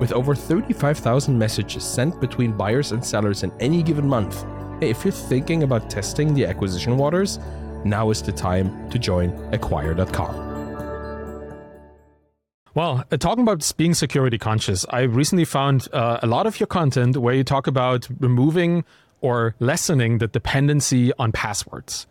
With 0.01 0.12
over 0.12 0.35
35,000 0.35 1.38
messages 1.38 1.85
sent 1.85 2.20
between 2.20 2.57
buyers 2.57 2.90
and 2.90 3.05
sellers 3.05 3.44
in 3.44 3.53
any 3.61 3.85
given 3.85 4.09
month, 4.09 4.44
if 4.81 5.05
you're 5.05 5.12
thinking 5.12 5.62
about 5.62 5.88
testing 5.88 6.35
the 6.35 6.44
acquisition 6.44 6.97
waters, 6.97 7.38
now 7.85 8.11
is 8.11 8.20
the 8.20 8.33
time 8.33 8.90
to 8.90 8.99
join 8.99 9.31
acquire.com. 9.55 10.53
Well, 12.75 13.05
uh, 13.12 13.16
talking 13.16 13.42
about 13.42 13.73
being 13.77 13.94
security 13.94 14.38
conscious, 14.38 14.85
I 14.90 15.03
recently 15.03 15.44
found 15.44 15.87
uh, 15.92 16.18
a 16.20 16.27
lot 16.27 16.49
of 16.49 16.59
your 16.59 16.66
content 16.66 17.16
where 17.16 17.33
you 17.33 17.44
talk 17.44 17.68
about 17.68 18.09
removing 18.18 18.85
or 19.20 19.55
lessening 19.61 20.18
the 20.18 20.27
dependency 20.27 21.12
on 21.20 21.31
passwords. 21.31 22.09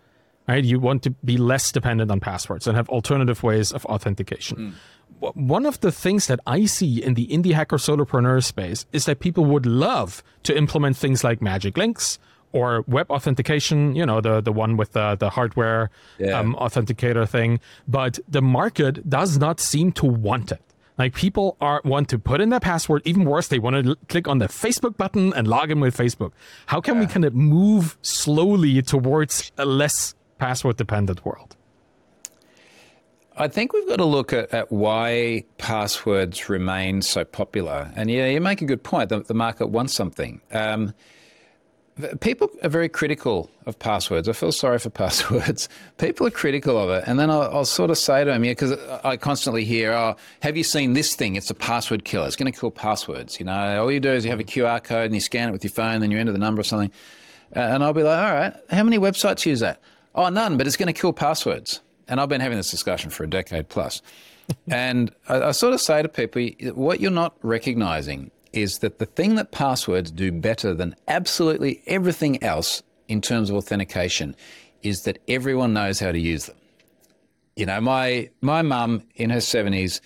Right? 0.48 0.64
You 0.64 0.80
want 0.80 1.04
to 1.04 1.12
be 1.24 1.38
less 1.38 1.72
dependent 1.72 2.12
on 2.12 2.20
passwords 2.20 2.68
and 2.68 2.76
have 2.76 2.90
alternative 2.90 3.44
ways 3.44 3.72
of 3.72 3.86
authentication. 3.86 4.76
Mm. 5.22 5.36
One 5.36 5.66
of 5.66 5.80
the 5.80 5.92
things 5.92 6.28
that 6.28 6.42
I 6.46 6.66
see 6.66 7.02
in 7.02 7.14
the 7.14 7.28
indie 7.28 7.54
hacker 7.54 7.78
solopreneur 7.78 8.44
space 8.44 8.86
is 8.92 9.06
that 9.06 9.22
people 9.22 9.46
would 9.46 9.66
love 9.66 10.22
to 10.44 10.58
implement 10.58 10.98
things 10.98 11.24
like 11.24 11.42
magic 11.42 11.78
links 11.78 12.20
or 12.52 12.84
web 12.88 13.10
authentication, 13.10 13.96
you 13.96 14.06
know, 14.06 14.22
the, 14.22 14.42
the 14.42 14.52
one 14.52 14.78
with 14.78 14.92
the, 14.92 15.16
the 15.16 15.30
hardware 15.30 15.90
yeah. 16.20 16.40
um, 16.40 16.56
authenticator 16.60 17.28
thing. 17.28 17.60
But 17.88 18.20
the 18.28 18.42
market 18.42 19.10
does 19.10 19.38
not 19.38 19.60
seem 19.60 19.92
to 19.94 20.06
want 20.06 20.52
it. 20.52 20.62
Like 20.98 21.16
people 21.16 21.58
are 21.60 21.82
want 21.84 22.10
to 22.10 22.20
put 22.20 22.40
in 22.40 22.50
their 22.50 22.60
password. 22.60 23.02
Even 23.06 23.26
worse, 23.26 23.48
they 23.48 23.60
want 23.60 23.84
to 23.84 23.96
click 24.10 24.28
on 24.28 24.38
the 24.38 24.48
Facebook 24.48 24.96
button 24.96 25.34
and 25.34 25.48
log 25.48 25.72
in 25.72 25.80
with 25.80 25.98
Facebook. 25.98 26.34
How 26.68 26.82
can 26.82 26.96
yeah. 26.96 27.02
we 27.02 27.08
kind 27.08 27.26
of 27.26 27.34
move 27.34 27.98
slowly 28.04 28.82
towards 28.84 29.52
a 29.58 29.66
less 29.66 30.14
password 30.38 30.78
dependent 30.78 31.26
world? 31.26 31.56
I 33.36 33.48
think 33.48 33.74
we've 33.74 33.88
got 33.88 33.96
to 33.96 34.06
look 34.06 34.32
at, 34.32 34.54
at, 34.54 34.72
why 34.72 35.43
passwords 35.58 36.50
remain 36.50 37.02
so 37.02 37.26
popular. 37.26 37.91
And 37.96 38.12
yeah, 38.12 38.28
you 38.28 38.39
make 38.39 38.62
a 38.62 38.65
good 38.65 38.84
point. 38.84 39.10
The, 39.10 39.22
the 39.22 39.34
market 39.34 39.67
wants 39.67 39.93
something. 39.93 40.39
Um, 40.52 40.93
People 42.22 42.50
are 42.63 42.69
very 42.69 42.89
critical 42.89 43.52
of 43.67 43.78
passwords. 43.78 44.28
I 44.28 44.34
feel 44.34 44.52
sorry 44.52 44.80
for 44.80 44.89
passwords. 45.04 45.69
People 46.00 46.26
are 46.26 46.32
critical 46.32 46.78
of 46.78 46.89
it. 46.89 47.04
And 47.06 47.19
then 47.19 47.30
I'll, 47.30 47.43
I'll 47.43 47.65
sort 47.65 47.91
of 47.91 48.00
say 48.00 48.24
to 48.24 48.32
them, 48.32 48.43
yeah, 48.43 48.52
because 48.52 48.72
I 49.04 49.15
constantly 49.15 49.63
hear, 49.63 49.91
oh, 49.91 50.15
have 50.41 50.58
you 50.58 50.63
seen 50.63 50.93
this 50.93 51.15
thing? 51.15 51.36
It's 51.36 51.52
a 51.52 51.54
password 51.54 52.04
killer. 52.04 52.26
It's 52.26 52.36
going 52.36 52.52
to 52.52 52.60
kill 52.60 52.72
passwords. 52.72 53.39
You 53.39 53.46
know, 53.46 53.84
all 53.84 53.91
you 53.91 54.00
do 54.00 54.10
is 54.10 54.26
you 54.26 54.32
have 54.32 54.39
a 54.39 54.43
QR 54.43 54.84
code 54.84 55.06
and 55.06 55.13
you 55.13 55.22
scan 55.22 55.50
it 55.50 55.52
with 55.52 55.63
your 55.63 55.72
phone, 55.72 56.02
then 56.02 56.10
you 56.10 56.17
enter 56.17 56.32
the 56.32 56.39
number 56.39 56.62
or 56.62 56.63
something. 56.63 56.91
and 57.52 57.84
I'll 57.84 57.93
be 57.93 58.02
like, 58.02 58.17
all 58.17 58.34
right, 58.34 58.56
how 58.72 58.84
many 58.84 58.98
websites 58.98 59.46
use 59.46 59.60
that? 59.60 59.80
Oh, 60.15 60.30
none, 60.30 60.58
but 60.58 60.67
it's 60.67 60.78
going 60.78 60.93
to 60.93 60.99
kill 60.99 61.13
passwords. 61.13 61.82
And 62.08 62.19
I've 62.19 62.30
been 62.30 62.41
having 62.41 62.58
this 62.58 62.71
discussion 62.71 63.10
for 63.10 63.23
a 63.23 63.30
decade 63.30 63.69
plus. 63.69 64.02
and 64.67 65.12
I, 65.30 65.41
I 65.41 65.52
sort 65.52 65.73
of 65.73 65.82
say 65.82 66.02
to 66.02 66.10
people, 66.10 66.45
what 66.76 66.99
you're 66.99 67.12
not 67.12 67.36
recognizing 67.41 68.32
is 68.52 68.80
that 68.80 68.99
the 68.99 69.06
thing 69.06 69.36
that 69.36 69.52
passwords 69.52 70.12
do 70.12 70.32
better 70.32 70.73
than 70.73 70.95
absolutely 71.08 71.82
everything 71.88 72.41
else 72.43 72.84
in 73.08 73.19
terms 73.19 73.49
of 73.49 73.56
authentication 73.56 74.36
is 74.84 75.04
that 75.04 75.17
everyone 75.28 75.73
knows 75.73 75.99
how 75.99 76.12
to 76.12 76.19
use 76.19 76.45
them. 76.45 76.58
You 77.56 77.65
know, 77.65 77.80
my 77.82 78.30
my 78.41 78.62
mum 78.62 79.04
in 79.15 79.30
her 79.30 79.38
70s 79.38 80.02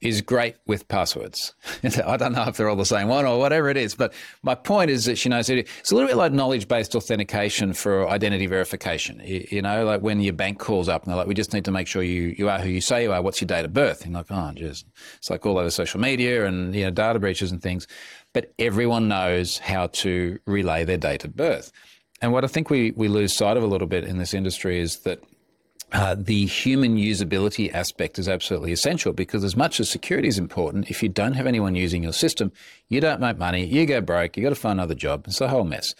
is 0.00 0.20
great 0.20 0.54
with 0.66 0.86
passwords. 0.86 1.54
I 1.82 2.16
don't 2.16 2.32
know 2.32 2.44
if 2.44 2.56
they're 2.56 2.68
all 2.68 2.76
the 2.76 2.84
same 2.84 3.08
one 3.08 3.24
or 3.24 3.38
whatever 3.38 3.68
it 3.68 3.76
is, 3.76 3.96
but 3.96 4.12
my 4.42 4.54
point 4.54 4.90
is 4.90 5.06
that 5.06 5.16
she 5.16 5.28
knows 5.28 5.50
it. 5.50 5.68
It's 5.80 5.90
a 5.90 5.94
little 5.94 6.08
bit 6.08 6.16
like 6.16 6.32
knowledge-based 6.32 6.94
authentication 6.94 7.72
for 7.72 8.08
identity 8.08 8.46
verification. 8.46 9.20
You, 9.24 9.46
you, 9.50 9.62
know, 9.62 9.84
like 9.84 10.00
when 10.00 10.20
your 10.20 10.34
bank 10.34 10.60
calls 10.60 10.88
up 10.88 11.02
and 11.02 11.10
they're 11.10 11.16
like, 11.16 11.26
"We 11.26 11.34
just 11.34 11.52
need 11.52 11.64
to 11.64 11.72
make 11.72 11.88
sure 11.88 12.02
you 12.02 12.34
you 12.38 12.48
are 12.48 12.60
who 12.60 12.68
you 12.68 12.80
say 12.80 13.02
you 13.02 13.12
are. 13.12 13.20
What's 13.20 13.40
your 13.40 13.46
date 13.46 13.64
of 13.64 13.72
birth?" 13.72 14.02
And 14.02 14.12
you're 14.12 14.20
like, 14.20 14.30
"Oh, 14.30 14.52
just 14.54 14.86
it's 15.16 15.30
like 15.30 15.44
all 15.44 15.58
over 15.58 15.70
social 15.70 16.00
media 16.00 16.46
and 16.46 16.74
you 16.74 16.84
know 16.84 16.90
data 16.90 17.18
breaches 17.18 17.50
and 17.50 17.60
things." 17.60 17.88
But 18.32 18.52
everyone 18.58 19.08
knows 19.08 19.58
how 19.58 19.88
to 19.88 20.38
relay 20.46 20.84
their 20.84 20.98
date 20.98 21.24
of 21.24 21.34
birth. 21.34 21.72
And 22.20 22.32
what 22.32 22.44
I 22.44 22.46
think 22.46 22.70
we 22.70 22.92
we 22.92 23.08
lose 23.08 23.32
sight 23.32 23.56
of 23.56 23.64
a 23.64 23.66
little 23.66 23.88
bit 23.88 24.04
in 24.04 24.18
this 24.18 24.32
industry 24.32 24.78
is 24.78 24.98
that 24.98 25.22
uh, 25.92 26.14
the 26.18 26.46
human 26.46 26.96
usability 26.96 27.72
aspect 27.72 28.18
is 28.18 28.28
absolutely 28.28 28.72
essential 28.72 29.12
because 29.12 29.42
as 29.42 29.56
much 29.56 29.80
as 29.80 29.88
security 29.88 30.28
is 30.28 30.38
important, 30.38 30.90
if 30.90 31.02
you 31.02 31.08
don't 31.08 31.32
have 31.32 31.46
anyone 31.46 31.74
using 31.74 32.02
your 32.02 32.12
system, 32.12 32.52
you 32.88 33.00
don't 33.00 33.20
make 33.20 33.38
money, 33.38 33.64
you 33.64 33.86
go 33.86 34.00
broke, 34.00 34.36
you 34.36 34.42
got 34.42 34.50
to 34.50 34.54
find 34.54 34.78
another 34.78 34.94
job. 34.94 35.24
It's 35.26 35.40
a 35.40 35.48
whole 35.48 35.64
mess. 35.64 35.94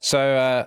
So 0.00 0.36
uh, 0.36 0.66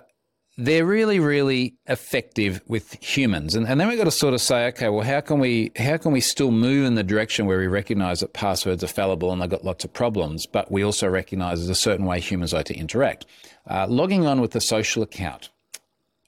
they're 0.56 0.86
really, 0.86 1.18
really 1.18 1.74
effective 1.86 2.62
with 2.66 2.92
humans, 3.02 3.54
and, 3.56 3.66
and 3.66 3.80
then 3.80 3.88
we've 3.88 3.98
got 3.98 4.04
to 4.04 4.10
sort 4.12 4.32
of 4.32 4.40
say, 4.40 4.68
okay, 4.68 4.88
well, 4.88 5.04
how 5.04 5.20
can 5.20 5.40
we 5.40 5.72
how 5.76 5.96
can 5.96 6.12
we 6.12 6.20
still 6.20 6.52
move 6.52 6.86
in 6.86 6.94
the 6.94 7.02
direction 7.02 7.46
where 7.46 7.58
we 7.58 7.66
recognise 7.66 8.20
that 8.20 8.32
passwords 8.32 8.82
are 8.82 8.88
fallible 8.88 9.32
and 9.32 9.42
they've 9.42 9.50
got 9.50 9.64
lots 9.64 9.84
of 9.84 9.92
problems, 9.92 10.46
but 10.46 10.70
we 10.70 10.84
also 10.84 11.08
recognise 11.08 11.58
there's 11.58 11.68
a 11.68 11.74
certain 11.74 12.06
way 12.06 12.20
humans 12.20 12.52
like 12.52 12.66
to 12.66 12.74
interact. 12.74 13.26
Uh, 13.68 13.86
logging 13.88 14.24
on 14.24 14.40
with 14.40 14.54
a 14.54 14.60
social 14.60 15.02
account 15.02 15.50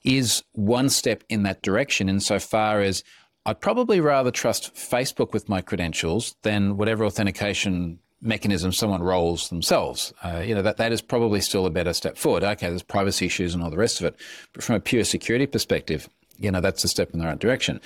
is 0.04 0.42
one 0.52 0.88
step 0.88 1.24
in 1.28 1.42
that 1.42 1.62
direction 1.62 2.08
insofar 2.08 2.80
as 2.80 3.02
I'd 3.46 3.60
probably 3.60 4.00
rather 4.00 4.30
trust 4.30 4.74
Facebook 4.74 5.32
with 5.32 5.48
my 5.48 5.60
credentials 5.60 6.36
than 6.42 6.76
whatever 6.76 7.04
authentication 7.04 7.98
mechanism 8.20 8.72
someone 8.72 9.02
rolls 9.02 9.48
themselves. 9.48 10.12
Uh, 10.22 10.42
you 10.44 10.54
know, 10.54 10.62
that, 10.62 10.76
that 10.76 10.92
is 10.92 11.00
probably 11.00 11.40
still 11.40 11.66
a 11.66 11.70
better 11.70 11.92
step 11.92 12.16
forward. 12.18 12.42
Okay, 12.42 12.68
there's 12.68 12.82
privacy 12.82 13.26
issues 13.26 13.54
and 13.54 13.62
all 13.62 13.70
the 13.70 13.76
rest 13.76 14.00
of 14.00 14.06
it. 14.06 14.16
But 14.52 14.62
from 14.62 14.76
a 14.76 14.80
pure 14.80 15.04
security 15.04 15.46
perspective, 15.46 16.08
you 16.36 16.50
know, 16.50 16.60
that's 16.60 16.84
a 16.84 16.88
step 16.88 17.10
in 17.12 17.20
the 17.20 17.26
right 17.26 17.38
direction. 17.38 17.80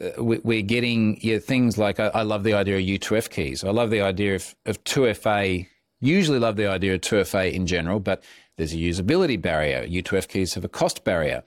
Uh, 0.00 0.22
we, 0.22 0.58
are 0.58 0.62
getting 0.62 1.20
you 1.20 1.34
know, 1.34 1.40
things 1.40 1.78
like 1.78 2.00
I, 2.00 2.06
I, 2.08 2.22
love 2.22 2.42
the 2.42 2.54
idea 2.54 2.76
of 2.76 2.82
U2F 2.82 3.30
keys. 3.30 3.62
I 3.62 3.70
love 3.70 3.90
the 3.90 4.00
idea 4.00 4.34
of, 4.34 4.54
of 4.66 4.82
2FA, 4.84 5.68
usually 6.00 6.38
love 6.38 6.56
the 6.56 6.66
idea 6.66 6.94
of 6.94 7.00
2FA 7.00 7.52
in 7.52 7.66
general, 7.66 8.00
but 8.00 8.22
there's 8.56 8.72
a 8.72 8.76
usability 8.76 9.40
barrier. 9.40 9.86
U2F 9.86 10.28
keys 10.28 10.54
have 10.54 10.64
a 10.64 10.68
cost 10.68 11.04
barrier. 11.04 11.42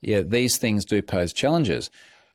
Yeah, 0.00 0.22
these 0.22 0.56
things 0.56 0.84
do 0.84 1.02
pose 1.02 1.32
challenges. 1.32 1.90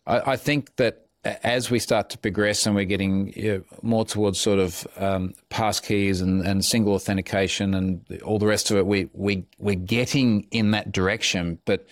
I, 0.06 0.32
I 0.32 0.36
think 0.36 0.76
that 0.78 1.06
as 1.24 1.70
we 1.70 1.78
start 1.78 2.10
to 2.10 2.18
progress 2.18 2.66
and 2.66 2.76
we're 2.76 2.86
getting 2.86 3.32
you 3.34 3.58
know, 3.58 3.64
more 3.84 4.06
towards 4.06 4.40
sort 4.40 4.60
of 4.60 4.88
um, 4.98 5.34
pass 5.50 5.80
keys 5.80 6.20
and, 6.22 6.46
and 6.46 6.66
single 6.66 6.94
authentication 6.94 7.76
and 7.76 8.22
all 8.24 8.40
the 8.40 8.48
rest 8.48 8.72
of 8.72 8.78
it, 8.78 8.88
we, 8.88 9.10
we, 9.14 9.46
we're 9.60 9.76
getting 9.76 10.48
in 10.52 10.72
that 10.72 10.92
direction. 10.92 11.60
But 11.66 11.88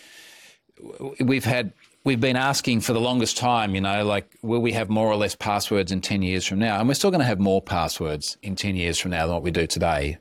we've 1.19 1.45
had 1.45 1.73
we've 2.05 2.19
been 2.19 2.37
asking 2.37 2.81
for 2.81 2.93
the 2.93 2.99
longest 2.99 3.37
time, 3.37 3.75
you 3.75 3.81
know, 3.81 4.03
like, 4.03 4.33
will 4.41 4.61
we 4.61 4.71
have 4.71 4.89
more 4.89 5.07
or 5.07 5.15
less 5.15 5.35
passwords 5.35 5.91
in 5.91 6.01
10 6.01 6.23
years 6.23 6.45
from 6.45 6.57
now? 6.57 6.79
And 6.79 6.87
we're 6.87 6.95
still 6.95 7.11
going 7.11 7.19
to 7.19 7.27
have 7.27 7.39
more 7.39 7.61
passwords 7.61 8.37
in 8.41 8.55
10 8.55 8.75
years 8.75 8.97
from 8.97 9.11
now 9.11 9.27
than 9.27 9.35
what 9.35 9.43
we 9.43 9.51
do 9.51 9.67
today 9.67 10.17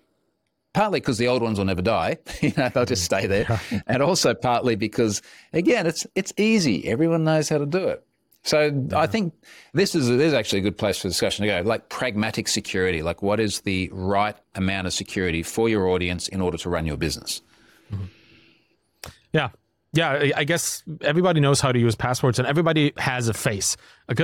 partly 0.78 1.00
because 1.00 1.18
the 1.18 1.26
old 1.26 1.42
ones 1.42 1.58
will 1.58 1.64
never 1.64 1.82
die. 1.82 2.16
you 2.40 2.52
know, 2.56 2.68
they'll 2.68 2.84
just 2.84 3.04
stay 3.04 3.26
there, 3.26 3.60
and 3.88 4.00
also 4.00 4.32
partly 4.32 4.76
because 4.76 5.20
again, 5.52 5.86
it's 5.86 6.06
it's 6.14 6.32
easy. 6.36 6.86
Everyone 6.86 7.24
knows 7.24 7.48
how 7.48 7.58
to 7.58 7.66
do 7.66 7.88
it. 7.88 8.04
So 8.44 8.66
yeah. 8.66 8.98
I 8.98 9.08
think 9.08 9.34
this 9.72 9.96
is 9.96 10.06
this 10.06 10.28
is 10.28 10.34
actually 10.34 10.60
a 10.60 10.62
good 10.62 10.78
place 10.78 10.98
for 10.98 11.08
discussion 11.08 11.44
to 11.44 11.48
go. 11.48 11.68
Like 11.68 11.88
pragmatic 11.88 12.46
security, 12.46 13.02
like 13.02 13.22
what 13.22 13.40
is 13.40 13.62
the 13.62 13.90
right 13.92 14.36
amount 14.54 14.86
of 14.86 14.92
security 14.92 15.42
for 15.42 15.68
your 15.68 15.88
audience 15.88 16.28
in 16.28 16.40
order 16.40 16.56
to 16.58 16.70
run 16.70 16.86
your 16.86 16.96
business? 16.96 17.42
Mm-hmm. 17.92 18.04
Yeah, 19.32 19.48
yeah, 19.92 20.30
I 20.36 20.44
guess 20.44 20.82
everybody 21.00 21.40
knows 21.40 21.60
how 21.60 21.72
to 21.72 21.78
use 21.78 21.94
passwords 21.94 22.38
and 22.38 22.46
everybody 22.46 22.92
has 22.98 23.28
a 23.28 23.34
face. 23.34 23.76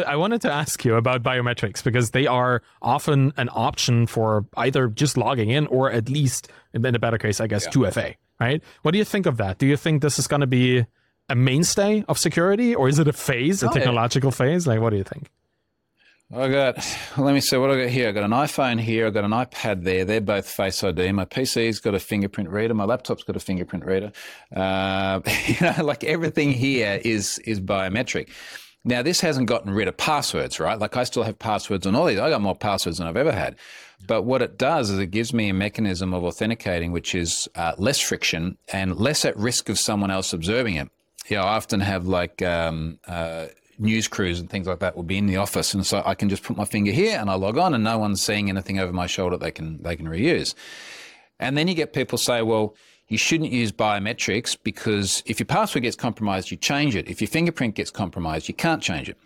I 0.06 0.16
wanted 0.16 0.42
to 0.42 0.52
ask 0.52 0.84
you 0.84 0.94
about 0.96 1.22
biometrics 1.22 1.82
because 1.82 2.10
they 2.10 2.26
are 2.26 2.62
often 2.82 3.32
an 3.38 3.48
option 3.52 4.06
for 4.06 4.44
either 4.56 4.88
just 4.88 5.16
logging 5.16 5.50
in 5.50 5.66
or 5.68 5.90
at 5.90 6.08
least, 6.10 6.50
in 6.74 6.84
a 6.84 6.98
better 6.98 7.16
case, 7.16 7.40
I 7.40 7.46
guess, 7.46 7.64
yeah. 7.64 7.70
2FA, 7.72 8.14
right? 8.38 8.62
What 8.82 8.90
do 8.92 8.98
you 8.98 9.04
think 9.04 9.24
of 9.24 9.38
that? 9.38 9.58
Do 9.58 9.66
you 9.66 9.78
think 9.78 10.02
this 10.02 10.18
is 10.18 10.26
going 10.26 10.42
to 10.42 10.46
be 10.46 10.84
a 11.30 11.34
mainstay 11.34 12.04
of 12.08 12.18
security 12.18 12.74
or 12.74 12.88
is 12.88 12.98
it 12.98 13.08
a 13.08 13.12
phase, 13.14 13.62
a 13.62 13.70
oh, 13.70 13.72
technological 13.72 14.30
phase? 14.30 14.66
Like, 14.66 14.80
what 14.80 14.90
do 14.90 14.96
you 14.96 15.04
think? 15.04 15.30
I 16.32 16.48
got, 16.48 16.76
let 17.18 17.34
me 17.34 17.40
see 17.40 17.56
what 17.56 17.70
I 17.70 17.82
got 17.82 17.90
here. 17.90 18.08
I 18.08 18.12
got 18.12 18.24
an 18.24 18.30
iPhone 18.30 18.80
here. 18.80 19.06
I 19.06 19.10
got 19.10 19.24
an 19.24 19.30
iPad 19.30 19.84
there. 19.84 20.04
They're 20.04 20.20
both 20.20 20.48
Face 20.48 20.82
ID. 20.82 21.12
My 21.12 21.26
PC's 21.26 21.80
got 21.80 21.94
a 21.94 22.00
fingerprint 22.00 22.50
reader. 22.50 22.74
My 22.74 22.84
laptop's 22.84 23.22
got 23.22 23.36
a 23.36 23.40
fingerprint 23.40 23.84
reader. 23.84 24.10
Uh, 24.54 25.20
you 25.46 25.56
know, 25.60 25.84
like 25.84 26.02
everything 26.02 26.52
here 26.52 27.00
is 27.04 27.38
is 27.40 27.60
biometric. 27.60 28.30
Now, 28.84 29.02
this 29.02 29.20
hasn't 29.20 29.48
gotten 29.48 29.72
rid 29.72 29.88
of 29.88 29.96
passwords, 29.96 30.60
right? 30.60 30.78
Like 30.78 30.96
I 30.96 31.04
still 31.04 31.22
have 31.22 31.38
passwords 31.38 31.86
on 31.86 31.94
all 31.94 32.06
these. 32.06 32.18
I 32.18 32.30
got 32.30 32.42
more 32.42 32.56
passwords 32.56 32.98
than 32.98 33.06
I've 33.06 33.16
ever 33.16 33.32
had. 33.32 33.56
But 34.06 34.22
what 34.22 34.42
it 34.42 34.58
does 34.58 34.90
is 34.90 34.98
it 34.98 35.06
gives 35.06 35.32
me 35.32 35.48
a 35.48 35.54
mechanism 35.54 36.12
of 36.12 36.24
authenticating 36.24 36.92
which 36.92 37.14
is 37.14 37.48
uh, 37.54 37.72
less 37.78 38.00
friction 38.00 38.58
and 38.72 38.96
less 38.96 39.24
at 39.24 39.36
risk 39.36 39.68
of 39.68 39.78
someone 39.78 40.10
else 40.10 40.32
observing 40.32 40.76
it. 40.76 40.90
You 41.28 41.36
know, 41.36 41.44
I 41.44 41.56
often 41.56 41.80
have 41.80 42.06
like 42.06 42.42
um, 42.42 42.98
uh, 43.06 43.46
news 43.78 44.08
crews 44.08 44.40
and 44.40 44.48
things 44.48 44.66
like 44.66 44.80
that 44.80 44.96
will 44.96 45.02
be 45.02 45.18
in 45.18 45.26
the 45.26 45.36
office, 45.36 45.74
and 45.74 45.86
so 45.86 46.02
I 46.04 46.14
can 46.14 46.28
just 46.28 46.42
put 46.42 46.56
my 46.56 46.64
finger 46.64 46.92
here 46.92 47.18
and 47.18 47.30
I 47.30 47.34
log 47.34 47.58
on, 47.58 47.74
and 47.74 47.84
no 47.84 47.98
one's 47.98 48.22
seeing 48.22 48.48
anything 48.48 48.78
over 48.78 48.92
my 48.92 49.06
shoulder 49.06 49.36
they 49.36 49.50
can 49.50 49.82
they 49.82 49.96
can 49.96 50.06
reuse. 50.06 50.54
And 51.40 51.58
then 51.58 51.68
you 51.68 51.74
get 51.74 51.92
people 51.92 52.16
say, 52.18 52.42
well, 52.42 52.76
you 53.08 53.18
shouldn't 53.18 53.50
use 53.50 53.70
biometrics 53.72 54.56
because 54.62 55.22
if 55.26 55.38
your 55.38 55.46
password 55.46 55.82
gets 55.82 55.96
compromised, 55.96 56.50
you 56.50 56.56
change 56.56 56.96
it. 56.96 57.08
If 57.08 57.20
your 57.20 57.28
fingerprint 57.28 57.74
gets 57.74 57.90
compromised, 57.90 58.48
you 58.48 58.54
can't 58.54 58.82
change 58.82 59.08
it. 59.08 59.18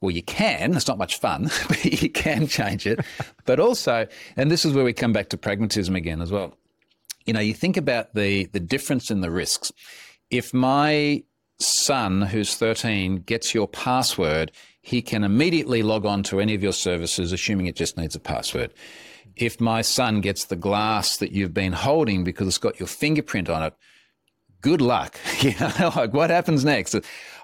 Well, 0.00 0.10
you 0.10 0.22
can. 0.22 0.74
It's 0.74 0.88
not 0.88 0.98
much 0.98 1.18
fun, 1.18 1.50
but 1.68 1.84
you 1.84 2.10
can 2.10 2.46
change 2.46 2.86
it. 2.86 3.00
but 3.44 3.60
also, 3.60 4.06
and 4.36 4.50
this 4.50 4.64
is 4.64 4.72
where 4.72 4.84
we 4.84 4.92
come 4.92 5.12
back 5.12 5.28
to 5.28 5.36
pragmatism 5.36 5.94
again 5.94 6.20
as 6.20 6.32
well. 6.32 6.54
You 7.26 7.34
know, 7.34 7.40
you 7.40 7.54
think 7.54 7.76
about 7.76 8.14
the 8.14 8.46
the 8.46 8.60
difference 8.60 9.10
in 9.10 9.20
the 9.20 9.30
risks. 9.30 9.70
If 10.30 10.54
my 10.54 11.22
son, 11.60 12.22
who's 12.22 12.54
13, 12.54 13.18
gets 13.18 13.54
your 13.54 13.68
password, 13.68 14.52
he 14.80 15.02
can 15.02 15.24
immediately 15.24 15.82
log 15.82 16.06
on 16.06 16.22
to 16.24 16.40
any 16.40 16.54
of 16.54 16.62
your 16.62 16.72
services, 16.72 17.32
assuming 17.32 17.66
it 17.66 17.76
just 17.76 17.96
needs 17.96 18.14
a 18.14 18.20
password. 18.20 18.72
If 19.36 19.60
my 19.60 19.82
son 19.82 20.20
gets 20.20 20.44
the 20.44 20.56
glass 20.56 21.16
that 21.18 21.32
you've 21.32 21.54
been 21.54 21.72
holding 21.72 22.24
because 22.24 22.48
it's 22.48 22.58
got 22.58 22.80
your 22.80 22.86
fingerprint 22.86 23.48
on 23.48 23.62
it, 23.62 23.74
good 24.60 24.80
luck. 24.80 25.18
You 25.40 25.54
know, 25.58 25.90
like 25.96 26.12
what 26.12 26.28
happens 26.28 26.66
next? 26.66 26.94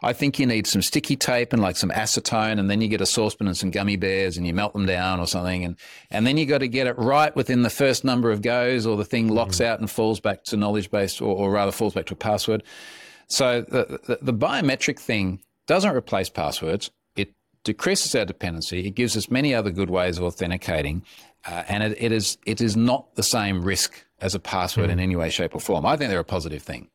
I 0.02 0.12
think 0.12 0.38
you 0.38 0.44
need 0.44 0.66
some 0.66 0.82
sticky 0.82 1.16
tape 1.16 1.54
and 1.54 1.62
like 1.62 1.76
some 1.76 1.88
acetone, 1.88 2.58
and 2.58 2.68
then 2.68 2.82
you 2.82 2.88
get 2.88 3.00
a 3.00 3.06
saucepan 3.06 3.46
and 3.46 3.56
some 3.56 3.70
gummy 3.70 3.96
bears 3.96 4.36
and 4.36 4.46
you 4.46 4.52
melt 4.52 4.74
them 4.74 4.84
down 4.84 5.18
or 5.18 5.26
something. 5.26 5.64
And, 5.64 5.76
and 6.10 6.26
then 6.26 6.36
you 6.36 6.44
got 6.44 6.58
to 6.58 6.68
get 6.68 6.86
it 6.86 6.98
right 6.98 7.34
within 7.34 7.62
the 7.62 7.70
first 7.70 8.04
number 8.04 8.30
of 8.30 8.42
goes, 8.42 8.86
or 8.86 8.98
the 8.98 9.04
thing 9.04 9.28
locks 9.28 9.58
mm. 9.60 9.64
out 9.64 9.80
and 9.80 9.90
falls 9.90 10.20
back 10.20 10.44
to 10.44 10.58
knowledge 10.58 10.90
base, 10.90 11.18
or, 11.18 11.34
or 11.34 11.50
rather 11.50 11.72
falls 11.72 11.94
back 11.94 12.04
to 12.06 12.14
a 12.14 12.18
password. 12.18 12.62
So 13.28 13.62
the, 13.62 14.00
the, 14.06 14.18
the 14.22 14.34
biometric 14.34 14.98
thing 14.98 15.40
doesn't 15.66 15.94
replace 15.94 16.28
passwords. 16.28 16.90
It 17.16 17.34
decreases 17.64 18.14
our 18.14 18.24
dependency. 18.24 18.86
It 18.86 18.92
gives 18.92 19.16
us 19.16 19.30
many 19.30 19.54
other 19.54 19.70
good 19.70 19.90
ways 19.90 20.18
of 20.18 20.24
authenticating, 20.24 21.04
uh, 21.44 21.64
and 21.68 21.82
it, 21.82 21.96
it 22.00 22.12
is 22.12 22.38
it 22.46 22.60
is 22.60 22.76
not 22.76 23.14
the 23.16 23.22
same 23.22 23.62
risk 23.62 24.04
as 24.20 24.34
a 24.34 24.38
password 24.38 24.88
mm. 24.88 24.92
in 24.92 25.00
any 25.00 25.16
way, 25.16 25.28
shape, 25.30 25.54
or 25.54 25.60
form. 25.60 25.84
I 25.84 25.96
think 25.96 26.10
they're 26.10 26.20
a 26.20 26.24
positive 26.24 26.62
thing. 26.62 26.88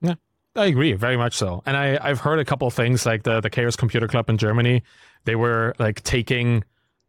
Yeah, 0.00 0.14
I 0.54 0.66
agree 0.66 0.92
very 0.92 1.16
much 1.16 1.34
so. 1.34 1.62
And 1.66 1.76
I 1.76 1.98
I've 2.02 2.20
heard 2.20 2.38
a 2.38 2.44
couple 2.44 2.68
of 2.68 2.74
things 2.74 3.06
like 3.06 3.22
the 3.22 3.40
the 3.40 3.50
Chaos 3.50 3.76
Computer 3.76 4.06
Club 4.06 4.28
in 4.28 4.36
Germany. 4.36 4.82
They 5.24 5.36
were 5.36 5.74
like 5.78 6.02
taking 6.02 6.64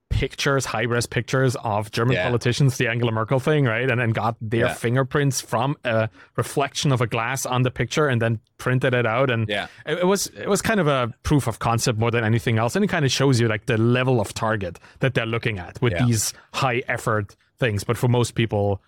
pictures, 0.10 0.66
high 0.66 0.84
res 0.84 1.06
pictures 1.06 1.56
of 1.64 1.92
German 1.92 2.16
yeah. 2.16 2.26
politicians, 2.26 2.78
the 2.78 2.88
Angela 2.88 3.12
Merkel 3.12 3.40
thing, 3.40 3.66
right? 3.66 3.90
And 3.90 4.00
then 4.00 4.12
got 4.12 4.36
their 4.42 4.68
yeah. 4.68 4.74
fingerprints 4.74 5.40
from 5.42 5.78
a 5.84 6.10
reflection 6.36 6.92
of 6.92 7.02
a 7.02 7.08
glass 7.08 7.46
on 7.46 7.64
the 7.64 7.72
picture 7.72 8.08
and 8.08 8.22
then 8.22 8.40
printed 8.58 8.94
it 8.94 9.06
out. 9.06 9.30
And 9.30 9.48
yeah. 9.48 9.68
it, 9.86 10.00
it 10.00 10.06
was 10.08 10.28
it 10.28 10.48
was 10.48 10.62
kind 10.62 10.80
of 10.80 10.88
a 10.88 11.14
proof 11.24 11.48
of 11.48 11.60
concept 11.60 12.00
more 12.00 12.12
than 12.12 12.24
anything 12.24 12.58
else. 12.58 12.76
And 12.76 12.84
it 12.84 12.90
kind 12.90 13.06
of 13.06 13.12
shows 13.12 13.40
you 13.40 13.48
like 13.48 13.66
the 13.68 13.78
level 13.78 14.20
of 14.20 14.34
target 14.34 14.80
that 15.00 15.14
they're 15.14 15.26
looking 15.26 15.60
at 15.60 15.82
with 15.82 15.94
yeah. 15.94 16.06
these 16.06 16.34
high 16.54 16.84
effort 16.88 17.36
things. 17.58 17.84
But 17.84 17.98
for 17.98 18.08
most 18.08 18.36
people, 18.36 18.82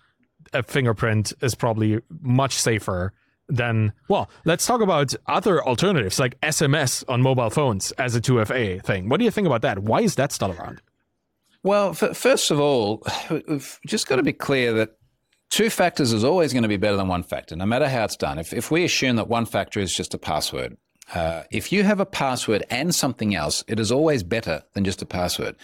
a 0.52 0.62
fingerprint 0.62 1.32
is 1.40 1.54
probably 1.54 2.00
much 2.20 2.54
safer 2.54 3.12
than 3.48 3.92
well 4.08 4.30
let's 4.44 4.64
talk 4.64 4.80
about 4.80 5.14
other 5.26 5.62
alternatives 5.64 6.18
like 6.18 6.40
sms 6.40 7.04
on 7.08 7.20
mobile 7.20 7.50
phones 7.50 7.90
as 7.92 8.14
a 8.14 8.20
2fa 8.20 8.82
thing 8.82 9.08
what 9.08 9.18
do 9.18 9.24
you 9.24 9.30
think 9.30 9.46
about 9.46 9.62
that 9.62 9.80
why 9.80 10.00
is 10.00 10.14
that 10.14 10.32
still 10.32 10.52
around 10.52 10.80
well, 11.62 11.90
f- 11.90 12.16
first 12.16 12.50
of 12.50 12.60
all, 12.60 13.02
we've 13.30 13.78
just 13.86 14.08
got 14.08 14.16
to 14.16 14.22
be 14.22 14.32
clear 14.32 14.72
that 14.74 14.96
two 15.50 15.70
factors 15.70 16.12
is 16.12 16.24
always 16.24 16.52
going 16.52 16.62
to 16.62 16.68
be 16.68 16.76
better 16.76 16.96
than 16.96 17.08
one 17.08 17.22
factor, 17.22 17.54
no 17.54 17.66
matter 17.66 17.88
how 17.88 18.04
it's 18.04 18.16
done. 18.16 18.38
If, 18.38 18.52
if 18.52 18.70
we 18.70 18.84
assume 18.84 19.16
that 19.16 19.28
one 19.28 19.46
factor 19.46 19.80
is 19.80 19.94
just 19.94 20.14
a 20.14 20.18
password, 20.18 20.76
uh, 21.14 21.42
if 21.50 21.72
you 21.72 21.84
have 21.84 22.00
a 22.00 22.06
password 22.06 22.64
and 22.70 22.94
something 22.94 23.34
else, 23.34 23.64
it 23.68 23.78
is 23.78 23.92
always 23.92 24.22
better 24.22 24.62
than 24.72 24.84
just 24.84 25.02
a 25.02 25.06
password. 25.06 25.56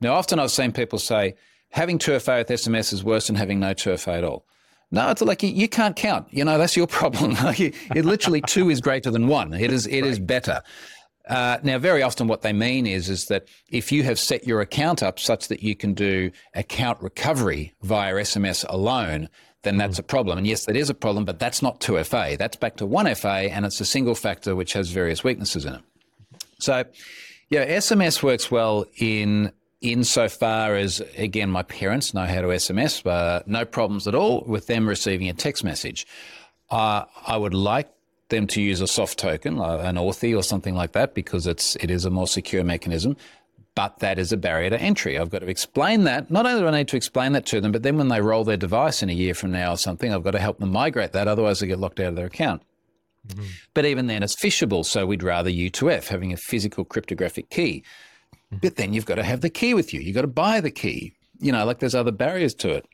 Now, 0.00 0.14
often 0.14 0.38
I've 0.38 0.50
seen 0.50 0.72
people 0.72 0.98
say 0.98 1.34
having 1.70 1.98
2FA 1.98 2.38
with 2.38 2.48
SMS 2.48 2.92
is 2.92 3.02
worse 3.02 3.26
than 3.26 3.36
having 3.36 3.58
no 3.60 3.74
2FA 3.74 4.18
at 4.18 4.24
all. 4.24 4.46
No, 4.92 5.10
it's 5.10 5.22
like 5.22 5.42
you, 5.42 5.48
you 5.48 5.68
can't 5.68 5.96
count. 5.96 6.26
You 6.30 6.44
know, 6.44 6.58
that's 6.58 6.76
your 6.76 6.86
problem. 7.00 7.34
it 7.38 8.04
literally 8.04 8.42
two 8.42 8.70
is 8.70 8.80
greater 8.80 9.10
than 9.10 9.26
one. 9.26 9.54
It 9.54 9.72
is 9.72 9.86
it 9.86 10.02
right. 10.02 10.10
is 10.10 10.18
better. 10.18 10.62
Uh, 11.28 11.58
now, 11.62 11.78
very 11.78 12.02
often, 12.02 12.26
what 12.26 12.42
they 12.42 12.52
mean 12.52 12.86
is 12.86 13.08
is 13.08 13.26
that 13.26 13.46
if 13.70 13.92
you 13.92 14.02
have 14.02 14.18
set 14.18 14.46
your 14.46 14.60
account 14.60 15.02
up 15.02 15.18
such 15.18 15.48
that 15.48 15.62
you 15.62 15.76
can 15.76 15.94
do 15.94 16.30
account 16.54 17.00
recovery 17.00 17.72
via 17.82 18.14
SMS 18.14 18.64
alone, 18.68 19.28
then 19.62 19.76
that's 19.76 19.98
a 19.98 20.02
problem. 20.02 20.38
And 20.38 20.46
yes, 20.46 20.66
that 20.66 20.76
is 20.76 20.90
a 20.90 20.94
problem, 20.94 21.24
but 21.24 21.38
that's 21.38 21.62
not 21.62 21.80
2FA. 21.80 22.36
That's 22.36 22.56
back 22.56 22.76
to 22.76 22.86
1FA, 22.86 23.50
and 23.50 23.64
it's 23.64 23.80
a 23.80 23.84
single 23.84 24.16
factor 24.16 24.56
which 24.56 24.72
has 24.72 24.90
various 24.90 25.22
weaknesses 25.22 25.64
in 25.64 25.74
it. 25.74 25.82
So, 26.58 26.84
yeah, 27.50 27.66
SMS 27.66 28.22
works 28.22 28.50
well 28.50 28.86
in 28.96 29.52
insofar 29.80 30.76
as 30.76 31.00
again, 31.16 31.50
my 31.50 31.62
parents 31.62 32.14
know 32.14 32.24
how 32.24 32.40
to 32.40 32.48
SMS, 32.48 33.02
but 33.02 33.46
no 33.46 33.64
problems 33.64 34.06
at 34.06 34.14
all 34.14 34.44
with 34.46 34.66
them 34.66 34.88
receiving 34.88 35.28
a 35.28 35.32
text 35.32 35.64
message. 35.64 36.06
Uh, 36.70 37.04
I 37.26 37.36
would 37.36 37.54
like 37.54 37.90
them 38.36 38.46
to 38.48 38.60
use 38.60 38.80
a 38.80 38.86
soft 38.86 39.18
token, 39.18 39.60
an 39.60 39.96
Authy 39.96 40.36
or 40.36 40.42
something 40.42 40.74
like 40.74 40.92
that, 40.92 41.14
because 41.14 41.46
it's 41.46 41.76
it 41.76 41.90
is 41.90 42.04
a 42.04 42.10
more 42.10 42.26
secure 42.26 42.64
mechanism. 42.64 43.16
But 43.74 44.00
that 44.00 44.18
is 44.18 44.32
a 44.32 44.36
barrier 44.36 44.68
to 44.70 44.80
entry. 44.80 45.18
I've 45.18 45.30
got 45.30 45.38
to 45.38 45.48
explain 45.48 46.04
that. 46.04 46.30
Not 46.30 46.44
only 46.44 46.60
do 46.60 46.68
I 46.68 46.72
need 46.72 46.88
to 46.88 46.96
explain 46.96 47.32
that 47.32 47.46
to 47.46 47.60
them, 47.60 47.72
but 47.72 47.82
then 47.82 47.96
when 47.96 48.08
they 48.08 48.20
roll 48.20 48.44
their 48.44 48.58
device 48.58 49.02
in 49.02 49.08
a 49.08 49.14
year 49.14 49.32
from 49.32 49.52
now 49.52 49.72
or 49.72 49.76
something, 49.78 50.12
I've 50.12 50.24
got 50.24 50.32
to 50.32 50.38
help 50.38 50.58
them 50.58 50.72
migrate 50.72 51.12
that. 51.12 51.26
Otherwise, 51.26 51.60
they 51.60 51.66
get 51.66 51.78
locked 51.78 51.98
out 51.98 52.08
of 52.08 52.16
their 52.16 52.26
account. 52.26 52.62
Mm-hmm. 53.28 53.46
But 53.72 53.86
even 53.86 54.08
then, 54.08 54.22
it's 54.22 54.36
phishable. 54.36 54.84
So 54.84 55.06
we'd 55.06 55.22
rather 55.22 55.48
U2F, 55.48 56.08
having 56.08 56.32
a 56.34 56.36
physical 56.36 56.84
cryptographic 56.84 57.48
key. 57.48 57.82
Mm-hmm. 58.34 58.56
But 58.60 58.76
then 58.76 58.92
you've 58.92 59.06
got 59.06 59.14
to 59.14 59.22
have 59.22 59.40
the 59.40 59.50
key 59.50 59.72
with 59.72 59.94
you. 59.94 60.00
You've 60.00 60.16
got 60.16 60.22
to 60.22 60.26
buy 60.26 60.60
the 60.60 60.70
key. 60.70 61.14
You 61.38 61.52
know, 61.52 61.64
like 61.64 61.78
there's 61.78 61.94
other 61.94 62.12
barriers 62.12 62.54
to 62.56 62.72
it. 62.72 62.86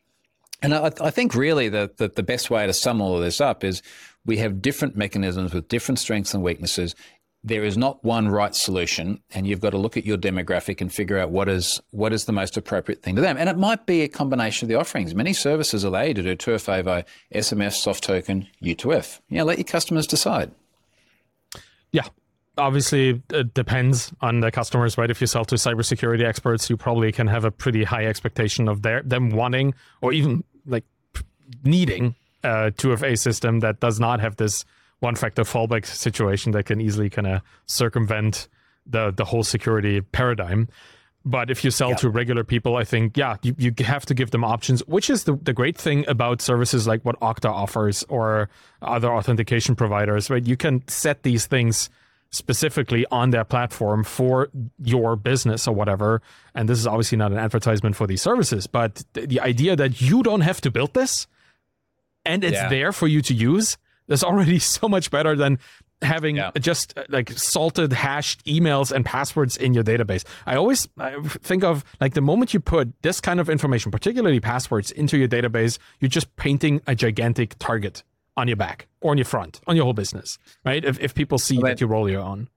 And 0.63 0.75
I, 0.75 0.93
I 1.01 1.11
think 1.11 1.35
really 1.35 1.69
the, 1.69 1.91
the, 1.97 2.09
the 2.09 2.23
best 2.23 2.51
way 2.51 2.67
to 2.67 2.73
sum 2.73 3.01
all 3.01 3.17
of 3.17 3.23
this 3.23 3.41
up 3.41 3.65
is 3.65 3.83
we 4.29 4.37
have 4.37 4.61
different 4.61 4.95
mechanisms 4.95 5.55
with 5.55 5.69
different 5.69 5.99
strengths 5.99 6.35
and 6.35 6.43
weaknesses. 6.43 6.95
There 7.43 7.65
is 7.65 7.79
not 7.79 8.05
one 8.05 8.29
right 8.29 8.55
solution, 8.55 9.23
and 9.33 9.47
you've 9.47 9.61
got 9.61 9.71
to 9.71 9.79
look 9.79 9.97
at 9.97 10.05
your 10.05 10.19
demographic 10.19 10.83
and 10.83 10.93
figure 10.93 11.19
out 11.19 11.31
what 11.31 11.49
is 11.49 11.81
what 11.93 12.13
is 12.13 12.27
the 12.27 12.33
most 12.33 12.59
appropriate 12.59 13.03
thing 13.03 13.17
to 13.17 13.23
them. 13.23 13.39
And 13.39 13.49
it 13.49 13.57
might 13.57 13.87
be 13.87 14.03
a 14.03 14.09
combination 14.09 14.67
of 14.67 14.69
the 14.69 14.75
offerings. 14.75 15.15
Many 15.15 15.33
services 15.33 15.83
allow 15.83 16.03
you 16.03 16.13
to 16.13 16.23
do 16.23 16.37
2FA, 16.37 17.07
SMS, 17.35 17.77
soft 17.77 18.05
token, 18.05 18.47
U2F. 18.63 19.21
Yeah, 19.31 19.45
let 19.45 19.57
your 19.57 19.65
customers 19.65 20.07
decide. 20.07 20.51
Yeah, 21.91 22.09
obviously 22.59 23.23
it 23.31 23.55
depends 23.55 24.13
on 24.21 24.41
the 24.41 24.51
customers, 24.51 24.99
right? 24.99 25.11
If 25.11 25.23
you 25.23 25.27
sell 25.27 25.47
to 25.47 25.55
cybersecurity 25.55 26.25
experts, 26.25 26.69
you 26.69 26.77
probably 26.77 27.13
can 27.13 27.29
have 27.29 27.47
a 27.47 27.51
pretty 27.51 27.83
high 27.83 28.05
expectation 28.05 28.69
of 28.69 28.83
their 28.83 29.01
them 29.03 29.31
wanting 29.31 29.73
or 30.03 30.13
even 30.13 30.45
like 30.67 30.85
needing 31.65 32.15
Uh, 32.45 32.67
a 32.69 32.71
2FA 32.71 33.19
system 33.19 33.61
that 33.61 33.81
does 33.81 33.99
not 33.99 34.21
have 34.21 34.37
this 34.37 34.65
one 35.01 35.15
factor 35.15 35.43
fallback 35.43 35.85
situation 35.87 36.53
that 36.53 36.67
can 36.67 36.81
easily 36.81 37.11
kind 37.11 37.27
of 37.27 37.43
circumvent 37.67 38.49
the 38.87 39.11
the 39.11 39.25
whole 39.25 39.43
security 39.43 40.01
paradigm. 40.01 40.69
But 41.25 41.51
if 41.51 41.65
you 41.65 41.71
sell 41.71 41.91
yeah. 41.91 41.97
to 41.97 42.11
regular 42.11 42.45
people, 42.45 42.77
I 42.77 42.85
think, 42.85 43.17
yeah, 43.17 43.37
you, 43.43 43.55
you 43.59 43.73
have 43.85 44.07
to 44.07 44.15
give 44.15 44.31
them 44.31 44.45
options, 44.45 44.87
which 44.87 45.11
is 45.11 45.25
the, 45.25 45.35
the 45.35 45.53
great 45.53 45.77
thing 45.77 46.05
about 46.09 46.41
services 46.41 46.87
like 46.87 47.05
what 47.05 47.21
Okta 47.21 47.51
offers 47.51 48.05
or 48.09 48.49
other 48.81 49.13
authentication 49.13 49.75
providers, 49.75 50.31
right? 50.31 50.47
You 50.47 50.57
can 50.57 50.87
set 50.89 51.25
these 51.25 51.45
things 51.45 51.91
specifically 52.31 53.05
on 53.11 53.31
their 53.31 53.45
platform 53.45 54.05
for 54.05 54.49
your 54.83 55.17
business 55.17 55.67
or 55.67 55.75
whatever. 55.75 56.23
And 56.55 56.69
this 56.69 56.79
is 56.79 56.87
obviously 56.87 57.19
not 57.19 57.33
an 57.33 57.39
advertisement 57.39 57.97
for 57.97 58.07
these 58.07 58.23
services, 58.23 58.67
but 58.67 59.03
the 59.13 59.41
idea 59.41 59.77
that 59.77 60.01
you 60.01 60.23
don't 60.23 60.43
have 60.43 60.61
to 60.63 60.71
build 60.71 60.95
this 60.95 61.27
and 62.29 62.45
it's 62.45 62.55
yeah. 62.55 62.69
there 62.69 62.93
for 62.93 63.09
you 63.09 63.23
to 63.23 63.35
use 63.35 63.77
is 64.09 64.23
already 64.23 64.59
so 64.77 64.89
much 64.89 65.11
better 65.11 65.35
than 65.35 65.59
having 66.03 66.37
yeah. 66.37 66.53
just 66.61 66.97
uh, 66.97 67.05
like 67.09 67.31
salted 67.33 67.93
hashed 67.93 68.45
emails 68.45 68.93
and 68.93 69.05
passwords 69.05 69.57
in 69.57 69.75
your 69.75 69.83
database. 69.83 70.25
I 70.47 70.55
always 70.55 70.89
I 70.99 71.21
think 71.23 71.65
of 71.65 71.85
like 72.01 72.15
the 72.15 72.21
moment 72.21 72.55
you 72.55 72.61
put 72.61 72.93
this 73.03 73.21
kind 73.21 73.41
of 73.41 73.51
information, 73.51 73.91
particularly 73.91 74.39
passwords 74.41 74.93
into 74.93 75.19
your 75.19 75.29
database, 75.29 75.79
you're 75.99 76.09
just 76.09 76.35
painting 76.37 76.81
a 76.87 76.95
gigantic 76.95 77.59
target 77.59 78.05
on 78.37 78.47
your 78.47 78.57
back 78.57 78.87
or 79.01 79.11
on 79.11 79.19
your 79.19 79.25
front, 79.25 79.61
on 79.67 79.75
your 79.75 79.85
whole 79.85 79.95
business, 79.95 80.39
right? 80.65 80.85
If, 80.85 81.01
if 81.01 81.15
people 81.15 81.39
see 81.39 81.59
that 81.63 81.81
you 81.81 81.89
roll 81.89 82.09
your 82.09 82.23
own. 82.23 82.49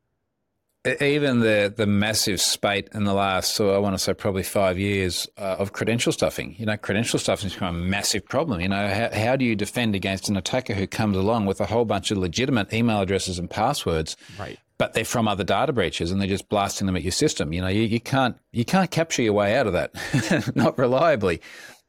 Even 1.00 1.42
the 1.42 1.72
the 1.76 1.86
massive 1.86 2.42
spate 2.42 2.90
in 2.96 3.04
the 3.04 3.14
last, 3.14 3.54
so 3.54 3.76
I 3.76 3.78
want 3.78 3.94
to 3.94 4.00
say 4.00 4.16
probably 4.16 4.42
five 4.42 4.80
years 4.80 5.28
uh, 5.38 5.58
of 5.60 5.74
credential 5.74 6.12
stuffing. 6.12 6.56
You 6.58 6.66
know, 6.66 6.76
credential 6.76 7.20
stuffing 7.20 7.50
has 7.50 7.54
become 7.54 7.76
a 7.76 7.80
massive 7.80 8.26
problem. 8.26 8.60
You 8.62 8.70
know, 8.70 8.88
how, 8.88 9.10
how 9.16 9.36
do 9.36 9.46
you 9.46 9.56
defend 9.56 9.94
against 9.94 10.28
an 10.28 10.38
attacker 10.38 10.74
who 10.74 10.88
comes 10.88 11.18
along 11.18 11.46
with 11.46 11.62
a 11.62 11.68
whole 11.68 11.86
bunch 11.86 12.10
of 12.10 12.18
legitimate 12.18 12.74
email 12.74 13.00
addresses 13.00 13.38
and 13.38 13.48
passwords, 13.48 14.18
right? 14.40 14.58
But 14.80 14.94
they're 14.94 15.06
from 15.06 15.28
other 15.28 15.44
data 15.44 15.72
breaches, 15.72 16.10
and 16.10 16.20
they're 16.20 16.28
just 16.28 16.50
blasting 16.50 16.88
them 16.88 16.96
at 16.96 17.04
your 17.04 17.12
system. 17.12 17.54
You 17.54 17.62
know, 17.62 17.68
you, 17.68 17.84
you 17.84 18.00
can't 18.00 18.36
you 18.52 18.66
can't 18.66 18.90
CAPTCHA 18.90 19.26
your 19.26 19.34
way 19.34 19.56
out 19.56 19.68
of 19.68 19.74
that, 19.74 20.52
not 20.56 20.80
reliably. 20.80 21.42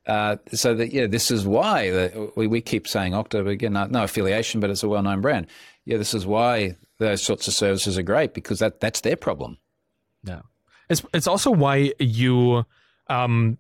Uh, 0.07 0.37
so 0.53 0.75
that 0.75 0.93
yeah, 0.93 1.07
this 1.07 1.31
is 1.31 1.47
why 1.47 1.91
the, 1.91 2.33
we, 2.37 2.47
we 2.47 2.61
keep 2.61 2.89
saying 2.89 3.13
Okta 3.13 3.49
again, 3.49 3.75
no, 3.75 3.87
no 3.87 4.03
affiliation, 4.03 4.61
but 4.61 4.69
it's 4.69 4.83
a 4.83 4.89
well 4.89 5.03
known 5.03 5.21
brand. 5.21 5.47
Yeah, 5.85 5.97
this 5.97 6.15
is 6.15 6.27
why 6.27 6.77
those 6.99 7.23
sorts 7.23 7.49
of 7.49 7.55
services 7.55 7.99
are 7.99 8.03
great 8.03 8.35
because 8.35 8.61
that 8.61 8.81
that's 8.81 9.01
their 9.01 9.17
problem. 9.17 9.59
Yeah, 10.25 10.43
it's 10.89 11.03
it's 11.13 11.27
also 11.27 11.51
why 11.51 11.93
you 11.99 12.65
um, 13.09 13.59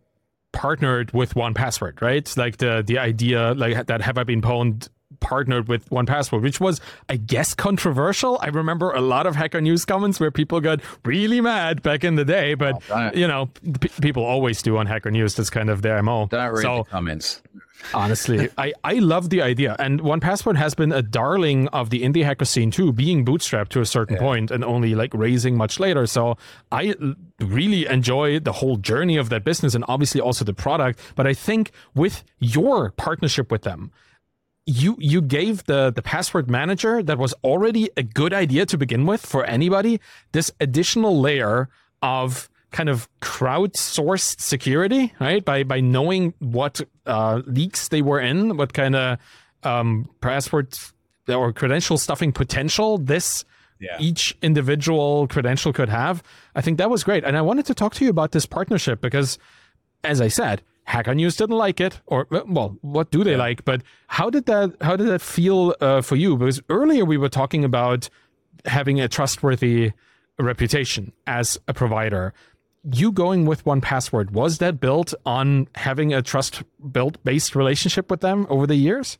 partnered 0.53 1.12
with 1.12 1.35
1Password, 1.35 2.01
right? 2.01 2.33
Like 2.37 2.59
the 2.59 2.83
the 2.87 2.99
idea 2.99 3.55
like 3.55 3.87
that 3.87 4.01
have 4.01 4.18
I 4.18 4.25
been 4.25 4.43
pwned 4.43 4.89
partnered 5.20 5.68
with 5.68 5.89
1Password, 5.91 6.43
which 6.43 6.61
was, 6.61 6.81
I 7.09 7.16
guess, 7.16 7.55
controversial. 7.55 8.39
I 8.43 8.49
remember 8.49 8.91
a 8.91 9.01
lot 9.01 9.27
of 9.27 9.37
Hacker 9.37 9.61
News 9.61 9.85
comments 9.85 10.20
where 10.20 10.31
people 10.31 10.61
got 10.61 10.81
really 11.05 11.41
mad 11.41 11.83
back 11.83 12.05
in 12.05 12.16
the 12.16 12.25
day, 12.25 12.55
but 12.55 12.83
oh, 12.91 13.11
you 13.14 13.27
know, 13.27 13.47
p- 13.81 13.91
people 14.01 14.25
always 14.25 14.61
do 14.62 14.77
on 14.77 14.87
Hacker 14.87 15.11
News. 15.11 15.37
That's 15.37 15.51
kind 15.51 15.70
of 15.70 15.83
their 15.83 16.03
mo. 16.03 16.27
Don't 16.27 16.53
read 16.53 16.62
so, 16.62 16.79
the 16.79 16.91
comments. 16.91 17.43
Honestly, 17.95 18.49
I, 18.59 18.72
I 18.85 18.95
love 18.95 19.30
the 19.30 19.43
idea. 19.43 19.76
And 19.78 20.01
1Password 20.01 20.57
has 20.57 20.74
been 20.74 20.93
a 20.93 21.03
darling 21.03 21.68
of 21.68 21.91
the 21.91 22.03
indie 22.03 22.24
hacker 22.24 22.45
scene 22.45 22.70
too, 22.70 22.93
being 22.93 23.24
bootstrapped 23.24 23.68
to 23.70 23.80
a 23.80 23.87
certain 23.87 24.16
yeah. 24.16 24.22
point 24.22 24.51
and 24.51 24.64
only 24.64 24.95
like 24.95 25.12
raising 25.14 25.57
much 25.57 25.78
later. 25.80 26.07
So 26.07 26.37
I 26.70 26.95
really 27.41 27.87
enjoy 27.87 28.41
the 28.41 28.53
whole 28.53 28.76
journey 28.76 29.16
of 29.16 29.28
that 29.30 29.45
business 29.45 29.74
and 29.74 29.85
obviously 29.89 30.20
also 30.20 30.45
the 30.45 30.55
product. 30.55 31.01
But 31.14 31.26
I 31.26 31.35
think 31.35 31.72
with 31.95 32.24
your 32.39 32.91
partnership 32.91 33.51
with 33.51 33.62
them, 33.62 33.93
you 34.64 34.97
you 35.01 35.20
gave 35.20 35.64
the 35.64 35.91
the 35.91 36.03
password 36.03 36.49
manager 36.49 37.03
that 37.03 37.18
was 37.18 37.35
already 37.43 37.91
a 37.97 38.03
good 38.03 38.33
idea 38.33 38.64
to 38.66 38.78
begin 38.78 39.07
with 39.07 39.24
for 39.24 39.45
anybody 39.45 40.01
this 40.30 40.53
additional 40.61 41.20
layer 41.20 41.68
of 42.01 42.49
kind 42.73 42.89
of 42.89 43.09
crowdsourced 43.20 44.41
security 44.41 45.12
right 45.20 45.45
by 45.45 45.62
by 45.62 45.81
knowing 45.81 46.35
what 46.39 46.81
uh, 47.07 47.43
leaks 47.47 47.89
they 47.89 48.03
were 48.03 48.20
in 48.20 48.57
what 48.57 48.73
kind 48.73 48.97
of 48.97 49.18
um, 49.62 50.09
password 50.20 50.77
or 51.29 51.53
credential 51.53 51.99
stuffing 51.99 52.33
potential 52.33 52.99
this 52.99 53.45
yeah. 53.79 53.97
each 54.01 54.37
individual 54.43 55.27
credential 55.29 55.73
could 55.73 55.89
have 55.89 56.23
i 56.55 56.61
think 56.61 56.79
that 56.79 56.91
was 56.91 57.05
great 57.05 57.25
and 57.25 57.37
i 57.37 57.41
wanted 57.41 57.66
to 57.66 57.75
talk 57.75 57.95
to 57.95 58.05
you 58.05 58.11
about 58.11 58.33
this 58.33 58.47
partnership 58.47 59.01
because 59.01 59.39
as 60.03 60.20
i 60.20 60.29
said 60.29 60.62
Hacker 60.85 61.14
News 61.14 61.37
didn't 61.37 61.57
like 61.57 61.81
it, 61.81 62.01
or 62.07 62.27
well, 62.31 62.77
what 62.81 63.11
do 63.11 63.23
they 63.23 63.33
yeah. 63.33 63.37
like? 63.37 63.64
But 63.64 63.83
how 64.09 64.31
did 64.31 64.47
that 64.47 64.75
how 64.81 64.97
did 64.97 65.07
that 65.09 65.20
feel 65.20 65.75
uh, 65.81 66.03
for 66.03 66.16
you? 66.16 66.37
Because 66.37 66.61
earlier 66.68 67.05
we 67.05 67.16
were 67.16 67.29
talking 67.29 67.64
about 67.64 68.09
having 68.64 69.01
a 69.01 69.09
trustworthy 69.09 69.93
reputation 70.39 71.12
as 71.27 71.59
a 71.68 71.75
provider. 71.75 72.35
You 72.85 73.12
going 73.12 73.47
with 73.47 73.64
1Password 73.64 74.33
was 74.33 74.59
that 74.59 74.80
built 74.80 75.14
on 75.24 75.68
having 75.76 76.12
a 76.12 76.22
trust 76.22 76.62
built 76.91 77.22
based 77.24 77.55
relationship 77.55 78.11
with 78.11 78.20
them 78.20 78.47
over 78.51 78.66
the 78.66 78.74
years? 78.74 79.18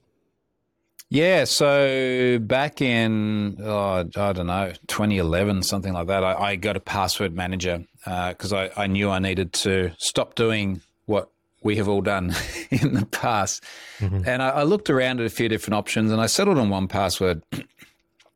Yeah, 1.11 1.45
so 1.45 2.39
back 2.41 2.81
in 2.81 3.59
oh, 3.63 4.09
I 4.17 4.33
don't 4.33 4.47
know 4.47 4.73
2011 4.87 5.63
something 5.63 5.93
like 5.93 6.07
that, 6.07 6.25
I, 6.25 6.33
I 6.33 6.57
got 6.57 6.75
a 6.75 6.81
password 6.81 7.35
manager 7.35 7.85
because 8.05 8.53
uh, 8.53 8.71
I, 8.75 8.85
I 8.85 8.87
knew 8.87 9.11
I 9.11 9.19
needed 9.19 9.53
to 9.53 9.93
stop 9.99 10.35
doing 10.35 10.81
what 11.05 11.29
we 11.63 11.77
have 11.77 11.87
all 11.87 12.01
done 12.01 12.35
in 12.71 12.95
the 12.95 13.07
past. 13.07 13.63
Mm-hmm. 13.99 14.23
And 14.27 14.43
I, 14.43 14.49
I, 14.49 14.63
looked 14.63 14.89
around 14.89 15.21
at 15.21 15.27
a 15.27 15.31
few 15.31 15.51
different 15.51 15.75
options 15.75 16.11
and 16.11 16.21
I 16.21 16.27
settled 16.27 16.59
on 16.59 16.71
1Password. 16.71 17.43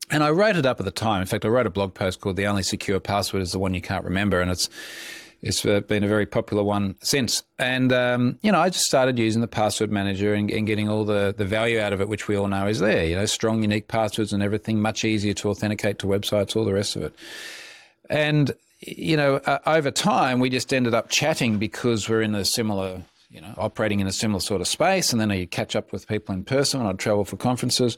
And 0.09 0.23
I 0.23 0.29
wrote 0.29 0.55
it 0.55 0.65
up 0.65 0.79
at 0.79 0.85
the 0.85 0.91
time. 0.91 1.21
In 1.21 1.27
fact, 1.27 1.43
I 1.43 1.49
wrote 1.49 1.67
a 1.67 1.69
blog 1.69 1.93
post 1.93 2.21
called 2.21 2.37
"The 2.37 2.47
Only 2.47 2.63
Secure 2.63 2.99
Password 2.99 3.41
Is 3.41 3.51
the 3.51 3.59
One 3.59 3.73
You 3.73 3.81
Can't 3.81 4.05
Remember," 4.05 4.39
and 4.39 4.49
it's 4.49 4.69
it's 5.41 5.65
uh, 5.65 5.81
been 5.81 6.03
a 6.03 6.07
very 6.07 6.25
popular 6.25 6.63
one 6.63 6.95
since. 7.01 7.43
And 7.59 7.91
um, 7.91 8.39
you 8.41 8.51
know, 8.51 8.59
I 8.59 8.69
just 8.69 8.85
started 8.85 9.19
using 9.19 9.41
the 9.41 9.47
password 9.47 9.91
manager 9.91 10.33
and, 10.33 10.49
and, 10.49 10.65
getting 10.65 10.87
all 10.87 11.03
the 11.03 11.33
the 11.37 11.45
value 11.45 11.79
out 11.79 11.93
of 11.93 11.99
it, 11.99 12.07
which 12.07 12.27
we 12.27 12.37
all 12.37 12.47
know 12.47 12.67
is 12.67 12.79
there. 12.79 13.05
You 13.05 13.15
know, 13.15 13.25
strong, 13.25 13.61
unique 13.61 13.87
passwords 13.89 14.31
and 14.31 14.41
everything, 14.41 14.81
much 14.81 15.03
easier 15.03 15.33
to 15.35 15.49
authenticate 15.49 15.99
to 15.99 16.07
websites, 16.07 16.55
all 16.55 16.65
the 16.65 16.73
rest 16.73 16.95
of 16.95 17.03
it. 17.03 17.13
And 18.09 18.53
you 18.79 19.17
know, 19.17 19.37
uh, 19.37 19.59
over 19.65 19.91
time, 19.91 20.39
we 20.39 20.49
just 20.49 20.73
ended 20.73 20.93
up 20.93 21.09
chatting 21.09 21.57
because 21.57 22.07
we're 22.07 22.21
in 22.21 22.35
a 22.35 22.45
similar 22.45 23.01
you 23.29 23.41
know, 23.41 23.53
operating 23.57 23.99
in 23.99 24.07
a 24.07 24.11
similar 24.11 24.39
sort 24.39 24.61
of 24.61 24.67
space. 24.67 25.11
And 25.11 25.19
then 25.19 25.31
I 25.31 25.43
catch 25.45 25.75
up 25.75 25.91
with 25.91 26.07
people 26.07 26.33
in 26.33 26.45
person 26.45 26.79
when 26.79 26.87
I'd 26.87 26.97
travel 26.97 27.25
for 27.25 27.35
conferences 27.35 27.97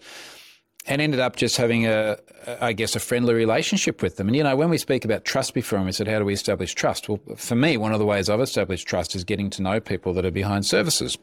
and 0.86 1.02
ended 1.02 1.20
up 1.20 1.36
just 1.36 1.58
having 1.58 1.86
a, 1.86 2.18
I 2.62 2.74
guess, 2.74 2.96
a 2.96 3.00
friendly 3.00 3.34
relationship 3.34 4.02
with 4.02 4.18
them. 4.18 4.28
And, 4.28 4.36
you 4.36 4.44
know, 4.44 4.56
when 4.56 4.70
we 4.70 4.78
speak 4.78 5.06
about 5.06 5.26
trust 5.26 5.54
before, 5.54 5.82
we 5.82 5.92
said, 5.92 6.08
how 6.08 6.20
do 6.20 6.26
we 6.26 6.34
establish 6.34 6.74
trust? 6.74 7.10
Well, 7.10 7.20
for 7.36 7.56
me, 7.56 7.78
one 7.78 7.94
of 7.94 8.00
the 8.00 8.06
ways 8.06 8.30
I've 8.30 8.42
established 8.42 8.88
trust 8.88 9.16
is 9.16 9.24
getting 9.24 9.50
to 9.52 9.62
know 9.62 9.80
people 9.80 10.14
that 10.14 10.26
are 10.26 10.32
behind 10.32 10.66
services. 10.66 11.18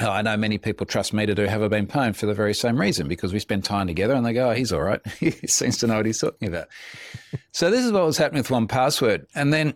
Uh, 0.00 0.10
I 0.10 0.22
know 0.22 0.36
many 0.36 0.58
people 0.58 0.86
trust 0.86 1.12
me 1.12 1.24
to 1.24 1.34
do 1.34 1.44
Have 1.44 1.62
I 1.62 1.68
Been 1.68 1.86
Pwned 1.86 2.16
for 2.16 2.26
the 2.26 2.34
very 2.34 2.52
same 2.52 2.80
reason 2.80 3.06
because 3.06 3.32
we 3.32 3.38
spend 3.38 3.64
time 3.64 3.86
together 3.86 4.14
and 4.14 4.26
they 4.26 4.32
go, 4.32 4.50
oh, 4.50 4.52
he's 4.52 4.72
all 4.72 4.82
right. 4.82 5.00
he 5.20 5.30
seems 5.30 5.78
to 5.78 5.86
know 5.86 5.96
what 5.96 6.06
he's 6.06 6.18
talking 6.18 6.48
about. 6.48 6.66
so 7.52 7.70
this 7.70 7.84
is 7.84 7.92
what 7.92 8.04
was 8.04 8.18
happening 8.18 8.40
with 8.40 8.48
1Password. 8.48 9.26
And 9.34 9.52
then 9.52 9.74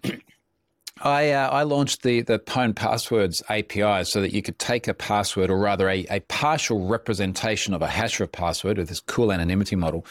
I, 1.02 1.30
uh, 1.30 1.48
I 1.50 1.62
launched 1.62 2.02
the, 2.02 2.22
the 2.22 2.38
Pwned 2.38 2.74
Passwords 2.74 3.42
API 3.48 4.04
so 4.04 4.20
that 4.20 4.32
you 4.32 4.42
could 4.42 4.58
take 4.58 4.88
a 4.88 4.94
password, 4.94 5.50
or 5.50 5.58
rather 5.58 5.88
a, 5.88 6.06
a 6.10 6.20
partial 6.20 6.86
representation 6.86 7.74
of 7.74 7.82
a 7.82 7.86
hash 7.86 8.20
of 8.20 8.32
password 8.32 8.78
with 8.78 8.88
this 8.88 9.00
cool 9.00 9.32
anonymity 9.32 9.76
model, 9.76 10.04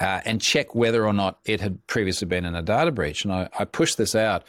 uh, 0.00 0.20
and 0.24 0.40
check 0.40 0.74
whether 0.74 1.06
or 1.06 1.12
not 1.12 1.38
it 1.44 1.60
had 1.60 1.84
previously 1.86 2.26
been 2.26 2.44
in 2.44 2.54
a 2.54 2.62
data 2.62 2.92
breach. 2.92 3.24
And 3.24 3.32
I, 3.32 3.48
I 3.58 3.64
pushed 3.64 3.98
this 3.98 4.14
out. 4.14 4.44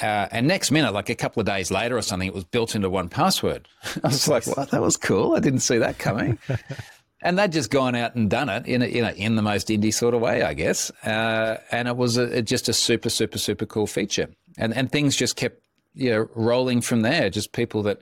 Uh, 0.00 0.28
and 0.30 0.46
next 0.46 0.70
minute, 0.70 0.92
like 0.92 1.08
a 1.08 1.14
couple 1.14 1.40
of 1.40 1.46
days 1.46 1.70
later 1.70 1.96
or 1.96 2.02
something, 2.02 2.28
it 2.28 2.34
was 2.34 2.44
built 2.44 2.74
into 2.74 2.90
1Password. 2.90 3.64
I 4.04 4.08
was 4.08 4.28
like, 4.28 4.46
"What? 4.46 4.70
That 4.70 4.82
was 4.82 4.96
cool. 4.96 5.34
I 5.34 5.40
didn't 5.40 5.60
see 5.60 5.78
that 5.78 5.98
coming." 5.98 6.38
and 7.22 7.38
they'd 7.38 7.52
just 7.52 7.70
gone 7.70 7.94
out 7.94 8.14
and 8.14 8.28
done 8.28 8.50
it 8.50 8.66
in 8.66 8.82
a, 8.82 8.86
you 8.86 9.00
know 9.00 9.10
in 9.10 9.36
the 9.36 9.42
most 9.42 9.68
indie 9.68 9.94
sort 9.94 10.12
of 10.12 10.20
way, 10.20 10.42
I 10.42 10.52
guess. 10.52 10.90
Uh, 11.02 11.58
and 11.70 11.88
it 11.88 11.96
was 11.96 12.18
a, 12.18 12.42
just 12.42 12.68
a 12.68 12.74
super, 12.74 13.08
super, 13.08 13.38
super 13.38 13.64
cool 13.64 13.86
feature 13.86 14.28
and 14.56 14.74
and 14.74 14.90
things 14.90 15.16
just 15.16 15.36
kept 15.36 15.62
you 15.94 16.10
know 16.10 16.28
rolling 16.34 16.80
from 16.80 17.02
there. 17.02 17.30
Just 17.30 17.52
people 17.52 17.82
that 17.84 18.00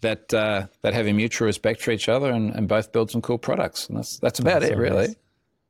that 0.00 0.32
uh, 0.32 0.66
that 0.82 0.94
have 0.94 1.06
a 1.06 1.12
mutual 1.12 1.46
respect 1.46 1.80
for 1.80 1.90
each 1.90 2.08
other 2.08 2.30
and, 2.30 2.54
and 2.54 2.68
both 2.68 2.92
build 2.92 3.10
some 3.10 3.22
cool 3.22 3.38
products. 3.38 3.88
And 3.88 3.98
that's 3.98 4.18
that's 4.18 4.38
about 4.38 4.60
that's 4.60 4.72
it, 4.72 4.78
really. 4.78 5.08
Nice. 5.08 5.16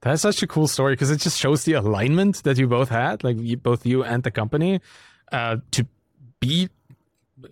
That's 0.03 0.23
such 0.23 0.43
a 0.43 0.47
cool 0.47 0.69
story 0.69 0.93
because 0.93 1.11
it 1.11 1.21
just 1.21 1.39
shows 1.39 1.65
the 1.65 1.73
alignment 1.73 2.43
that 2.45 2.59
you 2.59 2.69
both 2.69 2.91
had, 2.91 3.25
like 3.25 3.37
you, 3.41 3.57
both 3.57 3.87
you 3.87 4.05
and 4.05 4.23
the 4.23 4.31
company, 4.31 4.81
uh, 5.33 5.57
to 5.73 5.87
be 6.39 6.69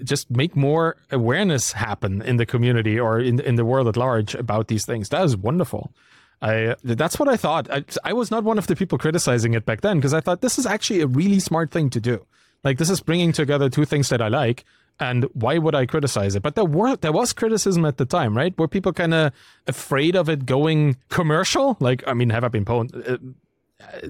just 0.02 0.30
make 0.30 0.54
more 0.54 0.96
awareness 1.10 1.72
happen 1.72 2.22
in 2.22 2.36
the 2.36 2.46
community 2.46 2.98
or 2.98 3.18
in 3.18 3.40
in 3.40 3.54
the 3.56 3.64
world 3.64 3.88
at 3.88 3.96
large 3.96 4.34
about 4.34 4.68
these 4.68 4.84
things. 4.84 5.08
That 5.08 5.24
is 5.24 5.36
wonderful. 5.36 5.92
I 6.42 6.76
that's 6.84 7.18
what 7.18 7.28
I 7.28 7.36
thought. 7.36 7.70
I, 7.70 7.84
I 8.04 8.12
was 8.12 8.30
not 8.30 8.44
one 8.44 8.58
of 8.58 8.66
the 8.66 8.76
people 8.76 8.98
criticizing 8.98 9.54
it 9.54 9.64
back 9.64 9.80
then 9.80 9.98
because 9.98 10.14
I 10.14 10.20
thought 10.20 10.40
this 10.40 10.58
is 10.58 10.66
actually 10.66 11.00
a 11.00 11.06
really 11.06 11.40
smart 11.40 11.70
thing 11.70 11.90
to 11.90 12.00
do. 12.00 12.26
Like 12.64 12.78
this 12.78 12.90
is 12.90 13.00
bringing 13.00 13.32
together 13.32 13.68
two 13.68 13.84
things 13.84 14.08
that 14.08 14.20
I 14.20 14.28
like, 14.28 14.64
and 14.98 15.24
why 15.32 15.58
would 15.58 15.74
I 15.74 15.86
criticize 15.86 16.34
it? 16.34 16.42
But 16.42 16.54
there 16.54 16.64
were 16.64 16.96
there 16.96 17.12
was 17.12 17.32
criticism 17.32 17.84
at 17.84 17.98
the 17.98 18.04
time, 18.04 18.36
right? 18.36 18.56
Were 18.58 18.68
people 18.68 18.92
kind 18.92 19.14
of 19.14 19.32
afraid 19.66 20.16
of 20.16 20.28
it 20.28 20.46
going 20.46 20.96
commercial? 21.08 21.76
Like, 21.80 22.02
I 22.06 22.14
mean, 22.14 22.30
have 22.30 22.44
I 22.44 22.48
been 22.48 22.64
pwned? 22.64 22.94
Uh, 23.10 23.18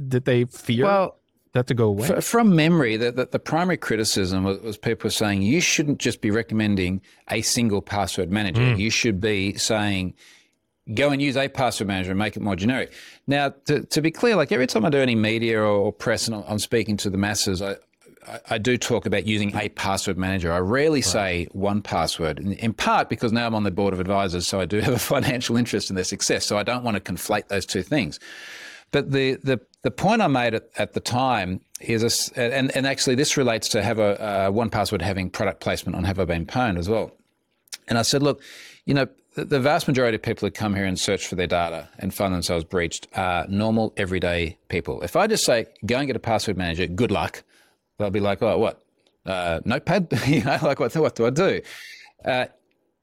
did 0.09 0.25
they 0.25 0.45
fear? 0.45 0.85
Well, 0.85 1.17
that 1.55 1.67
to 1.69 1.75
go 1.75 1.87
away? 1.87 2.09
F- 2.09 2.25
from 2.25 2.55
memory, 2.55 2.97
the, 2.97 3.11
the, 3.13 3.27
the, 3.27 3.39
primary 3.39 3.77
criticism 3.77 4.45
was, 4.45 4.61
was, 4.61 4.77
people 4.77 5.09
saying 5.09 5.43
you 5.43 5.61
shouldn't 5.61 5.99
just 5.99 6.21
be 6.21 6.31
recommending 6.31 7.01
a 7.31 7.43
single 7.43 7.81
password 7.81 8.31
manager. 8.31 8.61
Mm. 8.61 8.79
You 8.79 8.91
should 8.91 9.21
be 9.21 9.55
saying 9.55 10.15
go 10.93 11.11
and 11.11 11.23
use 11.23 11.37
a 11.37 11.49
password 11.49 11.89
manager 11.89 12.11
and 12.11 12.19
make 12.19 12.37
it 12.37 12.43
more 12.43 12.57
generic. 12.57 12.93
Now, 13.27 13.55
to, 13.67 13.85
to 13.87 14.03
be 14.03 14.11
clear, 14.11 14.37
like 14.37 14.53
every 14.53 14.67
time 14.67 14.85
I 14.85 14.91
do 14.91 14.99
any 14.99 15.15
media 15.15 15.61
or, 15.61 15.65
or 15.65 15.93
press 15.93 16.29
and 16.29 16.45
I'm 16.47 16.59
speaking 16.59 16.97
to 16.99 17.11
the 17.11 17.17
masses, 17.17 17.63
I, 17.63 17.77
I, 18.51 18.59
do 18.59 18.77
talk 18.77 19.07
about 19.07 19.27
using 19.27 19.55
a 19.57 19.69
password 19.71 20.19
manager. 20.19 20.53
I 20.53 20.59
rarely 20.59 20.99
right. 20.99 21.05
say 21.05 21.49
1Password, 21.55 22.39
in, 22.39 22.53
in, 22.55 22.73
part 22.73 23.09
because 23.09 23.33
now 23.33 23.47
I'm 23.47 23.55
on 23.55 23.65
the 23.65 23.71
board 23.71 23.93
of 23.93 24.01
advisors, 24.01 24.47
so 24.47 24.61
I 24.61 24.65
do 24.65 24.79
have 24.81 24.95
a 24.95 24.99
financial 24.99 25.57
interest 25.57 25.91
in 25.91 25.97
their 25.97 26.05
success. 26.05 26.47
So 26.47 26.57
I 26.57 26.63
don't 26.63 26.85
want 26.85 26.97
to 26.97 27.13
conflate 27.13 27.49
those 27.49 27.67
two 27.67 27.83
things. 27.83 28.19
But 28.91 29.11
the 29.11 29.35
the, 29.43 29.61
the 29.83 29.91
point 29.91 30.23
I 30.23 30.29
made 30.29 30.55
at, 30.55 30.69
at 30.77 30.93
the 30.93 31.01
time 31.01 31.61
is, 31.81 32.33
a, 32.37 32.39
and, 32.41 32.75
and 32.77 32.87
actually 32.87 33.17
this 33.17 33.37
relates 33.37 33.69
to 33.71 33.83
have 33.83 33.99
a 33.99 34.21
uh, 34.21 34.51
1Password 34.51 35.03
having 35.03 35.31
product 35.31 35.61
placement 35.61 35.97
on 35.97 36.05
Have 36.05 36.19
I 36.19 36.25
Been 36.25 36.47
Pwned 36.47 36.79
as 36.79 36.89
well. 36.89 37.13
And 37.89 37.99
I 37.99 38.03
said, 38.03 38.23
look, 38.23 38.41
you 38.87 38.95
know, 38.95 39.09
the, 39.35 39.45
the 39.45 39.61
vast 39.61 39.89
majority 39.89 40.15
of 40.15 40.23
people 40.23 40.47
who 40.47 40.53
come 40.53 40.75
here 40.75 40.85
and 40.85 40.99
search 40.99 41.27
for 41.27 41.35
their 41.35 41.47
data 41.47 41.89
and 41.99 42.15
find 42.15 42.33
themselves 42.33 42.65
breached 42.65 43.09
are 43.15 43.47
normal, 43.49 43.93
everyday 43.97 44.57
people. 44.69 45.03
If 45.03 45.17
I 45.17 45.27
just 45.27 45.45
say, 45.45 45.67
go 45.85 45.99
and 45.99 46.07
get 46.07 46.17
a 46.17 46.21
password 46.21 46.57
manager, 46.57 46.87
good 46.87 47.11
luck, 47.11 47.43
they'll 47.99 48.11
be 48.11 48.21
like, 48.21 48.43
oh, 48.43 48.59
what? 48.59 48.83
Uh, 49.27 49.61
notepad? 49.65 50.09
you 50.27 50.45
know, 50.45 50.59
like, 50.63 50.81
what, 50.81 50.95
what 50.97 51.15
do 51.15 51.27
I 51.27 51.31
do? 51.31 51.61
Uh, 52.25 52.47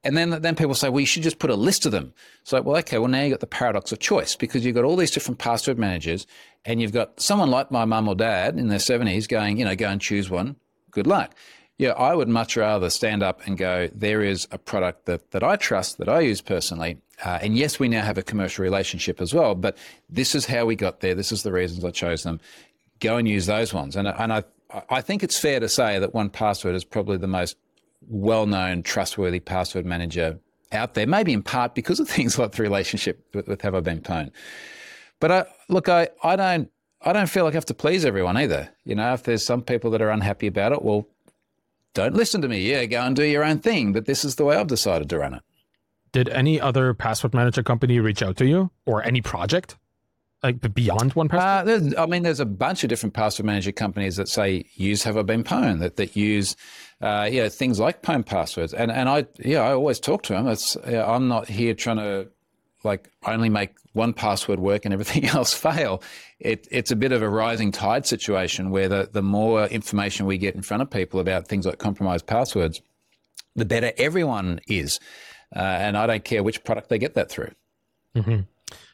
and 0.04 0.16
then, 0.16 0.30
then 0.42 0.56
people 0.56 0.74
say, 0.74 0.88
well, 0.88 1.00
you 1.00 1.06
should 1.06 1.22
just 1.22 1.38
put 1.38 1.50
a 1.50 1.54
list 1.54 1.86
of 1.86 1.92
them. 1.92 2.12
So, 2.42 2.60
well, 2.60 2.76
okay, 2.78 2.98
well, 2.98 3.08
now 3.08 3.22
you've 3.22 3.30
got 3.30 3.40
the 3.40 3.46
paradox 3.46 3.92
of 3.92 4.00
choice 4.00 4.34
because 4.34 4.64
you've 4.64 4.74
got 4.74 4.84
all 4.84 4.96
these 4.96 5.12
different 5.12 5.38
password 5.38 5.78
managers 5.78 6.26
and 6.64 6.80
you've 6.80 6.92
got 6.92 7.20
someone 7.20 7.50
like 7.50 7.70
my 7.70 7.84
mum 7.84 8.08
or 8.08 8.16
dad 8.16 8.58
in 8.58 8.68
their 8.68 8.80
70s 8.80 9.28
going, 9.28 9.58
you 9.58 9.64
know, 9.64 9.76
go 9.76 9.88
and 9.88 10.00
choose 10.00 10.28
one. 10.28 10.56
Good 10.90 11.06
luck. 11.06 11.34
Yeah, 11.78 11.90
I 11.90 12.14
would 12.14 12.28
much 12.28 12.56
rather 12.56 12.90
stand 12.90 13.22
up 13.22 13.46
and 13.46 13.56
go, 13.56 13.88
there 13.94 14.22
is 14.22 14.46
a 14.50 14.58
product 14.58 15.06
that, 15.06 15.30
that 15.30 15.42
I 15.42 15.56
trust, 15.56 15.98
that 15.98 16.08
I 16.08 16.20
use 16.20 16.40
personally. 16.40 16.98
Uh, 17.24 17.38
and 17.40 17.56
yes, 17.56 17.78
we 17.78 17.88
now 17.88 18.04
have 18.04 18.18
a 18.18 18.22
commercial 18.22 18.62
relationship 18.62 19.20
as 19.20 19.32
well, 19.32 19.54
but 19.54 19.78
this 20.08 20.34
is 20.34 20.46
how 20.46 20.66
we 20.66 20.76
got 20.76 21.00
there. 21.00 21.14
This 21.14 21.32
is 21.32 21.44
the 21.44 21.52
reasons 21.52 21.84
I 21.84 21.90
chose 21.90 22.24
them. 22.24 22.40
Go 23.00 23.16
and 23.16 23.28
use 23.28 23.46
those 23.46 23.72
ones. 23.72 23.96
And, 23.96 24.08
and 24.08 24.32
I, 24.32 24.44
I 24.88 25.00
think 25.00 25.22
it's 25.22 25.38
fair 25.38 25.60
to 25.60 25.68
say 25.68 25.98
that 25.98 26.12
1Password 26.12 26.74
is 26.74 26.84
probably 26.84 27.16
the 27.16 27.26
most 27.26 27.56
well 28.08 28.46
known, 28.46 28.82
trustworthy 28.82 29.40
password 29.40 29.86
manager 29.86 30.38
out 30.72 30.94
there, 30.94 31.06
maybe 31.06 31.32
in 31.32 31.42
part 31.42 31.74
because 31.74 32.00
of 32.00 32.08
things 32.10 32.38
like 32.38 32.52
the 32.52 32.62
relationship 32.62 33.24
with, 33.34 33.48
with 33.48 33.62
Have 33.62 33.74
I 33.74 33.80
Been 33.80 34.00
Pwned. 34.00 34.30
But 35.20 35.30
I, 35.30 35.44
look, 35.68 35.88
I, 35.88 36.08
I 36.22 36.36
don't 36.36 36.70
I 37.04 37.12
don't 37.12 37.28
feel 37.28 37.44
like 37.44 37.54
I 37.54 37.56
have 37.56 37.64
to 37.66 37.74
please 37.74 38.04
everyone 38.04 38.36
either. 38.36 38.70
You 38.84 38.94
know, 38.94 39.12
if 39.12 39.24
there's 39.24 39.44
some 39.44 39.62
people 39.62 39.90
that 39.90 40.02
are 40.02 40.10
unhappy 40.10 40.46
about 40.46 40.72
it, 40.72 40.82
well, 40.82 41.06
don't 41.94 42.14
listen 42.14 42.40
to 42.42 42.48
me. 42.48 42.60
Yeah, 42.60 42.84
go 42.86 43.00
and 43.02 43.16
do 43.16 43.24
your 43.24 43.44
own 43.44 43.58
thing. 43.58 43.92
But 43.92 44.06
this 44.06 44.24
is 44.24 44.36
the 44.36 44.44
way 44.44 44.56
I've 44.56 44.68
decided 44.68 45.10
to 45.10 45.18
run 45.18 45.34
it. 45.34 45.42
Did 46.12 46.28
any 46.28 46.60
other 46.60 46.94
password 46.94 47.34
manager 47.34 47.62
company 47.62 47.98
reach 47.98 48.22
out 48.22 48.36
to 48.36 48.46
you 48.46 48.70
or 48.86 49.02
any 49.02 49.20
project? 49.20 49.76
Like 50.42 50.74
beyond 50.74 51.14
1Password? 51.14 51.96
Uh, 51.96 52.02
I 52.02 52.06
mean, 52.06 52.24
there's 52.24 52.40
a 52.40 52.44
bunch 52.44 52.82
of 52.82 52.88
different 52.88 53.14
password 53.14 53.46
manager 53.46 53.70
companies 53.70 54.16
that 54.16 54.28
say 54.28 54.64
use 54.74 55.04
have 55.04 55.16
I 55.16 55.22
been 55.22 55.44
pwned 55.44 55.78
that 55.80 55.96
that 55.96 56.16
use, 56.16 56.56
uh, 57.00 57.28
yeah, 57.30 57.48
things 57.48 57.78
like 57.78 58.02
pwned 58.02 58.26
passwords. 58.26 58.74
And 58.74 58.90
and 58.90 59.08
I 59.08 59.26
yeah, 59.38 59.60
I 59.60 59.72
always 59.72 60.00
talk 60.00 60.24
to 60.24 60.32
them. 60.32 60.48
It's 60.48 60.76
yeah, 60.88 61.08
I'm 61.08 61.28
not 61.28 61.48
here 61.48 61.74
trying 61.74 61.98
to 61.98 62.28
like 62.84 63.10
only 63.24 63.48
make 63.48 63.70
1Password 63.94 64.58
work 64.58 64.84
and 64.84 64.92
everything 64.92 65.26
else 65.28 65.54
fail. 65.54 66.02
It, 66.40 66.66
it's 66.70 66.90
a 66.90 66.96
bit 66.96 67.12
of 67.12 67.22
a 67.22 67.28
rising 67.28 67.72
tide 67.72 68.06
situation 68.06 68.70
where 68.70 68.88
the, 68.88 69.08
the 69.10 69.22
more 69.22 69.66
information 69.66 70.26
we 70.26 70.38
get 70.38 70.54
in 70.54 70.62
front 70.62 70.82
of 70.82 70.90
people 70.90 71.20
about 71.20 71.46
things 71.46 71.66
like 71.66 71.78
compromised 71.78 72.26
passwords, 72.26 72.80
the 73.54 73.64
better 73.64 73.92
everyone 73.98 74.60
is. 74.66 74.98
Uh, 75.54 75.60
and 75.60 75.96
I 75.96 76.06
don't 76.06 76.24
care 76.24 76.42
which 76.42 76.64
product 76.64 76.88
they 76.88 76.98
get 76.98 77.14
that 77.14 77.30
through. 77.30 77.52
Mm-hmm 78.16 78.40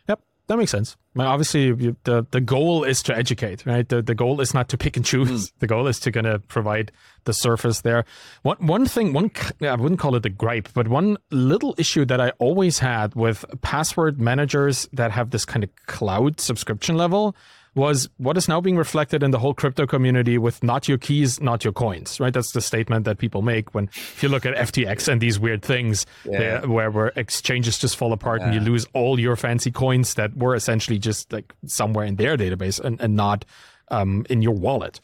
Yep, 0.09 0.21
that 0.49 0.57
makes 0.57 0.71
sense. 0.71 0.97
Obviously, 1.27 1.67
you, 1.67 1.97
the 2.05 2.27
the 2.31 2.41
goal 2.41 2.85
is 2.85 3.03
to 3.05 3.17
educate, 3.17 3.65
right? 3.67 3.89
The 3.89 4.03
the 4.03 4.15
goal 4.15 4.41
is 4.41 4.55
not 4.55 4.69
to 4.71 4.79
pick 4.79 4.97
and 4.97 5.05
choose. 5.05 5.49
Mm. 5.49 5.53
The 5.59 5.67
goal 5.67 5.87
is 5.87 5.99
to 6.01 6.13
kind 6.13 6.27
of 6.27 6.47
provide 6.49 6.93
the 7.25 7.33
surface 7.33 7.81
there. 7.83 8.05
One 8.43 8.57
one 8.59 8.87
thing, 8.87 9.13
one 9.13 9.31
I 9.61 9.75
wouldn't 9.75 10.01
call 10.01 10.15
it 10.15 10.27
a 10.27 10.31
gripe, 10.31 10.69
but 10.75 10.89
one 10.89 11.19
little 11.31 11.75
issue 11.79 12.05
that 12.07 12.21
I 12.21 12.31
always 12.39 12.79
had 12.79 13.15
with 13.15 13.45
password 13.63 14.21
managers 14.21 14.89
that 14.93 15.11
have 15.11 15.31
this 15.31 15.45
kind 15.45 15.65
of 15.65 15.71
cloud 15.87 16.41
subscription 16.41 16.97
level 16.97 17.35
was 17.75 18.09
what 18.17 18.37
is 18.37 18.49
now 18.49 18.61
being 18.61 18.77
reflected 18.77 19.23
in 19.23 19.31
the 19.31 19.39
whole 19.39 19.55
crypto 19.55 19.87
community 19.87 20.39
with 20.39 20.63
not 20.63 20.89
your 20.89 20.99
keys, 20.99 21.41
not 21.41 21.65
your 21.65 21.73
coins, 21.73 22.19
right? 22.21 22.33
That's 22.33 22.53
the 22.53 22.61
statement 22.61 23.05
that 23.05 23.19
people 23.19 23.43
make 23.43 23.75
when 23.75 23.85
if 23.95 24.23
you 24.23 24.29
look 24.29 24.47
at 24.47 24.55
FTX 24.55 25.09
and 25.09 25.21
these 25.21 25.39
weird 25.39 25.63
things 25.63 26.07
yeah. 26.25 26.65
where, 26.65 26.91
where 26.91 27.13
exchanges 27.17 27.79
just 27.79 27.97
fall 27.97 28.13
apart 28.13 28.41
yeah. 28.41 28.47
and 28.47 28.55
you 28.55 28.61
lose 28.61 28.87
all 28.95 29.19
your 29.19 29.37
fancy 29.37 29.71
coins 29.71 30.15
that 30.15 30.37
were 30.37 30.55
essentially 30.55 30.99
just 30.99 31.33
like 31.33 31.55
somewhere 31.67 32.05
in 32.05 32.17
their 32.17 32.37
database 32.37 32.81
and, 32.81 33.01
and 33.01 33.15
not 33.17 33.45
um, 33.91 34.27
in 34.29 34.43
your 34.43 34.55
wallet. 34.55 35.01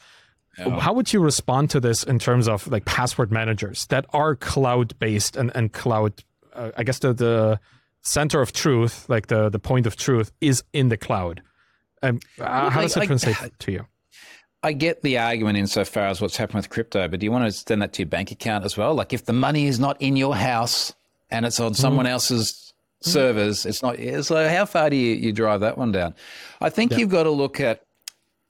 How 0.56 0.92
would 0.92 1.12
you 1.12 1.20
respond 1.20 1.70
to 1.70 1.80
this 1.80 2.04
in 2.04 2.20
terms 2.20 2.46
of 2.46 2.68
like 2.68 2.84
password 2.84 3.32
managers 3.32 3.86
that 3.86 4.06
are 4.12 4.36
cloud 4.36 4.96
based 5.00 5.36
and, 5.36 5.50
and 5.54 5.72
cloud, 5.72 6.22
uh, 6.52 6.70
I 6.76 6.84
guess 6.84 7.00
the, 7.00 7.12
the 7.12 7.60
center 8.02 8.40
of 8.40 8.52
truth, 8.52 9.08
like 9.08 9.26
the, 9.26 9.48
the 9.48 9.58
point 9.58 9.86
of 9.86 9.96
truth 9.96 10.30
is 10.40 10.62
in 10.72 10.90
the 10.90 10.96
cloud? 10.96 11.42
Um, 12.04 12.20
uh, 12.38 12.70
how 12.70 12.82
does 12.82 12.96
it 12.96 13.06
translate 13.06 13.58
to 13.58 13.72
you? 13.72 13.86
I 14.62 14.72
get 14.72 15.02
the 15.02 15.18
argument 15.18 15.58
insofar 15.58 16.06
as 16.06 16.20
what's 16.20 16.36
happened 16.36 16.56
with 16.56 16.70
crypto, 16.70 17.08
but 17.08 17.20
do 17.20 17.24
you 17.24 17.32
want 17.32 17.44
to 17.44 17.48
extend 17.48 17.82
that 17.82 17.92
to 17.94 18.02
your 18.02 18.08
bank 18.08 18.30
account 18.30 18.64
as 18.64 18.76
well? 18.76 18.94
Like 18.94 19.12
if 19.12 19.24
the 19.24 19.32
money 19.32 19.66
is 19.66 19.78
not 19.78 20.00
in 20.00 20.16
your 20.16 20.34
house 20.34 20.94
and 21.30 21.44
it's 21.44 21.60
on 21.60 21.72
mm. 21.72 21.76
someone 21.76 22.06
else's 22.06 22.72
mm. 23.02 23.08
servers, 23.08 23.66
it's 23.66 23.82
not. 23.82 23.96
So 24.24 24.48
how 24.48 24.64
far 24.64 24.90
do 24.90 24.96
you, 24.96 25.14
you 25.16 25.32
drive 25.32 25.60
that 25.60 25.76
one 25.76 25.92
down? 25.92 26.14
I 26.60 26.70
think 26.70 26.92
yeah. 26.92 26.98
you've 26.98 27.10
got 27.10 27.24
to 27.24 27.30
look 27.30 27.60
at. 27.60 27.84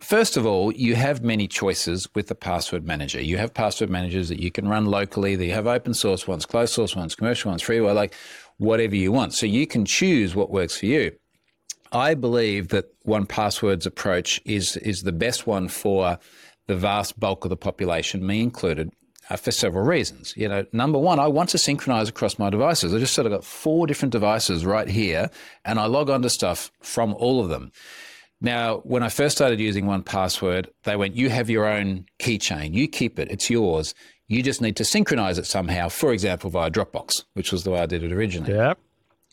First 0.00 0.36
of 0.36 0.44
all, 0.44 0.70
you 0.72 0.96
have 0.96 1.22
many 1.22 1.48
choices 1.48 2.06
with 2.14 2.26
the 2.26 2.34
password 2.34 2.84
manager. 2.84 3.22
You 3.22 3.38
have 3.38 3.54
password 3.54 3.88
managers 3.88 4.28
that 4.28 4.38
you 4.38 4.50
can 4.50 4.68
run 4.68 4.84
locally. 4.84 5.34
That 5.34 5.46
you 5.46 5.52
have 5.52 5.66
open 5.66 5.94
source 5.94 6.28
ones, 6.28 6.44
closed 6.44 6.74
source 6.74 6.94
ones, 6.94 7.14
commercial 7.14 7.50
ones, 7.50 7.62
freeware, 7.62 7.94
like 7.94 8.14
whatever 8.58 8.94
you 8.94 9.12
want. 9.12 9.32
So 9.32 9.46
you 9.46 9.66
can 9.66 9.84
choose 9.84 10.34
what 10.34 10.50
works 10.50 10.76
for 10.76 10.86
you. 10.86 11.12
I 11.94 12.14
believe 12.14 12.68
that 12.68 12.86
1Password's 13.06 13.86
approach 13.86 14.40
is 14.44 14.76
is 14.78 15.04
the 15.04 15.12
best 15.12 15.46
one 15.46 15.68
for 15.68 16.18
the 16.66 16.76
vast 16.76 17.18
bulk 17.20 17.44
of 17.44 17.50
the 17.50 17.56
population, 17.56 18.26
me 18.26 18.42
included, 18.42 18.90
uh, 19.30 19.36
for 19.36 19.52
several 19.52 19.84
reasons. 19.84 20.34
You 20.36 20.48
know, 20.48 20.66
number 20.72 20.98
one, 20.98 21.20
I 21.20 21.28
want 21.28 21.50
to 21.50 21.58
synchronize 21.58 22.08
across 22.08 22.38
my 22.38 22.50
devices. 22.50 22.92
I 22.92 22.98
just 22.98 23.14
sort 23.14 23.26
of 23.26 23.32
got 23.32 23.44
four 23.44 23.86
different 23.86 24.12
devices 24.12 24.66
right 24.66 24.88
here, 24.88 25.30
and 25.64 25.78
I 25.78 25.86
log 25.86 26.10
on 26.10 26.22
to 26.22 26.30
stuff 26.30 26.72
from 26.80 27.14
all 27.14 27.40
of 27.40 27.48
them. 27.48 27.70
Now, 28.40 28.78
when 28.78 29.02
I 29.02 29.08
first 29.08 29.36
started 29.36 29.60
using 29.60 29.86
1Password, 29.86 30.66
they 30.82 30.96
went, 30.96 31.16
"You 31.16 31.30
have 31.30 31.48
your 31.48 31.66
own 31.66 32.06
keychain. 32.18 32.74
You 32.74 32.88
keep 32.88 33.18
it. 33.18 33.30
It's 33.30 33.48
yours. 33.48 33.94
You 34.26 34.42
just 34.42 34.60
need 34.60 34.76
to 34.76 34.84
synchronize 34.84 35.38
it 35.38 35.46
somehow. 35.46 35.88
For 35.90 36.12
example, 36.12 36.50
via 36.50 36.70
Dropbox, 36.70 37.24
which 37.34 37.52
was 37.52 37.62
the 37.62 37.70
way 37.70 37.80
I 37.80 37.86
did 37.86 38.02
it 38.02 38.12
originally." 38.12 38.52
Yep. 38.52 38.78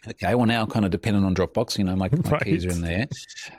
Okay, 0.07 0.33
well 0.35 0.47
now 0.47 0.63
I'm 0.63 0.69
kind 0.69 0.85
of 0.85 0.91
dependent 0.91 1.25
on 1.25 1.35
Dropbox. 1.35 1.77
You 1.77 1.83
know, 1.83 1.95
my, 1.95 2.09
my 2.25 2.29
right. 2.31 2.43
keys 2.43 2.65
are 2.65 2.71
in 2.71 2.81
there. 2.81 3.07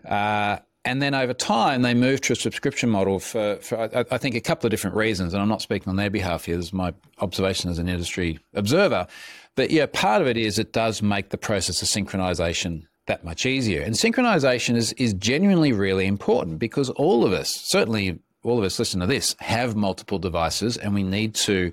Uh, 0.05 0.59
and 0.85 1.01
then 1.01 1.15
over 1.15 1.33
time, 1.33 1.83
they 1.83 1.95
moved 1.95 2.25
to 2.25 2.33
a 2.33 2.37
subscription 2.37 2.91
model 2.91 3.21
for, 3.21 3.57
for 3.57 3.79
I, 3.79 4.05
I, 4.11 4.19
think, 4.19 4.35
a 4.35 4.41
couple 4.41 4.67
of 4.67 4.73
different 4.73 4.97
reasons. 4.97 5.33
And 5.33 5.41
I'm 5.41 5.49
not 5.49 5.63
speaking 5.63 5.89
on 5.89 5.97
their 5.97 6.11
behalf 6.11 6.47
here. 6.47 6.57
This 6.57 6.67
is 6.67 6.73
my 6.73 6.93
observation 7.19 7.71
as 7.71 7.79
an 7.79 7.89
industry 7.89 8.41
observer. 8.55 9.07
But 9.55 9.71
yeah, 9.71 9.87
part 9.87 10.23
of 10.23 10.29
it 10.29 10.37
is 10.37 10.59
it 10.59 10.73
does 10.73 11.01
make 11.01 11.29
the 11.31 11.39
process 11.39 11.83
of 11.83 11.89
synchronization 11.89 12.87
that 13.07 13.25
much 13.25 13.47
easier. 13.47 13.83
And 13.83 13.95
synchronization 13.95 14.75
is, 14.75 14.93
is 14.95 15.13
genuinely 15.15 15.73
really 15.73 16.07
important 16.07 16.59
because 16.59 16.91
all 16.91 17.25
of 17.25 17.33
us, 17.33 17.51
certainly 17.51 18.19
all 18.43 18.59
of 18.59 18.65
us 18.65 18.79
listen 18.79 19.01
to 19.01 19.07
this, 19.07 19.37
have 19.39 19.77
multiple 19.77 20.19
devices 20.19 20.77
and 20.77 20.95
we 20.95 21.05
need 21.05 21.35
to 21.35 21.73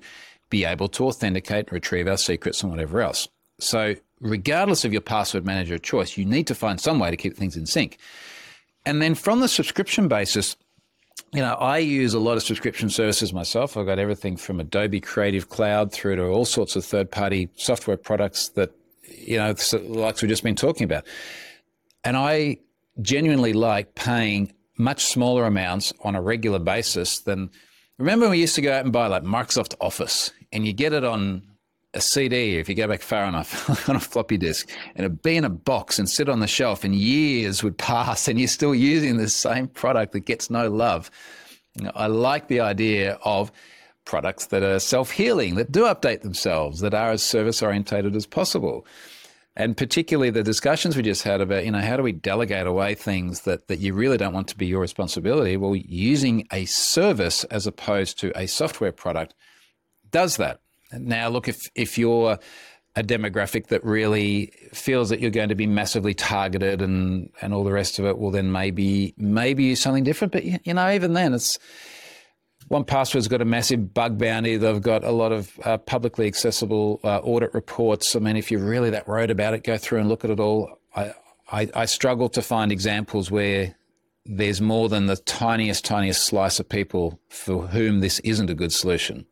be 0.50 0.64
able 0.64 0.88
to 0.88 1.06
authenticate 1.06 1.66
and 1.66 1.72
retrieve 1.72 2.06
our 2.06 2.16
secrets 2.16 2.62
and 2.62 2.70
whatever 2.70 3.00
else. 3.00 3.28
So 3.58 3.94
regardless 4.20 4.84
of 4.84 4.92
your 4.92 5.00
password 5.00 5.44
manager 5.44 5.74
of 5.74 5.82
choice, 5.82 6.16
you 6.16 6.24
need 6.24 6.46
to 6.46 6.54
find 6.54 6.80
some 6.80 6.98
way 6.98 7.10
to 7.10 7.16
keep 7.16 7.36
things 7.36 7.56
in 7.56 7.66
sync. 7.66 7.98
And 8.86 9.00
then 9.00 9.14
from 9.14 9.40
the 9.40 9.48
subscription 9.48 10.08
basis, 10.08 10.56
you 11.32 11.40
know, 11.40 11.54
I 11.54 11.78
use 11.78 12.14
a 12.14 12.18
lot 12.18 12.36
of 12.36 12.42
subscription 12.42 12.90
services 12.90 13.32
myself. 13.32 13.76
I've 13.76 13.86
got 13.86 13.98
everything 13.98 14.36
from 14.36 14.58
Adobe 14.58 15.00
Creative 15.00 15.48
Cloud 15.48 15.92
through 15.92 16.16
to 16.16 16.26
all 16.26 16.44
sorts 16.44 16.76
of 16.76 16.84
third 16.84 17.10
party 17.10 17.48
software 17.56 17.96
products 17.96 18.48
that, 18.50 18.72
you 19.08 19.36
know, 19.36 19.54
like 19.84 20.20
we've 20.20 20.28
just 20.28 20.42
been 20.42 20.56
talking 20.56 20.84
about. 20.84 21.04
And 22.04 22.16
I 22.16 22.58
genuinely 23.00 23.52
like 23.52 23.94
paying 23.94 24.52
much 24.76 25.04
smaller 25.04 25.44
amounts 25.44 25.92
on 26.02 26.16
a 26.16 26.22
regular 26.22 26.58
basis 26.58 27.20
than 27.20 27.50
remember 27.98 28.28
we 28.28 28.40
used 28.40 28.54
to 28.54 28.62
go 28.62 28.72
out 28.72 28.82
and 28.82 28.92
buy 28.92 29.06
like 29.06 29.22
Microsoft 29.22 29.74
Office 29.80 30.32
and 30.52 30.66
you 30.66 30.72
get 30.72 30.92
it 30.92 31.04
on 31.04 31.42
a 31.92 32.00
CD, 32.00 32.58
if 32.58 32.68
you 32.68 32.74
go 32.74 32.86
back 32.86 33.02
far 33.02 33.24
enough, 33.24 33.88
on 33.88 33.96
a 33.96 34.00
floppy 34.00 34.36
disk, 34.36 34.68
and 34.94 35.04
it'd 35.04 35.22
be 35.22 35.36
in 35.36 35.44
a 35.44 35.50
box 35.50 35.98
and 35.98 36.08
sit 36.08 36.28
on 36.28 36.40
the 36.40 36.46
shelf, 36.46 36.84
and 36.84 36.94
years 36.94 37.62
would 37.62 37.78
pass, 37.78 38.28
and 38.28 38.38
you're 38.38 38.48
still 38.48 38.74
using 38.74 39.16
the 39.16 39.28
same 39.28 39.66
product 39.66 40.12
that 40.12 40.20
gets 40.20 40.50
no 40.50 40.68
love. 40.68 41.10
I 41.94 42.06
like 42.06 42.48
the 42.48 42.60
idea 42.60 43.18
of 43.24 43.52
products 44.04 44.46
that 44.46 44.62
are 44.62 44.78
self 44.78 45.10
healing, 45.10 45.56
that 45.56 45.72
do 45.72 45.84
update 45.84 46.22
themselves, 46.22 46.80
that 46.80 46.94
are 46.94 47.10
as 47.10 47.22
service 47.22 47.62
orientated 47.62 48.14
as 48.16 48.26
possible. 48.26 48.86
And 49.56 49.76
particularly 49.76 50.30
the 50.30 50.44
discussions 50.44 50.96
we 50.96 51.02
just 51.02 51.24
had 51.24 51.40
about, 51.40 51.64
you 51.64 51.72
know, 51.72 51.80
how 51.80 51.96
do 51.96 52.02
we 52.02 52.12
delegate 52.12 52.66
away 52.66 52.94
things 52.94 53.42
that, 53.42 53.66
that 53.68 53.80
you 53.80 53.94
really 53.94 54.16
don't 54.16 54.32
want 54.32 54.48
to 54.48 54.56
be 54.56 54.66
your 54.66 54.80
responsibility? 54.80 55.56
Well, 55.56 55.74
using 55.74 56.46
a 56.52 56.64
service 56.66 57.44
as 57.44 57.66
opposed 57.66 58.18
to 58.20 58.32
a 58.38 58.46
software 58.46 58.92
product 58.92 59.34
does 60.10 60.36
that. 60.36 60.60
Now, 60.92 61.28
look, 61.28 61.48
if 61.48 61.70
if 61.74 61.98
you're 61.98 62.38
a 62.96 63.02
demographic 63.04 63.68
that 63.68 63.84
really 63.84 64.52
feels 64.72 65.10
that 65.10 65.20
you're 65.20 65.30
going 65.30 65.48
to 65.48 65.54
be 65.54 65.66
massively 65.66 66.14
targeted 66.14 66.82
and 66.82 67.30
and 67.40 67.54
all 67.54 67.64
the 67.64 67.72
rest 67.72 67.98
of 67.98 68.04
it, 68.04 68.18
well, 68.18 68.30
then 68.30 68.50
maybe 68.50 69.14
maybe 69.16 69.64
use 69.64 69.80
something 69.80 70.04
different. 70.04 70.32
But 70.32 70.44
you 70.44 70.74
know, 70.74 70.90
even 70.90 71.12
then, 71.12 71.34
it's 71.34 71.58
1Password's 72.70 73.26
got 73.26 73.42
a 73.42 73.44
massive 73.44 73.92
bug 73.92 74.16
bounty. 74.16 74.56
They've 74.56 74.80
got 74.80 75.02
a 75.02 75.10
lot 75.10 75.32
of 75.32 75.58
uh, 75.64 75.78
publicly 75.78 76.26
accessible 76.28 77.00
uh, 77.02 77.18
audit 77.18 77.52
reports. 77.52 78.14
I 78.14 78.20
mean, 78.20 78.36
if 78.36 78.50
you're 78.50 78.60
really 78.60 78.90
that 78.90 79.08
worried 79.08 79.30
about 79.30 79.54
it, 79.54 79.64
go 79.64 79.76
through 79.76 80.00
and 80.00 80.08
look 80.08 80.24
at 80.24 80.30
it 80.30 80.38
all. 80.38 80.78
I, 80.94 81.12
I, 81.50 81.68
I 81.74 81.84
struggle 81.86 82.28
to 82.28 82.42
find 82.42 82.70
examples 82.70 83.28
where 83.28 83.74
there's 84.24 84.60
more 84.60 84.88
than 84.88 85.06
the 85.06 85.16
tiniest, 85.16 85.84
tiniest 85.84 86.22
slice 86.22 86.60
of 86.60 86.68
people 86.68 87.18
for 87.28 87.66
whom 87.68 88.00
this 88.00 88.20
isn't 88.20 88.50
a 88.50 88.54
good 88.54 88.72
solution. 88.72 89.26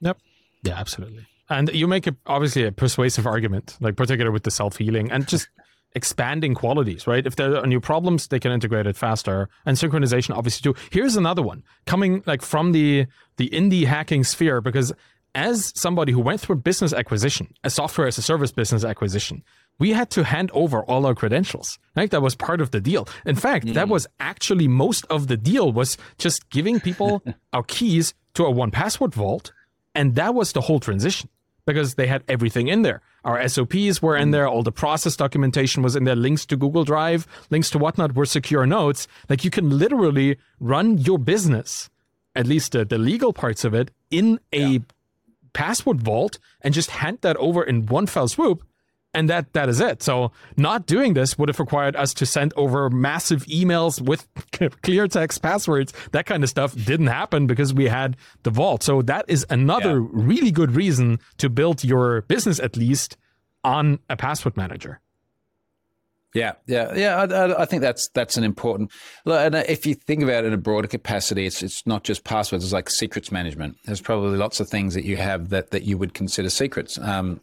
Yep. 0.00 0.18
Yeah, 0.62 0.74
absolutely. 0.78 1.26
And 1.48 1.68
you 1.74 1.88
make 1.88 2.06
a, 2.06 2.14
obviously 2.26 2.64
a 2.64 2.72
persuasive 2.72 3.26
argument, 3.26 3.76
like 3.80 3.96
particularly 3.96 4.32
with 4.32 4.44
the 4.44 4.50
self 4.50 4.76
healing, 4.76 5.10
and 5.10 5.26
just 5.26 5.48
expanding 5.94 6.54
qualities, 6.54 7.06
right? 7.06 7.26
If 7.26 7.36
there 7.36 7.56
are 7.56 7.66
new 7.66 7.80
problems, 7.80 8.28
they 8.28 8.38
can 8.38 8.52
integrate 8.52 8.86
it 8.86 8.96
faster. 8.96 9.48
And 9.66 9.76
synchronization, 9.76 10.36
obviously, 10.36 10.72
too. 10.72 10.78
Here's 10.90 11.16
another 11.16 11.42
one 11.42 11.64
coming 11.86 12.22
like 12.26 12.42
from 12.42 12.72
the 12.72 13.06
the 13.36 13.50
indie 13.50 13.84
hacking 13.84 14.24
sphere, 14.24 14.60
because 14.60 14.92
as 15.34 15.72
somebody 15.76 16.12
who 16.12 16.20
went 16.20 16.40
through 16.40 16.56
a 16.56 16.58
business 16.58 16.92
acquisition, 16.92 17.52
a 17.64 17.70
software 17.70 18.06
as 18.06 18.18
a 18.18 18.22
service 18.22 18.52
business 18.52 18.84
acquisition, 18.84 19.42
we 19.78 19.90
had 19.90 20.10
to 20.10 20.24
hand 20.24 20.50
over 20.52 20.82
all 20.84 21.06
our 21.06 21.14
credentials. 21.14 21.78
Right? 21.96 22.10
That 22.10 22.22
was 22.22 22.34
part 22.36 22.60
of 22.60 22.70
the 22.70 22.80
deal. 22.80 23.08
In 23.26 23.36
fact, 23.36 23.66
mm. 23.66 23.74
that 23.74 23.88
was 23.88 24.06
actually 24.20 24.68
most 24.68 25.04
of 25.06 25.26
the 25.26 25.36
deal 25.36 25.72
was 25.72 25.96
just 26.18 26.48
giving 26.50 26.80
people 26.80 27.22
our 27.52 27.62
keys 27.64 28.14
to 28.34 28.44
a 28.46 28.52
1Password 28.52 29.14
vault. 29.14 29.52
And 29.94 30.14
that 30.14 30.34
was 30.34 30.52
the 30.52 30.60
whole 30.62 30.80
transition 30.80 31.28
because 31.66 31.94
they 31.94 32.06
had 32.06 32.24
everything 32.28 32.68
in 32.68 32.82
there. 32.82 33.00
Our 33.24 33.46
SOPs 33.48 34.00
were 34.00 34.16
in 34.16 34.28
mm. 34.28 34.32
there, 34.32 34.48
all 34.48 34.62
the 34.62 34.72
process 34.72 35.16
documentation 35.16 35.82
was 35.82 35.94
in 35.94 36.04
there, 36.04 36.16
links 36.16 36.46
to 36.46 36.56
Google 36.56 36.84
Drive, 36.84 37.26
links 37.50 37.70
to 37.70 37.78
whatnot 37.78 38.14
were 38.14 38.26
secure 38.26 38.66
notes. 38.66 39.06
Like 39.28 39.44
you 39.44 39.50
can 39.50 39.78
literally 39.78 40.38
run 40.58 40.98
your 40.98 41.18
business, 41.18 41.90
at 42.34 42.46
least 42.46 42.72
the, 42.72 42.84
the 42.84 42.98
legal 42.98 43.32
parts 43.32 43.64
of 43.64 43.74
it, 43.74 43.90
in 44.10 44.40
a 44.52 44.66
yeah. 44.66 44.78
password 45.52 46.00
vault 46.00 46.38
and 46.62 46.72
just 46.74 46.90
hand 46.90 47.18
that 47.20 47.36
over 47.36 47.62
in 47.62 47.86
one 47.86 48.06
fell 48.06 48.28
swoop 48.28 48.64
and 49.14 49.28
that 49.28 49.52
that 49.52 49.68
is 49.68 49.80
it. 49.80 50.02
So 50.02 50.32
not 50.56 50.86
doing 50.86 51.14
this 51.14 51.38
would 51.38 51.48
have 51.48 51.58
required 51.58 51.96
us 51.96 52.14
to 52.14 52.26
send 52.26 52.52
over 52.56 52.90
massive 52.90 53.44
emails 53.46 54.00
with 54.00 54.28
clear 54.82 55.08
text 55.08 55.42
passwords. 55.42 55.92
That 56.12 56.26
kind 56.26 56.42
of 56.42 56.50
stuff 56.50 56.74
didn't 56.74 57.08
happen 57.08 57.46
because 57.46 57.74
we 57.74 57.86
had 57.86 58.16
the 58.42 58.50
vault. 58.50 58.82
So 58.82 59.02
that 59.02 59.24
is 59.28 59.46
another 59.50 60.00
yeah. 60.00 60.08
really 60.12 60.50
good 60.50 60.76
reason 60.76 61.18
to 61.38 61.50
build 61.50 61.84
your 61.84 62.22
business 62.22 62.60
at 62.60 62.76
least 62.76 63.16
on 63.64 63.98
a 64.08 64.16
password 64.16 64.56
manager. 64.56 65.00
Yeah, 66.32 66.52
yeah, 66.66 66.94
yeah. 66.94 67.16
I, 67.16 67.62
I, 67.62 67.64
think 67.64 67.82
that's 67.82 68.08
that's 68.10 68.36
an 68.36 68.44
important. 68.44 68.92
And 69.26 69.56
uh, 69.56 69.64
if 69.68 69.84
you 69.84 69.96
think 69.96 70.22
about 70.22 70.44
it 70.44 70.46
in 70.46 70.52
a 70.52 70.58
broader 70.58 70.86
capacity, 70.86 71.44
it's 71.44 71.60
it's 71.60 71.84
not 71.88 72.04
just 72.04 72.22
passwords. 72.22 72.62
It's 72.62 72.72
like 72.72 72.88
secrets 72.88 73.32
management. 73.32 73.78
There's 73.84 74.00
probably 74.00 74.38
lots 74.38 74.60
of 74.60 74.68
things 74.68 74.94
that 74.94 75.04
you 75.04 75.16
have 75.16 75.48
that 75.48 75.72
that 75.72 75.82
you 75.82 75.98
would 75.98 76.14
consider 76.14 76.48
secrets. 76.48 76.98
Um, 76.98 77.40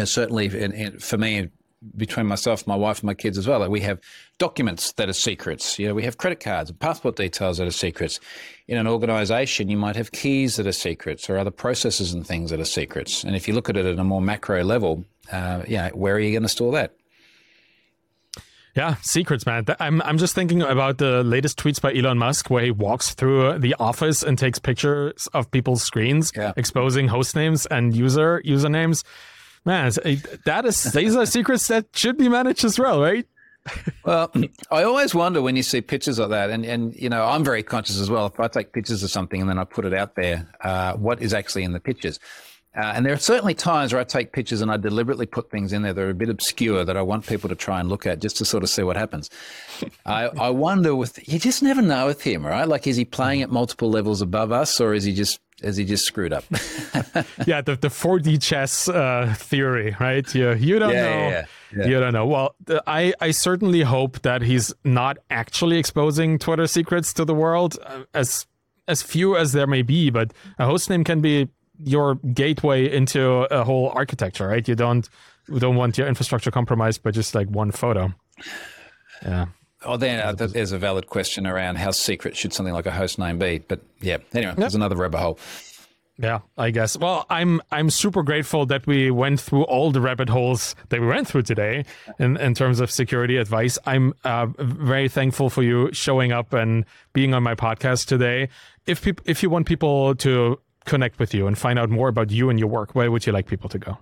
know, 0.00 0.04
certainly 0.04 0.46
in, 0.46 0.72
in, 0.72 0.98
for 0.98 1.18
me, 1.18 1.48
between 1.96 2.26
myself, 2.26 2.66
my 2.66 2.76
wife, 2.76 2.98
and 2.98 3.04
my 3.04 3.14
kids 3.14 3.36
as 3.36 3.46
well, 3.46 3.60
like 3.60 3.70
we 3.70 3.80
have 3.80 4.00
documents 4.38 4.92
that 4.92 5.08
are 5.08 5.14
secrets. 5.14 5.78
You 5.78 5.88
know, 5.88 5.94
we 5.94 6.04
have 6.04 6.16
credit 6.16 6.40
cards 6.40 6.70
and 6.70 6.78
passport 6.78 7.16
details 7.16 7.58
that 7.58 7.66
are 7.66 7.72
secrets. 7.72 8.20
In 8.68 8.78
an 8.78 8.86
organization, 8.86 9.68
you 9.68 9.76
might 9.76 9.96
have 9.96 10.12
keys 10.12 10.56
that 10.56 10.66
are 10.66 10.72
secrets 10.72 11.28
or 11.28 11.38
other 11.38 11.50
processes 11.50 12.12
and 12.12 12.26
things 12.26 12.50
that 12.50 12.60
are 12.60 12.64
secrets. 12.64 13.24
And 13.24 13.34
if 13.34 13.48
you 13.48 13.54
look 13.54 13.68
at 13.68 13.76
it 13.76 13.84
at 13.84 13.98
a 13.98 14.04
more 14.04 14.22
macro 14.22 14.62
level, 14.62 15.04
uh, 15.30 15.62
yeah, 15.66 15.90
where 15.90 16.14
are 16.14 16.20
you 16.20 16.30
going 16.32 16.42
to 16.42 16.48
store 16.48 16.72
that? 16.72 16.94
Yeah, 18.74 18.94
secrets, 19.02 19.44
man. 19.44 19.66
I'm 19.80 20.00
I'm 20.00 20.16
just 20.16 20.34
thinking 20.34 20.62
about 20.62 20.96
the 20.96 21.22
latest 21.22 21.58
tweets 21.58 21.78
by 21.78 21.92
Elon 21.92 22.16
Musk, 22.16 22.48
where 22.48 22.64
he 22.64 22.70
walks 22.70 23.12
through 23.12 23.58
the 23.58 23.74
office 23.78 24.22
and 24.22 24.38
takes 24.38 24.58
pictures 24.58 25.28
of 25.34 25.50
people's 25.50 25.82
screens, 25.82 26.32
yeah. 26.34 26.54
exposing 26.56 27.08
host 27.08 27.36
names 27.36 27.66
and 27.66 27.94
user 27.94 28.40
usernames 28.46 29.04
man, 29.64 29.90
that 30.44 30.64
is 30.64 30.82
these 30.92 31.16
are 31.16 31.26
secrets 31.26 31.68
that 31.68 31.86
should 31.94 32.16
be 32.16 32.28
managed 32.28 32.64
as 32.64 32.78
well, 32.78 33.00
right? 33.00 33.26
well, 34.04 34.32
I 34.70 34.82
always 34.82 35.14
wonder 35.14 35.40
when 35.40 35.54
you 35.54 35.62
see 35.62 35.80
pictures 35.80 36.18
of 36.18 36.30
that, 36.30 36.50
and 36.50 36.64
and 36.64 36.94
you 36.96 37.08
know, 37.08 37.24
I'm 37.24 37.44
very 37.44 37.62
conscious 37.62 38.00
as 38.00 38.10
well. 38.10 38.26
If 38.26 38.40
I 38.40 38.48
take 38.48 38.72
pictures 38.72 39.02
of 39.02 39.10
something 39.10 39.40
and 39.40 39.48
then 39.48 39.58
I 39.58 39.64
put 39.64 39.84
it 39.84 39.94
out 39.94 40.16
there, 40.16 40.48
uh, 40.62 40.94
what 40.94 41.22
is 41.22 41.32
actually 41.32 41.62
in 41.62 41.72
the 41.72 41.80
pictures? 41.80 42.18
Uh, 42.74 42.92
and 42.94 43.04
there 43.04 43.12
are 43.12 43.18
certainly 43.18 43.52
times 43.52 43.92
where 43.92 44.00
I 44.00 44.04
take 44.04 44.32
pictures 44.32 44.62
and 44.62 44.70
I 44.70 44.78
deliberately 44.78 45.26
put 45.26 45.50
things 45.50 45.74
in 45.74 45.82
there 45.82 45.92
that 45.92 46.00
are 46.00 46.08
a 46.08 46.14
bit 46.14 46.30
obscure 46.30 46.86
that 46.86 46.96
I 46.96 47.02
want 47.02 47.26
people 47.26 47.50
to 47.50 47.54
try 47.54 47.78
and 47.78 47.90
look 47.90 48.06
at 48.06 48.18
just 48.18 48.38
to 48.38 48.46
sort 48.46 48.62
of 48.62 48.70
see 48.70 48.82
what 48.82 48.96
happens. 48.96 49.28
I, 50.06 50.28
I 50.28 50.48
wonder 50.48 50.96
with 50.96 51.20
you 51.28 51.38
just 51.38 51.62
never 51.62 51.82
know 51.82 52.06
with 52.06 52.22
him, 52.22 52.46
right? 52.46 52.66
Like, 52.66 52.86
is 52.86 52.96
he 52.96 53.04
playing 53.04 53.42
at 53.42 53.50
multiple 53.50 53.90
levels 53.90 54.22
above 54.22 54.52
us, 54.52 54.80
or 54.80 54.94
is 54.94 55.04
he 55.04 55.12
just 55.12 55.38
is 55.62 55.76
he 55.76 55.84
just 55.84 56.04
screwed 56.04 56.32
up? 56.32 56.44
yeah, 57.46 57.60
the, 57.60 57.76
the 57.80 57.88
4D 57.88 58.40
chess 58.42 58.88
uh, 58.88 59.34
theory, 59.36 59.96
right? 60.00 60.32
You, 60.34 60.54
you 60.54 60.78
don't 60.78 60.92
yeah, 60.92 61.02
know. 61.02 61.28
Yeah, 61.28 61.44
yeah. 61.76 61.86
You 61.86 62.00
don't 62.00 62.12
know. 62.12 62.26
Well, 62.26 62.54
I, 62.86 63.14
I 63.20 63.30
certainly 63.30 63.82
hope 63.82 64.20
that 64.22 64.42
he's 64.42 64.74
not 64.84 65.18
actually 65.30 65.78
exposing 65.78 66.38
Twitter 66.38 66.66
secrets 66.66 67.12
to 67.14 67.24
the 67.24 67.34
world, 67.34 67.78
uh, 67.84 68.04
as 68.14 68.46
as 68.88 69.00
few 69.00 69.36
as 69.36 69.52
there 69.52 69.66
may 69.66 69.82
be. 69.82 70.10
But 70.10 70.32
a 70.58 70.66
hostname 70.66 71.04
can 71.04 71.20
be 71.20 71.48
your 71.78 72.16
gateway 72.16 72.92
into 72.92 73.46
a 73.50 73.64
whole 73.64 73.90
architecture, 73.94 74.48
right? 74.48 74.66
You 74.66 74.74
don't 74.74 75.08
you 75.48 75.58
don't 75.58 75.76
want 75.76 75.98
your 75.98 76.06
infrastructure 76.06 76.50
compromised 76.50 77.02
by 77.02 77.10
just 77.10 77.34
like 77.34 77.48
one 77.48 77.70
photo. 77.70 78.12
Yeah. 79.22 79.46
Oh, 79.84 79.96
then 79.96 80.20
uh, 80.20 80.32
there's 80.32 80.72
a 80.72 80.78
valid 80.78 81.08
question 81.08 81.46
around 81.46 81.76
how 81.76 81.90
secret 81.90 82.36
should 82.36 82.52
something 82.52 82.74
like 82.74 82.86
a 82.86 82.90
host 82.90 83.18
name 83.18 83.38
be. 83.38 83.58
But 83.58 83.80
yeah, 84.00 84.18
anyway, 84.32 84.52
yep. 84.52 84.56
there's 84.56 84.74
another 84.74 84.96
rabbit 84.96 85.18
hole. 85.18 85.38
Yeah, 86.18 86.40
I 86.58 86.70
guess. 86.70 86.96
Well, 86.96 87.26
I'm 87.30 87.60
I'm 87.70 87.88
super 87.90 88.22
grateful 88.22 88.66
that 88.66 88.86
we 88.86 89.10
went 89.10 89.40
through 89.40 89.64
all 89.64 89.90
the 89.90 90.00
rabbit 90.00 90.28
holes 90.28 90.74
that 90.90 91.00
we 91.00 91.06
went 91.06 91.26
through 91.26 91.42
today 91.42 91.84
in, 92.18 92.36
in 92.36 92.54
terms 92.54 92.80
of 92.80 92.90
security 92.90 93.38
advice. 93.38 93.78
I'm 93.86 94.12
uh, 94.24 94.46
very 94.58 95.08
thankful 95.08 95.48
for 95.48 95.62
you 95.62 95.92
showing 95.92 96.30
up 96.30 96.52
and 96.52 96.84
being 97.12 97.32
on 97.34 97.42
my 97.42 97.54
podcast 97.54 98.06
today. 98.06 98.50
If 98.86 99.02
peop- 99.02 99.22
if 99.24 99.42
you 99.42 99.50
want 99.50 99.66
people 99.66 100.14
to 100.16 100.60
connect 100.84 101.18
with 101.18 101.32
you 101.32 101.46
and 101.46 101.56
find 101.56 101.78
out 101.78 101.88
more 101.88 102.08
about 102.08 102.30
you 102.30 102.50
and 102.50 102.58
your 102.58 102.68
work, 102.68 102.94
where 102.94 103.10
would 103.10 103.26
you 103.26 103.32
like 103.32 103.46
people 103.46 103.70
to 103.70 103.78
go? 103.78 103.98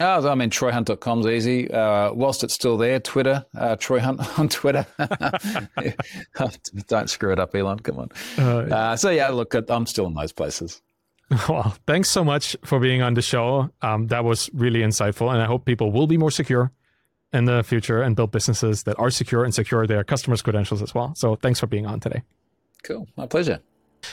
Oh, 0.00 0.28
I 0.28 0.34
mean, 0.34 0.50
troyhunt.com's 0.50 1.26
easy. 1.26 1.70
Uh, 1.70 2.12
whilst 2.12 2.42
it's 2.42 2.54
still 2.54 2.76
there, 2.76 2.98
Twitter, 2.98 3.44
uh, 3.56 3.76
Troy 3.76 4.00
Hunt 4.00 4.20
on 4.38 4.48
Twitter. 4.48 4.86
Don't 6.88 7.08
screw 7.10 7.32
it 7.32 7.38
up, 7.38 7.54
Elon. 7.54 7.78
Come 7.78 7.98
on. 7.98 8.08
Uh, 8.36 8.74
uh, 8.74 8.96
so, 8.96 9.10
yeah, 9.10 9.28
look, 9.28 9.54
I'm 9.54 9.86
still 9.86 10.06
in 10.06 10.14
those 10.14 10.32
places. 10.32 10.80
Well, 11.48 11.74
thanks 11.86 12.10
so 12.10 12.22
much 12.22 12.54
for 12.64 12.78
being 12.78 13.00
on 13.00 13.14
the 13.14 13.22
show. 13.22 13.70
Um, 13.80 14.08
that 14.08 14.24
was 14.24 14.50
really 14.52 14.80
insightful. 14.80 15.32
And 15.32 15.40
I 15.40 15.46
hope 15.46 15.64
people 15.64 15.90
will 15.90 16.06
be 16.06 16.18
more 16.18 16.30
secure 16.30 16.70
in 17.32 17.46
the 17.46 17.64
future 17.64 18.02
and 18.02 18.14
build 18.14 18.30
businesses 18.30 18.82
that 18.82 18.96
are 18.98 19.10
secure 19.10 19.42
and 19.42 19.52
secure 19.52 19.86
their 19.86 20.04
customers' 20.04 20.42
credentials 20.42 20.82
as 20.82 20.94
well. 20.94 21.14
So, 21.16 21.34
thanks 21.34 21.58
for 21.58 21.66
being 21.66 21.86
on 21.86 21.98
today. 21.98 22.22
Cool. 22.84 23.08
My 23.16 23.26
pleasure. 23.26 23.58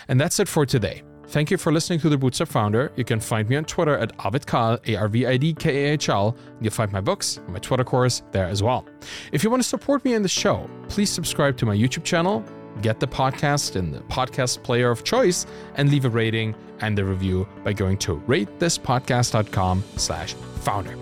And 0.07 0.19
that's 0.21 0.39
it 0.39 0.47
for 0.47 0.65
today. 0.65 1.03
Thank 1.27 1.49
you 1.49 1.57
for 1.57 1.71
listening 1.71 1.99
to 2.01 2.09
The 2.09 2.17
Bootstrapped 2.17 2.49
Founder. 2.49 2.91
You 2.97 3.05
can 3.05 3.19
find 3.21 3.47
me 3.47 3.55
on 3.55 3.63
Twitter 3.63 3.97
at 3.97 4.15
arvidkahl, 4.17 4.85
A-R-V-I-D-K-A-H-L. 4.87 6.35
You'll 6.59 6.71
find 6.71 6.91
my 6.91 6.99
books 6.99 7.37
and 7.37 7.49
my 7.49 7.59
Twitter 7.59 7.85
course 7.85 8.21
there 8.31 8.47
as 8.47 8.61
well. 8.61 8.85
If 9.31 9.43
you 9.43 9.49
want 9.49 9.63
to 9.63 9.67
support 9.69 10.03
me 10.03 10.13
in 10.13 10.23
the 10.23 10.29
show, 10.29 10.69
please 10.89 11.09
subscribe 11.09 11.55
to 11.57 11.65
my 11.65 11.75
YouTube 11.75 12.03
channel, 12.03 12.43
get 12.81 12.99
the 12.99 13.07
podcast 13.07 13.77
in 13.77 13.91
the 13.91 13.99
podcast 14.01 14.61
player 14.63 14.91
of 14.91 15.03
choice, 15.05 15.45
and 15.75 15.89
leave 15.89 16.03
a 16.03 16.09
rating 16.09 16.53
and 16.81 16.99
a 16.99 17.05
review 17.05 17.47
by 17.63 17.71
going 17.71 17.97
to 17.99 18.17
ratethispodcast.com 18.27 19.83
slash 19.95 20.33
founder. 20.33 20.95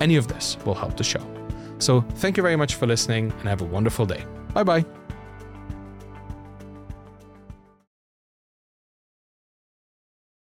Any 0.00 0.16
of 0.16 0.28
this 0.28 0.56
will 0.64 0.74
help 0.74 0.96
the 0.96 1.04
show. 1.04 1.24
So 1.78 2.00
thank 2.00 2.36
you 2.36 2.42
very 2.42 2.56
much 2.56 2.76
for 2.76 2.86
listening 2.86 3.32
and 3.40 3.48
have 3.48 3.60
a 3.60 3.64
wonderful 3.66 4.06
day. 4.06 4.24
Bye 4.54 4.62
bye. 4.64 5.03